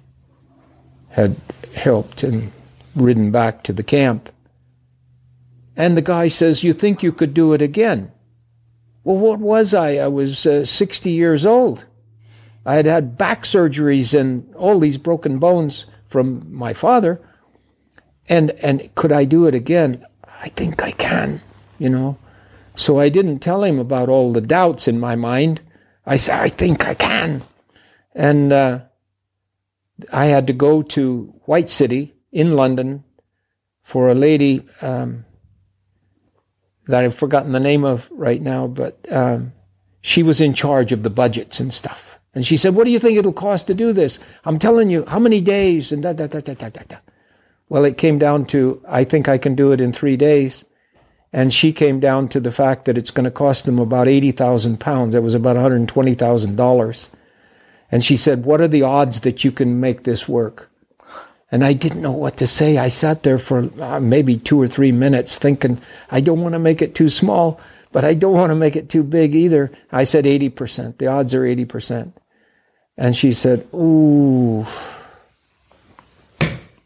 had 1.08 1.36
helped 1.74 2.22
and 2.22 2.52
ridden 2.94 3.30
back 3.30 3.62
to 3.62 3.72
the 3.72 3.82
camp. 3.82 4.28
And 5.76 5.96
the 5.96 6.02
guy 6.02 6.28
says, 6.28 6.62
You 6.62 6.74
think 6.74 7.02
you 7.02 7.12
could 7.12 7.32
do 7.32 7.54
it 7.54 7.62
again? 7.62 8.12
Well, 9.02 9.16
what 9.16 9.38
was 9.38 9.72
I? 9.72 9.94
I 9.94 10.08
was 10.08 10.44
uh, 10.44 10.64
60 10.64 11.10
years 11.10 11.46
old. 11.46 11.86
I 12.66 12.74
had 12.74 12.86
had 12.86 13.16
back 13.16 13.44
surgeries 13.44 14.18
and 14.18 14.54
all 14.54 14.78
these 14.78 14.98
broken 14.98 15.38
bones 15.38 15.86
from 16.06 16.52
my 16.52 16.74
father. 16.74 17.20
And 18.30 18.52
and 18.62 18.88
could 18.94 19.12
I 19.12 19.24
do 19.24 19.46
it 19.46 19.54
again? 19.54 20.06
I 20.40 20.48
think 20.50 20.82
I 20.82 20.92
can, 20.92 21.42
you 21.78 21.90
know. 21.90 22.16
So 22.76 23.00
I 23.00 23.08
didn't 23.08 23.40
tell 23.40 23.64
him 23.64 23.78
about 23.78 24.08
all 24.08 24.32
the 24.32 24.40
doubts 24.40 24.88
in 24.88 25.00
my 25.00 25.16
mind. 25.16 25.60
I 26.06 26.16
said, 26.16 26.40
I 26.40 26.48
think 26.48 26.86
I 26.86 26.94
can. 26.94 27.42
And 28.14 28.52
uh, 28.52 28.80
I 30.12 30.26
had 30.26 30.46
to 30.46 30.52
go 30.52 30.80
to 30.82 31.34
White 31.44 31.68
City 31.68 32.14
in 32.32 32.54
London 32.54 33.04
for 33.82 34.08
a 34.08 34.14
lady 34.14 34.64
um, 34.80 35.24
that 36.86 37.04
I've 37.04 37.14
forgotten 37.14 37.52
the 37.52 37.60
name 37.60 37.84
of 37.84 38.08
right 38.12 38.40
now, 38.40 38.68
but 38.68 39.04
um, 39.10 39.52
she 40.02 40.22
was 40.22 40.40
in 40.40 40.54
charge 40.54 40.92
of 40.92 41.02
the 41.02 41.10
budgets 41.10 41.58
and 41.58 41.74
stuff. 41.74 42.18
And 42.32 42.46
she 42.46 42.56
said, 42.56 42.76
What 42.76 42.84
do 42.84 42.92
you 42.92 43.00
think 43.00 43.18
it'll 43.18 43.32
cost 43.32 43.66
to 43.66 43.74
do 43.74 43.92
this? 43.92 44.20
I'm 44.44 44.60
telling 44.60 44.88
you, 44.88 45.04
how 45.06 45.18
many 45.18 45.40
days? 45.40 45.90
And 45.90 46.04
da 46.04 46.12
da 46.12 46.28
da 46.28 46.40
da 46.40 46.54
da 46.54 46.68
da. 46.68 46.96
Well, 47.70 47.84
it 47.84 47.96
came 47.96 48.18
down 48.18 48.46
to, 48.46 48.82
I 48.86 49.04
think 49.04 49.28
I 49.28 49.38
can 49.38 49.54
do 49.54 49.70
it 49.70 49.80
in 49.80 49.92
three 49.92 50.16
days. 50.16 50.64
And 51.32 51.54
she 51.54 51.72
came 51.72 52.00
down 52.00 52.28
to 52.30 52.40
the 52.40 52.50
fact 52.50 52.84
that 52.84 52.98
it's 52.98 53.12
going 53.12 53.24
to 53.24 53.30
cost 53.30 53.64
them 53.64 53.78
about 53.78 54.08
80,000 54.08 54.80
pounds. 54.80 55.14
That 55.14 55.22
was 55.22 55.34
about 55.34 55.56
$120,000. 55.56 57.08
And 57.92 58.04
she 58.04 58.16
said, 58.16 58.44
What 58.44 58.60
are 58.60 58.68
the 58.68 58.82
odds 58.82 59.20
that 59.20 59.44
you 59.44 59.52
can 59.52 59.78
make 59.78 60.02
this 60.02 60.28
work? 60.28 60.68
And 61.52 61.64
I 61.64 61.72
didn't 61.72 62.02
know 62.02 62.10
what 62.10 62.36
to 62.38 62.46
say. 62.48 62.76
I 62.76 62.88
sat 62.88 63.22
there 63.22 63.38
for 63.38 63.70
uh, 63.80 64.00
maybe 64.00 64.36
two 64.36 64.60
or 64.60 64.66
three 64.66 64.92
minutes 64.92 65.38
thinking, 65.38 65.80
I 66.10 66.20
don't 66.20 66.42
want 66.42 66.54
to 66.54 66.58
make 66.58 66.82
it 66.82 66.96
too 66.96 67.08
small, 67.08 67.60
but 67.92 68.04
I 68.04 68.14
don't 68.14 68.34
want 68.34 68.50
to 68.50 68.56
make 68.56 68.74
it 68.74 68.88
too 68.88 69.04
big 69.04 69.34
either. 69.36 69.70
I 69.92 70.02
said 70.02 70.24
80%. 70.24 70.98
The 70.98 71.06
odds 71.06 71.34
are 71.34 71.42
80%. 71.42 72.12
And 72.96 73.16
she 73.16 73.32
said, 73.32 73.68
Ooh, 73.72 74.66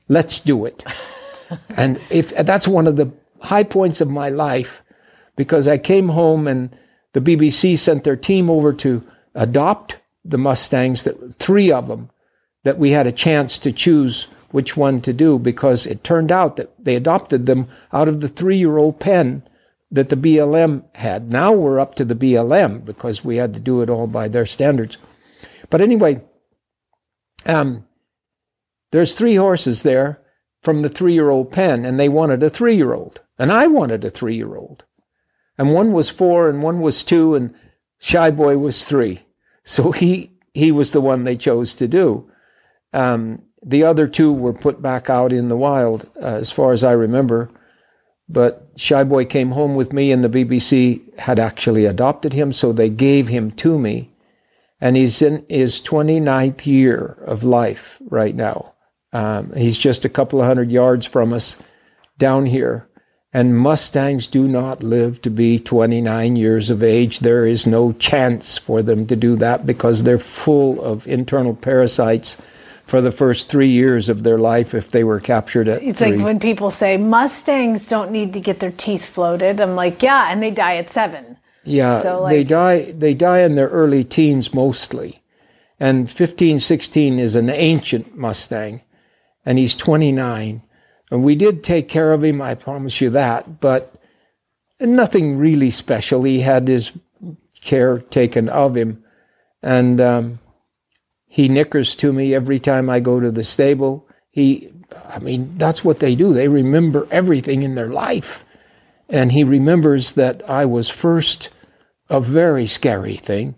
let's 0.08 0.40
do 0.40 0.66
it. 0.66 0.84
and 1.76 2.00
if 2.10 2.34
that's 2.34 2.68
one 2.68 2.86
of 2.86 2.96
the 2.96 3.12
high 3.40 3.64
points 3.64 4.00
of 4.00 4.10
my 4.10 4.28
life 4.28 4.82
because 5.36 5.68
I 5.68 5.78
came 5.78 6.10
home 6.10 6.46
and 6.46 6.74
the 7.12 7.20
BBC 7.20 7.78
sent 7.78 8.04
their 8.04 8.16
team 8.16 8.50
over 8.50 8.72
to 8.74 9.02
adopt 9.34 9.98
the 10.24 10.38
Mustangs, 10.38 11.02
that 11.02 11.38
three 11.38 11.70
of 11.70 11.88
them, 11.88 12.10
that 12.64 12.78
we 12.78 12.90
had 12.90 13.06
a 13.06 13.12
chance 13.12 13.58
to 13.58 13.72
choose 13.72 14.24
which 14.50 14.76
one 14.76 15.00
to 15.00 15.12
do 15.12 15.38
because 15.38 15.86
it 15.86 16.04
turned 16.04 16.32
out 16.32 16.56
that 16.56 16.72
they 16.82 16.94
adopted 16.94 17.46
them 17.46 17.68
out 17.92 18.08
of 18.08 18.20
the 18.20 18.28
three 18.28 18.56
year 18.56 18.78
old 18.78 19.00
pen 19.00 19.42
that 19.90 20.08
the 20.08 20.16
BLM 20.16 20.84
had. 20.94 21.30
Now 21.30 21.52
we're 21.52 21.80
up 21.80 21.94
to 21.96 22.04
the 22.04 22.14
BLM 22.14 22.84
because 22.84 23.24
we 23.24 23.36
had 23.36 23.52
to 23.54 23.60
do 23.60 23.82
it 23.82 23.90
all 23.90 24.06
by 24.06 24.28
their 24.28 24.46
standards. 24.46 24.96
But 25.70 25.80
anyway, 25.80 26.22
um, 27.46 27.86
there's 28.94 29.14
three 29.14 29.34
horses 29.34 29.82
there 29.82 30.20
from 30.62 30.82
the 30.82 30.88
three 30.88 31.14
year 31.14 31.28
old 31.28 31.50
pen, 31.50 31.84
and 31.84 31.98
they 31.98 32.08
wanted 32.08 32.44
a 32.44 32.48
three 32.48 32.76
year 32.76 32.92
old. 32.92 33.22
And 33.40 33.50
I 33.50 33.66
wanted 33.66 34.04
a 34.04 34.10
three 34.10 34.36
year 34.36 34.54
old. 34.54 34.84
And 35.58 35.72
one 35.72 35.90
was 35.90 36.10
four, 36.10 36.48
and 36.48 36.62
one 36.62 36.80
was 36.80 37.02
two, 37.02 37.34
and 37.34 37.52
Shy 37.98 38.30
Boy 38.30 38.56
was 38.56 38.86
three. 38.86 39.22
So 39.64 39.90
he, 39.90 40.30
he 40.52 40.70
was 40.70 40.92
the 40.92 41.00
one 41.00 41.24
they 41.24 41.36
chose 41.36 41.74
to 41.74 41.88
do. 41.88 42.30
Um, 42.92 43.42
the 43.66 43.82
other 43.82 44.06
two 44.06 44.32
were 44.32 44.52
put 44.52 44.80
back 44.80 45.10
out 45.10 45.32
in 45.32 45.48
the 45.48 45.56
wild, 45.56 46.08
uh, 46.22 46.26
as 46.26 46.52
far 46.52 46.70
as 46.70 46.84
I 46.84 46.92
remember. 46.92 47.50
But 48.28 48.68
Shy 48.76 49.02
Boy 49.02 49.24
came 49.24 49.50
home 49.50 49.74
with 49.74 49.92
me, 49.92 50.12
and 50.12 50.22
the 50.22 50.28
BBC 50.28 51.18
had 51.18 51.40
actually 51.40 51.84
adopted 51.84 52.32
him, 52.32 52.52
so 52.52 52.72
they 52.72 52.90
gave 52.90 53.26
him 53.26 53.50
to 53.52 53.76
me. 53.76 54.12
And 54.80 54.96
he's 54.96 55.20
in 55.20 55.44
his 55.48 55.80
29th 55.80 56.64
year 56.64 57.18
of 57.26 57.42
life 57.42 57.98
right 58.08 58.36
now. 58.36 58.73
Um, 59.14 59.52
he's 59.54 59.78
just 59.78 60.04
a 60.04 60.08
couple 60.08 60.40
of 60.40 60.46
hundred 60.46 60.70
yards 60.70 61.06
from 61.06 61.32
us 61.32 61.56
down 62.18 62.46
here. 62.46 62.88
And 63.32 63.56
Mustangs 63.58 64.26
do 64.26 64.46
not 64.46 64.82
live 64.82 65.22
to 65.22 65.30
be 65.30 65.58
29 65.58 66.36
years 66.36 66.68
of 66.70 66.82
age. 66.82 67.20
There 67.20 67.46
is 67.46 67.66
no 67.66 67.92
chance 67.92 68.58
for 68.58 68.82
them 68.82 69.06
to 69.06 69.16
do 69.16 69.34
that 69.36 69.64
because 69.66 70.02
they're 70.02 70.18
full 70.18 70.80
of 70.82 71.08
internal 71.08 71.54
parasites 71.54 72.36
for 72.86 73.00
the 73.00 73.10
first 73.10 73.48
three 73.48 73.70
years 73.70 74.08
of 74.08 74.22
their 74.24 74.38
life 74.38 74.74
if 74.74 74.90
they 74.90 75.02
were 75.02 75.18
captured 75.18 75.68
at 75.68 75.82
It's 75.82 76.00
three. 76.00 76.12
like 76.16 76.24
when 76.24 76.38
people 76.38 76.70
say 76.70 76.96
Mustangs 76.96 77.88
don't 77.88 78.10
need 78.12 78.32
to 78.34 78.40
get 78.40 78.60
their 78.60 78.70
teeth 78.72 79.06
floated. 79.06 79.60
I'm 79.60 79.74
like, 79.74 80.02
yeah, 80.02 80.28
and 80.30 80.42
they 80.42 80.50
die 80.50 80.76
at 80.76 80.90
seven. 80.90 81.38
Yeah, 81.64 81.98
So, 82.00 82.26
they 82.28 82.44
die. 82.44 82.92
They 82.92 83.14
die 83.14 83.40
in 83.40 83.54
their 83.54 83.68
early 83.68 84.04
teens 84.04 84.52
mostly, 84.52 85.22
and 85.80 86.10
15, 86.10 86.60
16 86.60 87.18
is 87.18 87.34
an 87.36 87.48
ancient 87.48 88.14
Mustang, 88.14 88.82
and 89.44 89.58
he's 89.58 89.76
29. 89.76 90.62
And 91.10 91.24
we 91.24 91.34
did 91.34 91.62
take 91.62 91.88
care 91.88 92.12
of 92.12 92.24
him, 92.24 92.40
I 92.40 92.54
promise 92.54 93.00
you 93.00 93.10
that, 93.10 93.60
but 93.60 93.94
nothing 94.80 95.38
really 95.38 95.70
special. 95.70 96.24
He 96.24 96.40
had 96.40 96.68
his 96.68 96.92
care 97.60 97.98
taken 97.98 98.48
of 98.48 98.76
him, 98.76 99.04
and 99.62 100.00
um, 100.00 100.38
he 101.26 101.48
nickers 101.48 101.96
to 101.96 102.12
me 102.12 102.34
every 102.34 102.58
time 102.58 102.88
I 102.88 103.00
go 103.00 103.20
to 103.20 103.30
the 103.30 103.44
stable. 103.44 104.06
He, 104.30 104.72
I 105.08 105.18
mean, 105.18 105.56
that's 105.56 105.84
what 105.84 105.98
they 105.98 106.14
do. 106.14 106.32
They 106.32 106.48
remember 106.48 107.08
everything 107.10 107.62
in 107.62 107.74
their 107.74 107.88
life. 107.88 108.44
And 109.08 109.32
he 109.32 109.44
remembers 109.44 110.12
that 110.12 110.48
I 110.48 110.64
was 110.64 110.88
first 110.88 111.50
a 112.08 112.20
very 112.20 112.66
scary 112.66 113.16
thing, 113.16 113.56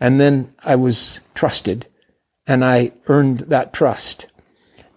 and 0.00 0.20
then 0.20 0.54
I 0.64 0.76
was 0.76 1.20
trusted, 1.34 1.86
and 2.46 2.64
I 2.64 2.92
earned 3.06 3.40
that 3.40 3.72
trust. 3.72 4.26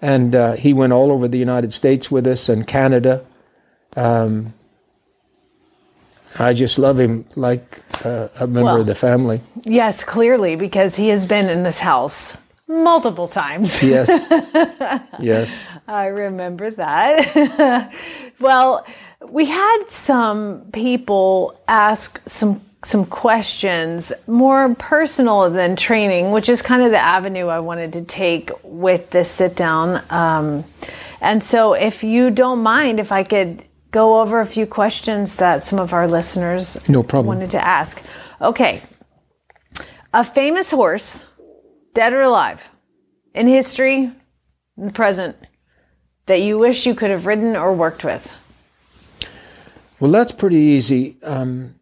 And 0.02 0.34
uh, 0.36 0.54
he 0.54 0.74
went 0.74 0.93
all 0.93 1.12
over 1.12 1.28
the 1.28 1.38
United 1.38 1.74
States 1.74 2.10
with 2.10 2.26
us 2.26 2.47
and 2.50 2.66
Canada. 2.66 3.26
Um, 3.95 4.54
I 6.38 6.54
just 6.54 6.78
love 6.80 7.00
him 7.00 7.26
like 7.36 7.82
uh, 8.06 8.30
a 8.39 8.47
member 8.47 8.64
Well. 8.64 8.82
of 8.82 8.86
the 8.86 8.95
family. 8.95 9.41
Yes, 9.64 10.04
clearly, 10.04 10.56
because 10.56 10.95
he 10.95 11.10
has 11.10 11.26
been 11.26 11.50
in 11.50 11.64
this 11.64 11.80
house 11.80 12.38
multiple 12.68 13.28
times. 13.28 13.82
Yes. 13.82 14.08
yes. 15.20 15.66
I 15.88 16.06
remember 16.06 16.70
that. 16.72 17.91
well, 18.39 18.86
we 19.28 19.45
had 19.45 19.86
some 19.89 20.70
people 20.72 21.60
ask 21.68 22.22
some 22.26 22.62
some 22.84 23.06
questions 23.06 24.14
more 24.28 24.74
personal 24.76 25.50
than 25.50 25.76
training, 25.76 26.32
which 26.32 26.48
is 26.48 26.62
kind 26.62 26.82
of 26.82 26.92
the 26.92 26.98
avenue 26.98 27.48
I 27.48 27.60
wanted 27.60 27.94
to 27.94 28.04
take 28.04 28.52
with 28.64 29.10
this 29.10 29.30
sit 29.30 29.56
down. 29.56 30.02
Um, 30.10 30.64
and 31.22 31.44
so, 31.44 31.74
if 31.74 32.04
you 32.04 32.32
don't 32.32 32.64
mind, 32.64 33.00
if 33.00 33.12
I 33.12 33.24
could 33.24 33.64
go 33.92 34.22
over 34.22 34.40
a 34.40 34.46
few 34.46 34.66
questions 34.66 35.36
that 35.36 35.66
some 35.66 35.80
of 35.80 35.92
our 35.94 36.08
listeners 36.08 36.78
No 36.88 37.04
problem. 37.04 37.28
wanted 37.38 37.52
to 37.52 37.66
ask. 37.66 38.02
Okay, 38.42 38.82
a 40.14 40.24
famous 40.24 40.72
horse, 40.72 41.26
dead 41.94 42.14
or 42.14 42.22
alive, 42.22 42.70
in 43.34 43.48
history, 43.48 44.04
in 44.78 44.86
the 44.86 44.94
present, 44.94 45.36
that 46.28 46.40
you 46.42 46.58
wish 46.58 46.86
you 46.86 46.96
could 46.96 47.10
have 47.10 47.26
ridden 47.26 47.56
or 47.56 47.74
worked 47.74 48.04
with? 48.06 48.32
Well, 50.00 50.12
that's 50.12 50.32
pretty 50.32 50.58
easy. 50.58 51.18
Um, 51.24 51.76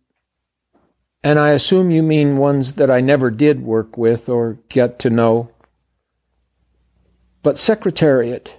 and 1.28 1.38
I 1.38 1.50
assume 1.50 1.92
you 1.92 2.04
mean 2.04 2.38
ones 2.38 2.76
that 2.76 2.90
I 2.90 3.02
never 3.02 3.30
did 3.30 3.62
work 3.62 3.98
with 3.98 4.30
or 4.30 4.60
get 4.70 4.98
to 5.00 5.10
know. 5.10 5.52
But 7.44 7.58
Secretariat 7.58 8.54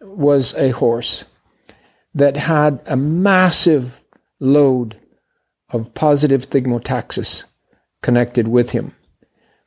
was 0.00 0.54
a 0.54 0.70
horse 0.70 1.24
that 2.14 2.36
had 2.36 2.80
a 2.86 2.96
massive 2.96 4.04
load 4.38 5.00
of 5.70 5.94
positive 5.94 6.48
thigmotaxis 6.48 7.42
connected 8.02 8.46
with 8.46 8.70
him, 8.70 8.94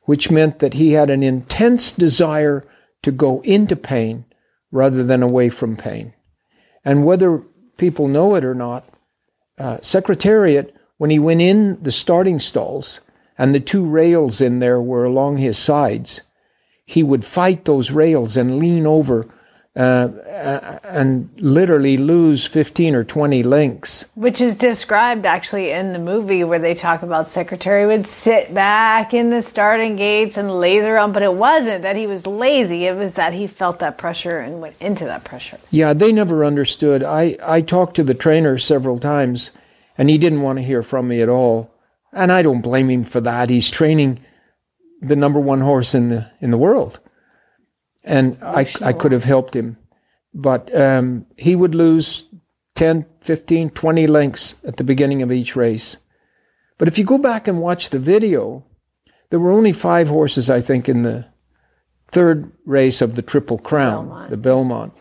which 0.04 0.30
meant 0.30 0.60
that 0.60 0.72
he 0.72 0.92
had 0.92 1.10
an 1.10 1.22
intense 1.22 1.90
desire 1.90 2.66
to 3.02 3.12
go 3.12 3.42
into 3.42 3.76
pain 3.76 4.24
rather 4.72 5.04
than 5.04 5.22
away 5.22 5.50
from 5.50 5.76
pain. 5.76 6.14
And 6.86 7.04
whether 7.04 7.42
people 7.76 8.08
know 8.08 8.34
it 8.34 8.46
or 8.46 8.54
not, 8.54 8.88
uh, 9.58 9.76
Secretariat, 9.82 10.74
when 11.00 11.08
he 11.08 11.18
went 11.18 11.40
in 11.40 11.82
the 11.82 11.90
starting 11.90 12.38
stalls 12.38 13.00
and 13.38 13.54
the 13.54 13.58
two 13.58 13.86
rails 13.86 14.42
in 14.42 14.58
there 14.58 14.78
were 14.82 15.04
along 15.06 15.38
his 15.38 15.56
sides, 15.56 16.20
he 16.84 17.02
would 17.02 17.24
fight 17.24 17.64
those 17.64 17.90
rails 17.90 18.36
and 18.36 18.58
lean 18.58 18.86
over 18.86 19.26
uh, 19.74 19.78
uh, 19.78 20.78
and 20.84 21.30
literally 21.38 21.96
lose 21.96 22.44
15 22.44 22.94
or 22.94 23.02
20 23.02 23.42
links. 23.44 24.04
Which 24.14 24.42
is 24.42 24.54
described 24.54 25.24
actually 25.24 25.70
in 25.70 25.94
the 25.94 25.98
movie 25.98 26.44
where 26.44 26.58
they 26.58 26.74
talk 26.74 27.02
about 27.02 27.30
Secretariat 27.30 27.88
would 27.88 28.06
sit 28.06 28.52
back 28.52 29.14
in 29.14 29.30
the 29.30 29.40
starting 29.40 29.96
gates 29.96 30.36
and 30.36 30.60
laser 30.60 30.98
on, 30.98 31.12
but 31.12 31.22
it 31.22 31.32
wasn't 31.32 31.80
that 31.80 31.96
he 31.96 32.06
was 32.06 32.26
lazy, 32.26 32.84
it 32.84 32.94
was 32.94 33.14
that 33.14 33.32
he 33.32 33.46
felt 33.46 33.78
that 33.78 33.96
pressure 33.96 34.38
and 34.38 34.60
went 34.60 34.76
into 34.80 35.06
that 35.06 35.24
pressure. 35.24 35.58
Yeah, 35.70 35.94
they 35.94 36.12
never 36.12 36.44
understood. 36.44 37.02
I, 37.02 37.38
I 37.42 37.62
talked 37.62 37.96
to 37.96 38.04
the 38.04 38.12
trainer 38.12 38.58
several 38.58 38.98
times, 38.98 39.50
and 40.00 40.08
he 40.08 40.16
didn't 40.16 40.40
want 40.40 40.58
to 40.58 40.64
hear 40.64 40.82
from 40.82 41.08
me 41.08 41.20
at 41.20 41.28
all. 41.28 41.70
And 42.10 42.32
I 42.32 42.40
don't 42.40 42.62
blame 42.62 42.88
him 42.88 43.04
for 43.04 43.20
that. 43.20 43.50
He's 43.50 43.70
training 43.70 44.24
the 45.02 45.14
number 45.14 45.38
one 45.38 45.60
horse 45.60 45.94
in 45.94 46.08
the 46.08 46.30
in 46.40 46.50
the 46.50 46.56
world, 46.56 46.98
and 48.02 48.38
I 48.40 48.66
I 48.80 48.94
could 48.94 49.12
have 49.12 49.24
helped 49.24 49.54
him, 49.54 49.76
but 50.32 50.74
um, 50.74 51.26
he 51.36 51.54
would 51.54 51.74
lose 51.74 52.26
10, 52.76 53.04
15, 53.20 53.70
20 53.70 54.06
lengths 54.06 54.54
at 54.64 54.78
the 54.78 54.84
beginning 54.84 55.20
of 55.20 55.30
each 55.30 55.54
race. 55.54 55.98
But 56.78 56.88
if 56.88 56.96
you 56.96 57.04
go 57.04 57.18
back 57.18 57.46
and 57.46 57.60
watch 57.60 57.90
the 57.90 57.98
video, 57.98 58.64
there 59.28 59.38
were 59.38 59.52
only 59.52 59.72
five 59.72 60.08
horses, 60.08 60.48
I 60.48 60.62
think, 60.62 60.88
in 60.88 61.02
the 61.02 61.26
third 62.08 62.50
race 62.64 63.02
of 63.02 63.16
the 63.16 63.22
Triple 63.22 63.58
Crown, 63.58 64.08
Belmont. 64.08 64.30
the 64.30 64.36
Belmont 64.38 64.92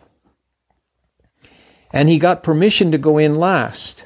and 1.91 2.09
he 2.09 2.19
got 2.19 2.43
permission 2.43 2.91
to 2.91 2.97
go 2.97 3.17
in 3.17 3.35
last. 3.35 4.05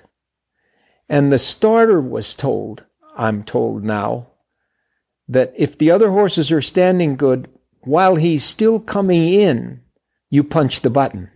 And 1.09 1.31
the 1.31 1.39
starter 1.39 2.01
was 2.01 2.35
told, 2.35 2.85
I'm 3.15 3.43
told 3.43 3.83
now, 3.83 4.27
that 5.27 5.53
if 5.55 5.77
the 5.77 5.91
other 5.91 6.11
horses 6.11 6.51
are 6.51 6.61
standing 6.61 7.15
good, 7.15 7.49
while 7.81 8.15
he's 8.15 8.43
still 8.43 8.79
coming 8.79 9.33
in, 9.33 9.81
you 10.29 10.43
punch 10.43 10.81
the 10.81 10.89
button. 10.89 11.29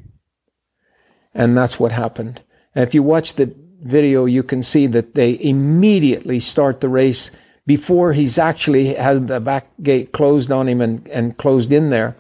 And 1.34 1.56
that's 1.56 1.80
what 1.80 1.92
happened. 1.92 2.42
And 2.74 2.84
if 2.84 2.94
you 2.94 3.04
watch 3.04 3.34
the 3.34 3.54
video, 3.82 4.26
you 4.26 4.44
can 4.44 4.64
see 4.64 4.88
that 4.88 5.14
they 5.14 5.40
immediately 5.40 6.40
start 6.40 6.82
the 6.82 6.90
race 6.90 7.32
before 7.66 8.14
he's 8.14 8.38
actually 8.38 8.94
had 8.94 9.28
the 9.28 9.40
back 9.40 9.68
gate 9.84 10.14
closed 10.14 10.52
on 10.52 10.68
him 10.68 10.82
and, 10.82 11.08
and 11.10 11.38
closed 11.38 11.72
in 11.72 11.90
there. 11.90 12.16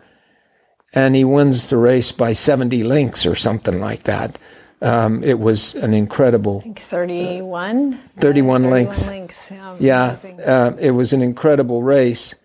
And 0.93 1.15
he 1.15 1.23
wins 1.23 1.69
the 1.69 1.77
race 1.77 2.11
by 2.11 2.33
70 2.33 2.83
links 2.83 3.25
or 3.25 3.35
something 3.35 3.79
like 3.79 4.03
that. 4.03 4.37
Um, 4.81 5.23
it 5.23 5.39
was 5.39 5.73
an 5.75 5.93
incredible 5.93 6.61
31? 6.75 7.99
31 8.19 8.69
links. 8.69 9.07
links. 9.07 9.51
Yeah. 9.51 9.75
Yeah, 9.79 10.17
uh, 10.45 10.75
it 10.79 10.91
was 10.91 11.13
an 11.13 11.21
incredible 11.23 11.81
race. 11.81 12.35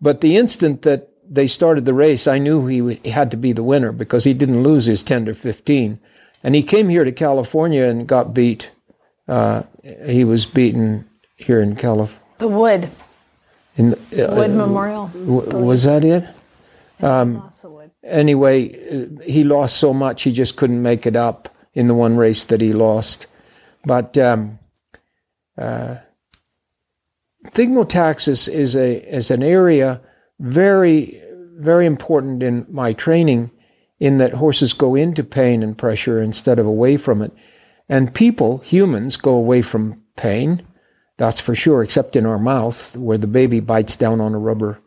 But 0.00 0.22
the 0.22 0.36
instant 0.36 0.82
that 0.82 1.10
they 1.28 1.46
started 1.46 1.84
the 1.84 1.94
race, 1.94 2.26
I 2.26 2.38
knew 2.38 2.66
he, 2.66 2.80
would, 2.80 2.98
he 3.04 3.10
had 3.10 3.30
to 3.32 3.36
be 3.36 3.52
the 3.52 3.62
winner 3.62 3.92
because 3.92 4.24
he 4.24 4.32
didn't 4.32 4.62
lose 4.62 4.86
his 4.86 5.02
10 5.02 5.26
to 5.26 5.34
15. 5.34 6.00
And 6.42 6.54
he 6.54 6.62
came 6.62 6.88
here 6.88 7.04
to 7.04 7.12
California 7.12 7.84
and 7.84 8.06
got 8.06 8.34
beat. 8.34 8.70
Uh, 9.28 9.64
he 10.04 10.24
was 10.24 10.46
beaten 10.46 11.08
here 11.36 11.60
in 11.60 11.76
California. 11.76 12.20
The 12.38 12.48
Wood. 12.48 12.88
In 13.76 13.90
the, 13.90 14.32
uh, 14.32 14.34
Wood 14.34 14.50
Memorial. 14.50 15.06
w- 15.08 15.64
was 15.64 15.84
that 15.84 16.04
it? 16.04 16.24
Um, 17.00 17.50
the 17.62 17.90
anyway, 18.02 18.70
uh, 19.18 19.22
he 19.22 19.44
lost 19.44 19.76
so 19.76 19.92
much 19.92 20.22
he 20.22 20.32
just 20.32 20.56
couldn't 20.56 20.82
make 20.82 21.06
it 21.06 21.16
up 21.16 21.51
in 21.74 21.86
the 21.86 21.94
one 21.94 22.16
race 22.16 22.44
that 22.44 22.60
he 22.60 22.72
lost. 22.72 23.26
But 23.84 24.16
um, 24.18 24.58
uh, 25.58 25.96
thigmotaxis 27.46 28.48
is 28.52 28.76
a 28.76 29.16
is 29.16 29.30
an 29.30 29.42
area 29.42 30.00
very 30.38 31.20
very 31.56 31.86
important 31.86 32.42
in 32.42 32.66
my 32.70 32.92
training, 32.92 33.50
in 34.00 34.18
that 34.18 34.34
horses 34.34 34.72
go 34.72 34.94
into 34.94 35.22
pain 35.22 35.62
and 35.62 35.78
pressure 35.78 36.20
instead 36.20 36.58
of 36.58 36.66
away 36.66 36.96
from 36.96 37.22
it, 37.22 37.32
and 37.88 38.14
people 38.14 38.58
humans 38.58 39.16
go 39.16 39.34
away 39.34 39.62
from 39.62 40.02
pain. 40.16 40.66
That's 41.18 41.40
for 41.40 41.54
sure, 41.54 41.82
except 41.82 42.16
in 42.16 42.26
our 42.26 42.38
mouth 42.38 42.96
where 42.96 43.18
the 43.18 43.26
baby 43.26 43.60
bites 43.60 43.96
down 43.96 44.20
on 44.20 44.34
a 44.34 44.38
rubber 44.38 44.80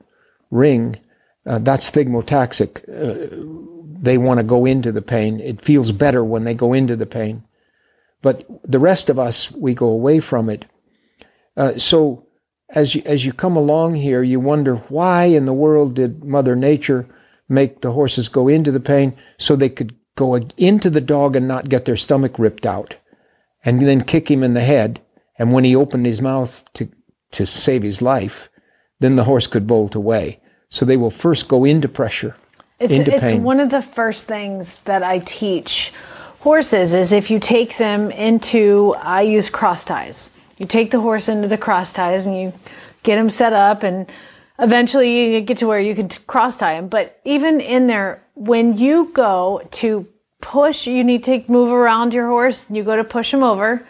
ring. 0.51 0.99
Uh, 1.45 1.59
that's 1.59 1.91
thigmotaxic. 1.91 2.81
Uh, 2.89 4.01
they 4.01 4.17
want 4.17 4.39
to 4.39 4.43
go 4.43 4.65
into 4.65 4.91
the 4.91 5.01
pain. 5.01 5.39
It 5.39 5.61
feels 5.61 5.91
better 5.91 6.23
when 6.23 6.43
they 6.43 6.53
go 6.53 6.73
into 6.73 6.95
the 6.95 7.05
pain. 7.05 7.43
But 8.21 8.45
the 8.63 8.79
rest 8.79 9.09
of 9.09 9.19
us, 9.19 9.51
we 9.51 9.73
go 9.73 9.87
away 9.87 10.19
from 10.19 10.49
it. 10.49 10.65
Uh, 11.55 11.77
so 11.77 12.25
as 12.69 12.95
you, 12.95 13.03
as 13.05 13.25
you 13.25 13.33
come 13.33 13.55
along 13.55 13.95
here, 13.95 14.23
you 14.23 14.39
wonder 14.39 14.77
why 14.89 15.25
in 15.25 15.45
the 15.45 15.53
world 15.53 15.95
did 15.95 16.23
Mother 16.23 16.55
Nature 16.55 17.07
make 17.47 17.81
the 17.81 17.91
horses 17.91 18.27
go 18.27 18.47
into 18.47 18.71
the 18.71 18.79
pain 18.79 19.15
so 19.37 19.55
they 19.55 19.69
could 19.69 19.95
go 20.15 20.35
into 20.57 20.89
the 20.89 21.01
dog 21.01 21.35
and 21.35 21.47
not 21.47 21.69
get 21.69 21.85
their 21.85 21.97
stomach 21.97 22.39
ripped 22.39 22.65
out, 22.65 22.95
and 23.63 23.81
then 23.81 24.03
kick 24.03 24.31
him 24.31 24.43
in 24.43 24.53
the 24.53 24.61
head. 24.61 25.01
And 25.37 25.51
when 25.51 25.63
he 25.63 25.75
opened 25.75 26.05
his 26.05 26.21
mouth 26.21 26.63
to 26.73 26.89
to 27.31 27.45
save 27.45 27.83
his 27.83 28.01
life, 28.01 28.49
then 28.99 29.17
the 29.17 29.25
horse 29.25 29.45
could 29.45 29.67
bolt 29.67 29.93
away. 29.93 30.39
So 30.70 30.86
they 30.86 30.97
will 30.97 31.11
first 31.11 31.47
go 31.47 31.63
into 31.66 31.88
pressure, 31.88 32.36
It's, 32.80 32.91
into 32.91 33.13
it's 33.13 33.24
pain. 33.24 33.43
one 33.43 33.59
of 33.59 33.70
the 33.70 33.82
first 33.82 34.28
things 34.28 34.78
that 34.86 35.03
I 35.03 35.20
teach 35.20 35.93
horses 36.39 36.93
is 36.93 37.11
if 37.11 37.32
you 37.32 37.39
take 37.39 37.78
them 37.78 38.11
into, 38.11 38.95
I 38.99 39.22
use 39.22 39.49
cross 39.49 39.84
ties. 39.84 40.30
You 40.57 40.66
take 40.66 40.91
the 40.91 40.99
horse 40.99 41.28
into 41.28 41.47
the 41.47 41.57
cross 41.57 41.91
ties 41.91 42.28
and 42.28 42.38
you 42.38 42.53
get 43.03 43.18
him 43.18 43.30
set 43.30 43.53
up 43.53 43.84
and 43.84 44.09
eventually 44.59 45.34
you 45.34 45.41
get 45.41 45.57
to 45.57 45.68
where 45.68 45.80
you 45.80 45.95
can 45.95 46.09
cross 46.28 46.57
tie 46.57 46.76
him. 46.76 46.88
But 46.88 47.20
even 47.26 47.61
in 47.61 47.88
there, 47.88 48.22
when 48.36 48.78
you 48.78 49.11
go 49.13 49.61
to 49.72 50.07
push, 50.41 50.88
you 50.88 51.03
need 51.03 51.24
to 51.26 51.43
move 51.47 51.72
around 51.72 52.13
your 52.13 52.28
horse 52.28 52.68
and 52.68 52.78
you 52.78 52.84
go 52.84 52.95
to 52.95 53.03
push 53.03 53.34
him 53.34 53.43
over. 53.43 53.86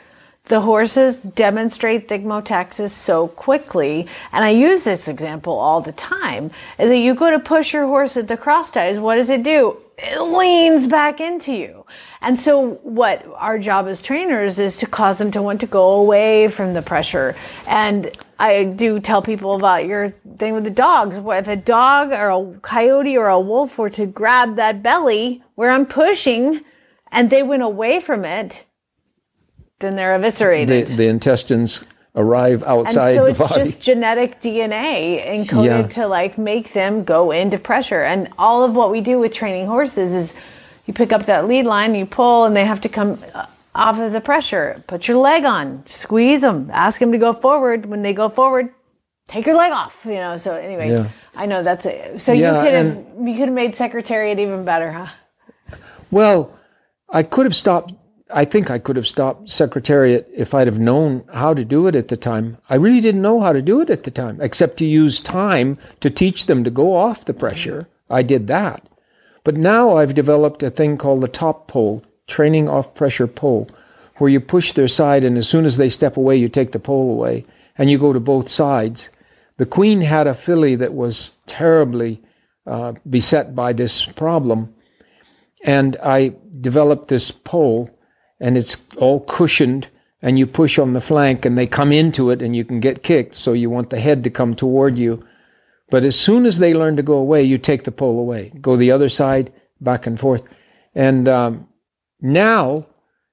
The 0.48 0.62
horses 0.62 1.18
demonstrate 1.18 2.08
thigmotaxis 2.08 2.92
so 2.92 3.30
quickly, 3.30 4.08
and 4.32 4.46
I 4.46 4.50
use 4.50 4.84
this 4.84 5.08
example 5.08 5.54
all 5.54 5.82
the 5.82 5.92
time, 5.92 6.52
is 6.78 6.90
that 6.90 6.98
you 6.98 7.16
go 7.16 7.32
to 7.32 7.40
push 7.40 7.74
your 7.74 7.88
horse 7.88 8.16
at 8.16 8.28
the 8.28 8.38
cross 8.38 8.70
ties, 8.70 9.00
what 9.00 9.16
does 9.16 9.32
it 9.32 9.42
do? 9.42 9.78
It 9.98 10.22
leans 10.22 10.88
back 10.88 11.20
into 11.20 11.54
you. 11.54 11.86
And 12.22 12.38
so 12.38 12.74
what 12.84 13.26
our 13.38 13.58
job 13.58 13.88
as 13.88 14.02
trainers 14.02 14.60
is 14.60 14.78
to 14.78 14.86
cause 14.86 15.18
them 15.18 15.32
to 15.32 15.42
want 15.42 15.62
to 15.62 15.68
go 15.68 16.02
away 16.02 16.48
from 16.50 16.74
the 16.74 16.82
pressure. 16.82 17.36
And 17.66 18.12
I 18.38 18.66
do 18.66 19.00
tell 19.00 19.22
people 19.22 19.56
about 19.56 19.86
your 19.86 20.10
thing 20.38 20.54
with 20.54 20.66
the 20.66 20.70
dogs. 20.70 21.18
What 21.18 21.38
if 21.38 21.48
a 21.48 21.56
dog 21.56 22.12
or 22.12 22.30
a 22.30 22.60
coyote 22.60 23.18
or 23.18 23.30
a 23.30 23.40
wolf 23.40 23.78
were 23.78 23.90
to 23.92 24.06
grab 24.06 24.58
that 24.58 24.84
belly 24.84 25.42
where 25.56 25.72
I'm 25.72 25.86
pushing 25.86 26.62
and 27.12 27.30
they 27.30 27.42
went 27.42 27.64
away 27.64 28.02
from 28.02 28.26
it, 28.26 28.64
then 29.80 29.96
they're 29.96 30.18
the, 30.18 30.28
eviscerated. 30.28 30.88
the 30.88 31.08
intestines 31.08 31.84
arrive 32.16 32.64
outside 32.64 33.10
and 33.10 33.16
so 33.16 33.26
the 33.26 33.46
it's 33.46 33.56
just 33.56 33.82
genetic 33.82 34.40
DNA 34.40 35.26
encoded 35.28 35.66
Yeah. 35.66 35.88
to 35.88 36.08
like 36.08 36.38
make 36.38 36.72
them 36.74 37.04
go 37.04 37.32
into 37.32 37.58
pressure. 37.58 38.04
And 38.04 38.30
all 38.38 38.64
of 38.64 38.76
what 38.76 38.90
we 38.92 39.02
do 39.02 39.20
with 39.20 39.34
training 39.34 39.68
horses 39.68 40.14
is 40.16 40.36
you 40.86 40.94
pick 40.94 41.12
up 41.12 41.26
that 41.26 41.48
lead 41.48 41.66
line, 41.66 41.94
you 41.94 42.06
pull, 42.06 42.46
and 42.46 42.56
they 42.56 42.64
have 42.66 42.80
to 42.82 42.90
come 42.90 43.22
uh, 43.34 43.46
off 43.74 44.00
of 44.00 44.14
the 44.14 44.22
pressure. 44.22 44.82
Put 44.88 45.08
your 45.10 45.18
leg 45.18 45.44
on, 45.44 45.86
squeeze 45.86 46.42
them, 46.42 46.70
ask 46.72 47.00
them 47.02 47.12
to 47.12 47.18
go 47.18 47.34
forward. 47.34 47.86
When 47.86 48.02
they 48.02 48.14
go 48.14 48.30
forward, 48.30 48.70
take 49.28 49.46
your 49.46 49.58
leg 49.58 49.74
off. 49.74 50.04
You 50.06 50.14
know. 50.14 50.38
So 50.38 50.56
anyway, 50.56 50.92
Yeah. 50.92 51.10
I 51.36 51.48
know 51.48 51.64
that's 51.64 51.86
it. 51.86 52.22
So 52.22 52.32
Yeah, 52.32 52.56
you 52.56 52.64
could 52.64 52.74
have 52.74 53.28
you 53.28 53.34
could 53.34 53.48
have 53.50 53.54
made 53.54 53.76
Secretariat 53.76 54.40
even 54.40 54.64
better, 54.64 54.92
huh? 54.94 55.08
Well, 56.12 56.58
I 57.10 57.24
could 57.24 57.46
have 57.46 57.56
stopped. 57.56 57.94
I 58.36 58.44
think 58.44 58.70
I 58.70 58.80
could 58.80 58.98
have 58.98 59.08
stopped 59.08 59.50
Secretariat 59.50 60.28
if 60.36 60.54
I'd 60.54 60.68
have 60.68 60.78
known 60.78 61.24
how 61.34 61.54
to 61.54 61.64
do 61.64 61.88
it 61.88 61.96
at 61.96 62.10
the 62.10 62.18
time. 62.18 62.58
I 62.70 62.76
really 62.76 63.00
didn't 63.00 63.22
know 63.22 63.40
how 63.40 63.54
to 63.54 63.62
do 63.62 63.80
it 63.80 63.90
at 63.90 64.04
the 64.04 64.12
time, 64.12 64.42
except 64.42 64.76
to 64.78 64.86
use 64.86 65.22
time 65.22 65.78
to 66.02 66.10
teach 66.10 66.46
them 66.46 66.66
to 66.66 66.70
go 66.70 66.94
off 66.94 67.24
the 67.24 67.34
pressure. 67.34 67.88
I 68.10 68.24
did 68.24 68.48
that. 68.48 68.86
But 69.46 69.56
now 69.56 69.96
I've 69.96 70.14
developed 70.14 70.64
a 70.64 70.70
thing 70.70 70.98
called 70.98 71.22
the 71.22 71.30
top 71.30 71.70
pole, 71.70 72.04
training 72.28 72.68
off 72.68 72.94
pressure 72.94 73.26
pole, 73.26 73.70
where 74.18 74.30
you 74.30 74.42
push 74.42 74.74
their 74.74 74.90
side 74.90 75.24
and 75.24 75.38
as 75.38 75.48
soon 75.48 75.64
as 75.64 75.78
they 75.78 75.88
step 75.88 76.18
away, 76.18 76.36
you 76.36 76.50
take 76.50 76.74
the 76.74 76.80
pole 76.80 77.12
away 77.12 77.46
and 77.78 77.90
you 77.90 77.98
go 77.98 78.12
to 78.12 78.20
both 78.20 78.50
sides. 78.50 79.10
The 79.56 79.66
queen 79.66 80.02
had 80.02 80.28
a 80.28 80.34
filly 80.34 80.76
that 80.76 80.94
was 80.94 81.38
terribly 81.46 82.22
uh, 82.68 82.96
beset 83.10 83.56
by 83.56 83.72
this 83.72 84.06
problem 84.06 84.76
and 85.66 85.98
I 86.04 86.36
developed 86.62 87.08
this 87.08 87.32
pole, 87.32 87.90
and 88.40 88.58
it's 88.58 88.78
all 88.98 89.20
cushioned, 89.22 89.88
and 90.22 90.40
you 90.40 90.48
push 90.48 90.80
on 90.80 90.94
the 90.94 91.02
flank, 91.02 91.46
and 91.46 91.58
they 91.58 91.68
come 91.68 91.92
into 91.92 92.30
it, 92.30 92.42
and 92.42 92.56
you 92.56 92.66
can 92.66 92.80
get 92.80 93.04
kicked. 93.04 93.36
So 93.36 93.54
you 93.54 93.70
want 93.70 93.90
the 93.90 94.00
head 94.00 94.24
to 94.24 94.30
come 94.30 94.56
toward 94.56 94.98
you. 94.98 95.26
But 95.90 96.04
as 96.04 96.20
soon 96.20 96.46
as 96.46 96.58
they 96.58 96.74
learn 96.74 96.96
to 96.96 97.04
go 97.04 97.14
away, 97.14 97.44
you 97.44 97.58
take 97.58 97.84
the 97.84 97.92
pole 97.92 98.20
away, 98.20 98.52
go 98.62 98.76
the 98.76 98.92
other 98.92 99.10
side, 99.10 99.54
back 99.80 100.08
and 100.08 100.20
forth. 100.20 100.48
And 100.94 101.28
um, 101.28 101.68
now, 102.22 102.88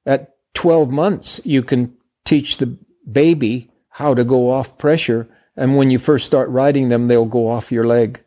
at 0.05 0.35
12 0.55 0.91
months, 0.91 1.41
you 1.45 1.63
can 1.63 1.97
teach 2.25 2.59
the 2.59 2.77
baby 3.11 3.71
how 3.89 4.15
to 4.15 4.25
go 4.25 4.51
off 4.51 4.77
pressure. 4.77 5.29
And 5.57 5.77
when 5.77 5.91
you 5.91 5.99
first 5.99 6.27
start 6.27 6.49
riding 6.51 6.89
them, 6.89 7.09
they'll 7.09 7.25
go 7.25 7.49
off 7.49 7.73
your 7.73 7.87
leg. 7.87 8.23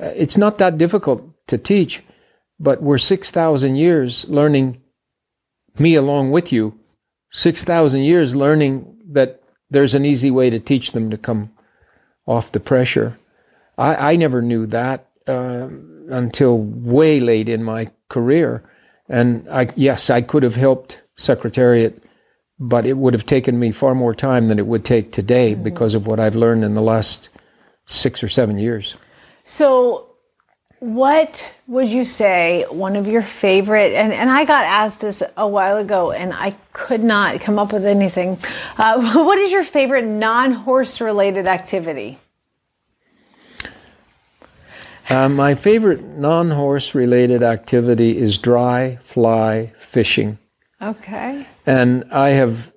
Uh, 0.00 0.12
It's 0.14 0.36
not 0.36 0.58
that 0.58 0.78
difficult 0.78 1.24
to 1.48 1.58
teach 1.58 2.02
but 2.60 2.82
we're 2.82 2.98
6,000 2.98 3.76
years 3.76 4.28
learning, 4.28 4.82
me 5.80 5.94
along 5.94 6.30
with 6.30 6.52
you, 6.52 6.78
6,000 7.30 8.02
years 8.02 8.34
learning 8.34 8.96
that 9.10 9.42
there's 9.70 9.94
an 9.94 10.04
easy 10.04 10.30
way 10.30 10.50
to 10.50 10.60
teach 10.60 10.92
them 10.92 11.10
to 11.10 11.18
come 11.18 11.50
off 12.26 12.52
the 12.52 12.60
pressure. 12.60 13.18
I, 13.76 14.12
I 14.12 14.16
never 14.16 14.42
knew 14.42 14.66
that 14.66 15.08
uh, 15.26 15.68
until 16.10 16.58
way 16.58 17.20
late 17.20 17.48
in 17.48 17.62
my 17.62 17.88
career. 18.08 18.62
And 19.08 19.48
I, 19.50 19.68
yes, 19.76 20.10
I 20.10 20.22
could 20.22 20.42
have 20.42 20.56
helped 20.56 21.00
Secretariat, 21.16 22.02
but 22.58 22.86
it 22.86 22.96
would 22.96 23.14
have 23.14 23.26
taken 23.26 23.58
me 23.58 23.72
far 23.72 23.94
more 23.94 24.14
time 24.14 24.48
than 24.48 24.58
it 24.58 24.66
would 24.66 24.84
take 24.84 25.12
today 25.12 25.54
because 25.54 25.94
of 25.94 26.06
what 26.06 26.20
I've 26.20 26.36
learned 26.36 26.64
in 26.64 26.74
the 26.74 26.82
last 26.82 27.28
six 27.86 28.22
or 28.22 28.28
seven 28.28 28.58
years. 28.58 28.96
So, 29.44 30.07
what 30.80 31.50
would 31.66 31.88
you 31.88 32.04
say 32.04 32.64
one 32.70 32.96
of 32.96 33.06
your 33.06 33.22
favorite? 33.22 33.92
And, 33.94 34.12
and 34.12 34.30
I 34.30 34.44
got 34.44 34.64
asked 34.64 35.00
this 35.00 35.22
a 35.36 35.46
while 35.46 35.76
ago, 35.76 36.12
and 36.12 36.32
I 36.32 36.54
could 36.72 37.02
not 37.02 37.40
come 37.40 37.58
up 37.58 37.72
with 37.72 37.84
anything. 37.84 38.38
Uh, 38.76 39.14
what 39.24 39.38
is 39.38 39.50
your 39.50 39.64
favorite 39.64 40.04
non-horse 40.04 41.00
related 41.00 41.48
activity? 41.48 42.18
Uh, 45.10 45.28
my 45.28 45.54
favorite 45.54 46.04
non 46.04 46.50
horse 46.50 46.94
related 46.94 47.42
activity 47.42 48.18
is 48.18 48.36
dry 48.36 48.96
fly 49.02 49.72
fishing. 49.80 50.38
Okay. 50.82 51.46
And 51.66 52.04
I 52.12 52.30
have 52.30 52.72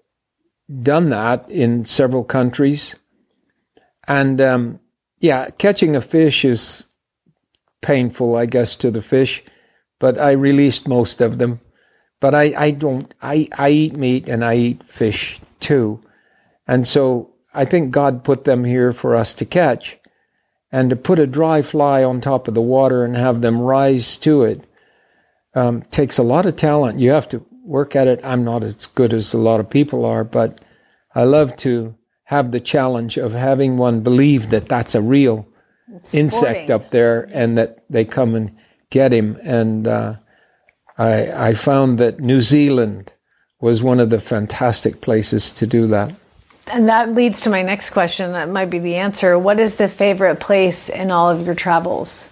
done 0.82 1.10
that 1.10 1.50
in 1.52 1.86
several 1.86 2.24
countries. 2.24 2.96
And 4.08 4.40
um, 4.40 4.80
yeah, 5.20 5.50
catching 5.50 5.96
a 5.96 6.02
fish 6.02 6.46
is 6.46 6.86
painful, 7.82 8.36
I 8.36 8.46
guess, 8.46 8.76
to 8.78 8.92
the 8.92 9.02
fish, 9.02 9.44
but 10.00 10.20
I 10.20 10.32
released 10.32 10.88
most 10.88 11.22
of 11.22 11.38
them. 11.38 11.60
But 12.20 12.36
I, 12.36 12.54
I 12.56 12.72
don't, 12.72 13.14
I, 13.22 13.50
I 13.58 13.70
eat 13.70 13.96
meat 13.98 14.28
and 14.28 14.46
I 14.46 14.56
eat 14.56 14.84
fish 14.84 15.40
too. 15.60 16.02
And 16.68 16.88
so 16.88 17.34
I 17.54 17.66
think 17.66 17.92
God 17.92 18.24
put 18.24 18.44
them 18.44 18.64
here 18.64 18.94
for 18.94 19.16
us 19.16 19.34
to 19.36 19.46
catch. 19.46 19.98
And 20.72 20.90
to 20.90 20.96
put 20.96 21.20
a 21.20 21.28
dry 21.28 21.62
fly 21.64 22.02
on 22.02 22.22
top 22.22 22.48
of 22.48 22.54
the 22.54 22.62
water 22.62 23.04
and 23.04 23.18
have 23.18 23.42
them 23.42 23.60
rise 23.60 24.18
to 24.20 24.44
it 24.44 24.64
um, 25.54 25.82
takes 25.92 26.18
a 26.18 26.24
lot 26.24 26.46
of 26.46 26.56
talent. 26.56 27.00
You 27.00 27.12
have 27.12 27.28
to 27.30 27.46
work 27.66 27.96
at 27.96 28.08
it. 28.08 28.22
I'm 28.24 28.46
not 28.46 28.64
as 28.64 28.86
good 28.86 29.14
as 29.14 29.34
a 29.34 29.38
lot 29.38 29.60
of 29.60 29.70
people 29.70 30.06
are, 30.06 30.24
but 30.24 30.64
I 31.14 31.24
love 31.24 31.58
to 31.58 31.96
have 32.26 32.52
the 32.52 32.62
challenge 32.62 33.18
of 33.18 33.34
having 33.34 33.76
one 33.76 34.00
believe 34.00 34.50
that 34.52 34.68
that's 34.68 34.96
a 34.96 35.02
real 35.02 35.46
insect 36.14 36.70
up 36.70 36.90
there 36.92 37.30
and 37.32 37.58
that 37.58 37.84
they 37.90 38.06
come 38.06 38.36
and 38.36 38.56
get 38.90 39.14
him. 39.14 39.38
And 39.44 39.88
uh, 39.88 40.16
I, 40.98 41.50
I 41.50 41.54
found 41.54 41.98
that 42.00 42.20
New 42.20 42.42
Zealand 42.42 43.14
was 43.60 43.82
one 43.82 44.00
of 44.00 44.10
the 44.10 44.20
fantastic 44.20 45.02
places 45.02 45.52
to 45.52 45.68
do 45.68 45.88
that. 45.88 46.14
And 46.72 46.88
that 46.88 47.14
leads 47.14 47.40
to 47.42 47.50
my 47.50 47.62
next 47.62 47.90
question. 47.90 48.32
That 48.32 48.50
might 48.50 48.70
be 48.70 48.80
the 48.80 48.96
answer. 48.96 49.38
What 49.38 49.60
is 49.60 49.78
the 49.78 49.90
favorite 49.90 50.40
place 50.40 50.90
in 50.90 51.12
all 51.12 51.30
of 51.30 51.46
your 51.46 51.56
travels? 51.56 52.30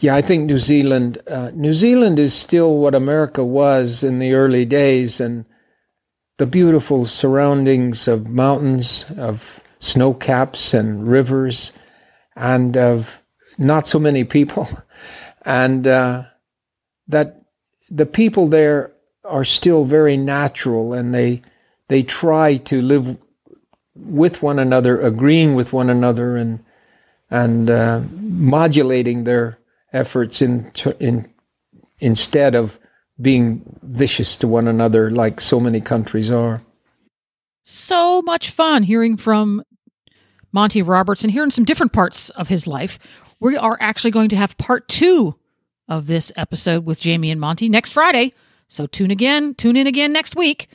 Yeah, 0.00 0.16
I 0.16 0.22
think 0.22 0.46
New 0.46 0.58
Zealand. 0.58 1.18
Uh, 1.28 1.52
New 1.54 1.72
Zealand 1.72 2.18
is 2.18 2.34
still 2.34 2.78
what 2.78 2.94
America 2.94 3.44
was 3.44 4.02
in 4.02 4.18
the 4.18 4.32
early 4.34 4.64
days, 4.64 5.20
and 5.20 5.44
the 6.38 6.46
beautiful 6.46 7.04
surroundings 7.04 8.08
of 8.08 8.28
mountains, 8.28 9.04
of 9.16 9.62
snow 9.78 10.12
caps 10.12 10.74
and 10.74 11.06
rivers, 11.06 11.72
and 12.36 12.76
of 12.76 13.22
not 13.58 13.86
so 13.86 13.98
many 13.98 14.24
people, 14.24 14.68
and 15.44 15.86
uh, 15.86 16.24
that 17.08 17.42
the 17.90 18.06
people 18.06 18.48
there 18.48 18.92
are 19.24 19.44
still 19.44 19.84
very 19.84 20.16
natural, 20.16 20.92
and 20.92 21.14
they 21.14 21.42
they 21.88 22.02
try 22.02 22.56
to 22.56 22.80
live 22.80 23.18
with 23.94 24.42
one 24.42 24.58
another, 24.58 25.00
agreeing 25.00 25.54
with 25.54 25.72
one 25.72 25.90
another, 25.90 26.36
and 26.36 26.64
and 27.30 27.70
uh, 27.70 28.00
modulating 28.20 29.24
their 29.24 29.58
efforts 29.92 30.42
in, 30.42 30.70
in 31.00 31.32
instead 31.98 32.54
of 32.54 32.78
being 33.20 33.62
vicious 33.82 34.36
to 34.36 34.48
one 34.48 34.66
another 34.66 35.10
like 35.10 35.40
so 35.40 35.60
many 35.60 35.80
countries 35.80 36.30
are. 36.30 36.62
So 37.62 38.22
much 38.22 38.50
fun 38.50 38.82
hearing 38.82 39.16
from 39.16 39.62
Monty 40.52 40.82
Roberts 40.82 41.22
and 41.22 41.30
hearing 41.30 41.50
some 41.50 41.64
different 41.64 41.92
parts 41.92 42.30
of 42.30 42.48
his 42.48 42.66
life. 42.66 42.98
We 43.40 43.56
are 43.56 43.76
actually 43.80 44.10
going 44.12 44.28
to 44.30 44.36
have 44.36 44.58
part 44.58 44.88
two 44.88 45.34
of 45.88 46.06
this 46.06 46.30
episode 46.36 46.84
with 46.84 47.00
Jamie 47.00 47.30
and 47.30 47.40
Monty 47.40 47.68
next 47.68 47.92
Friday. 47.92 48.32
So 48.68 48.86
tune 48.86 49.10
again, 49.10 49.54
tune 49.54 49.76
in 49.76 49.86
again 49.86 50.12
next 50.12 50.36
week. 50.36 50.68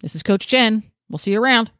This 0.00 0.14
is 0.14 0.22
Coach 0.22 0.46
Jenn. 0.46 0.82
We'll 1.08 1.18
see 1.18 1.32
you 1.32 1.42
around. 1.42 1.70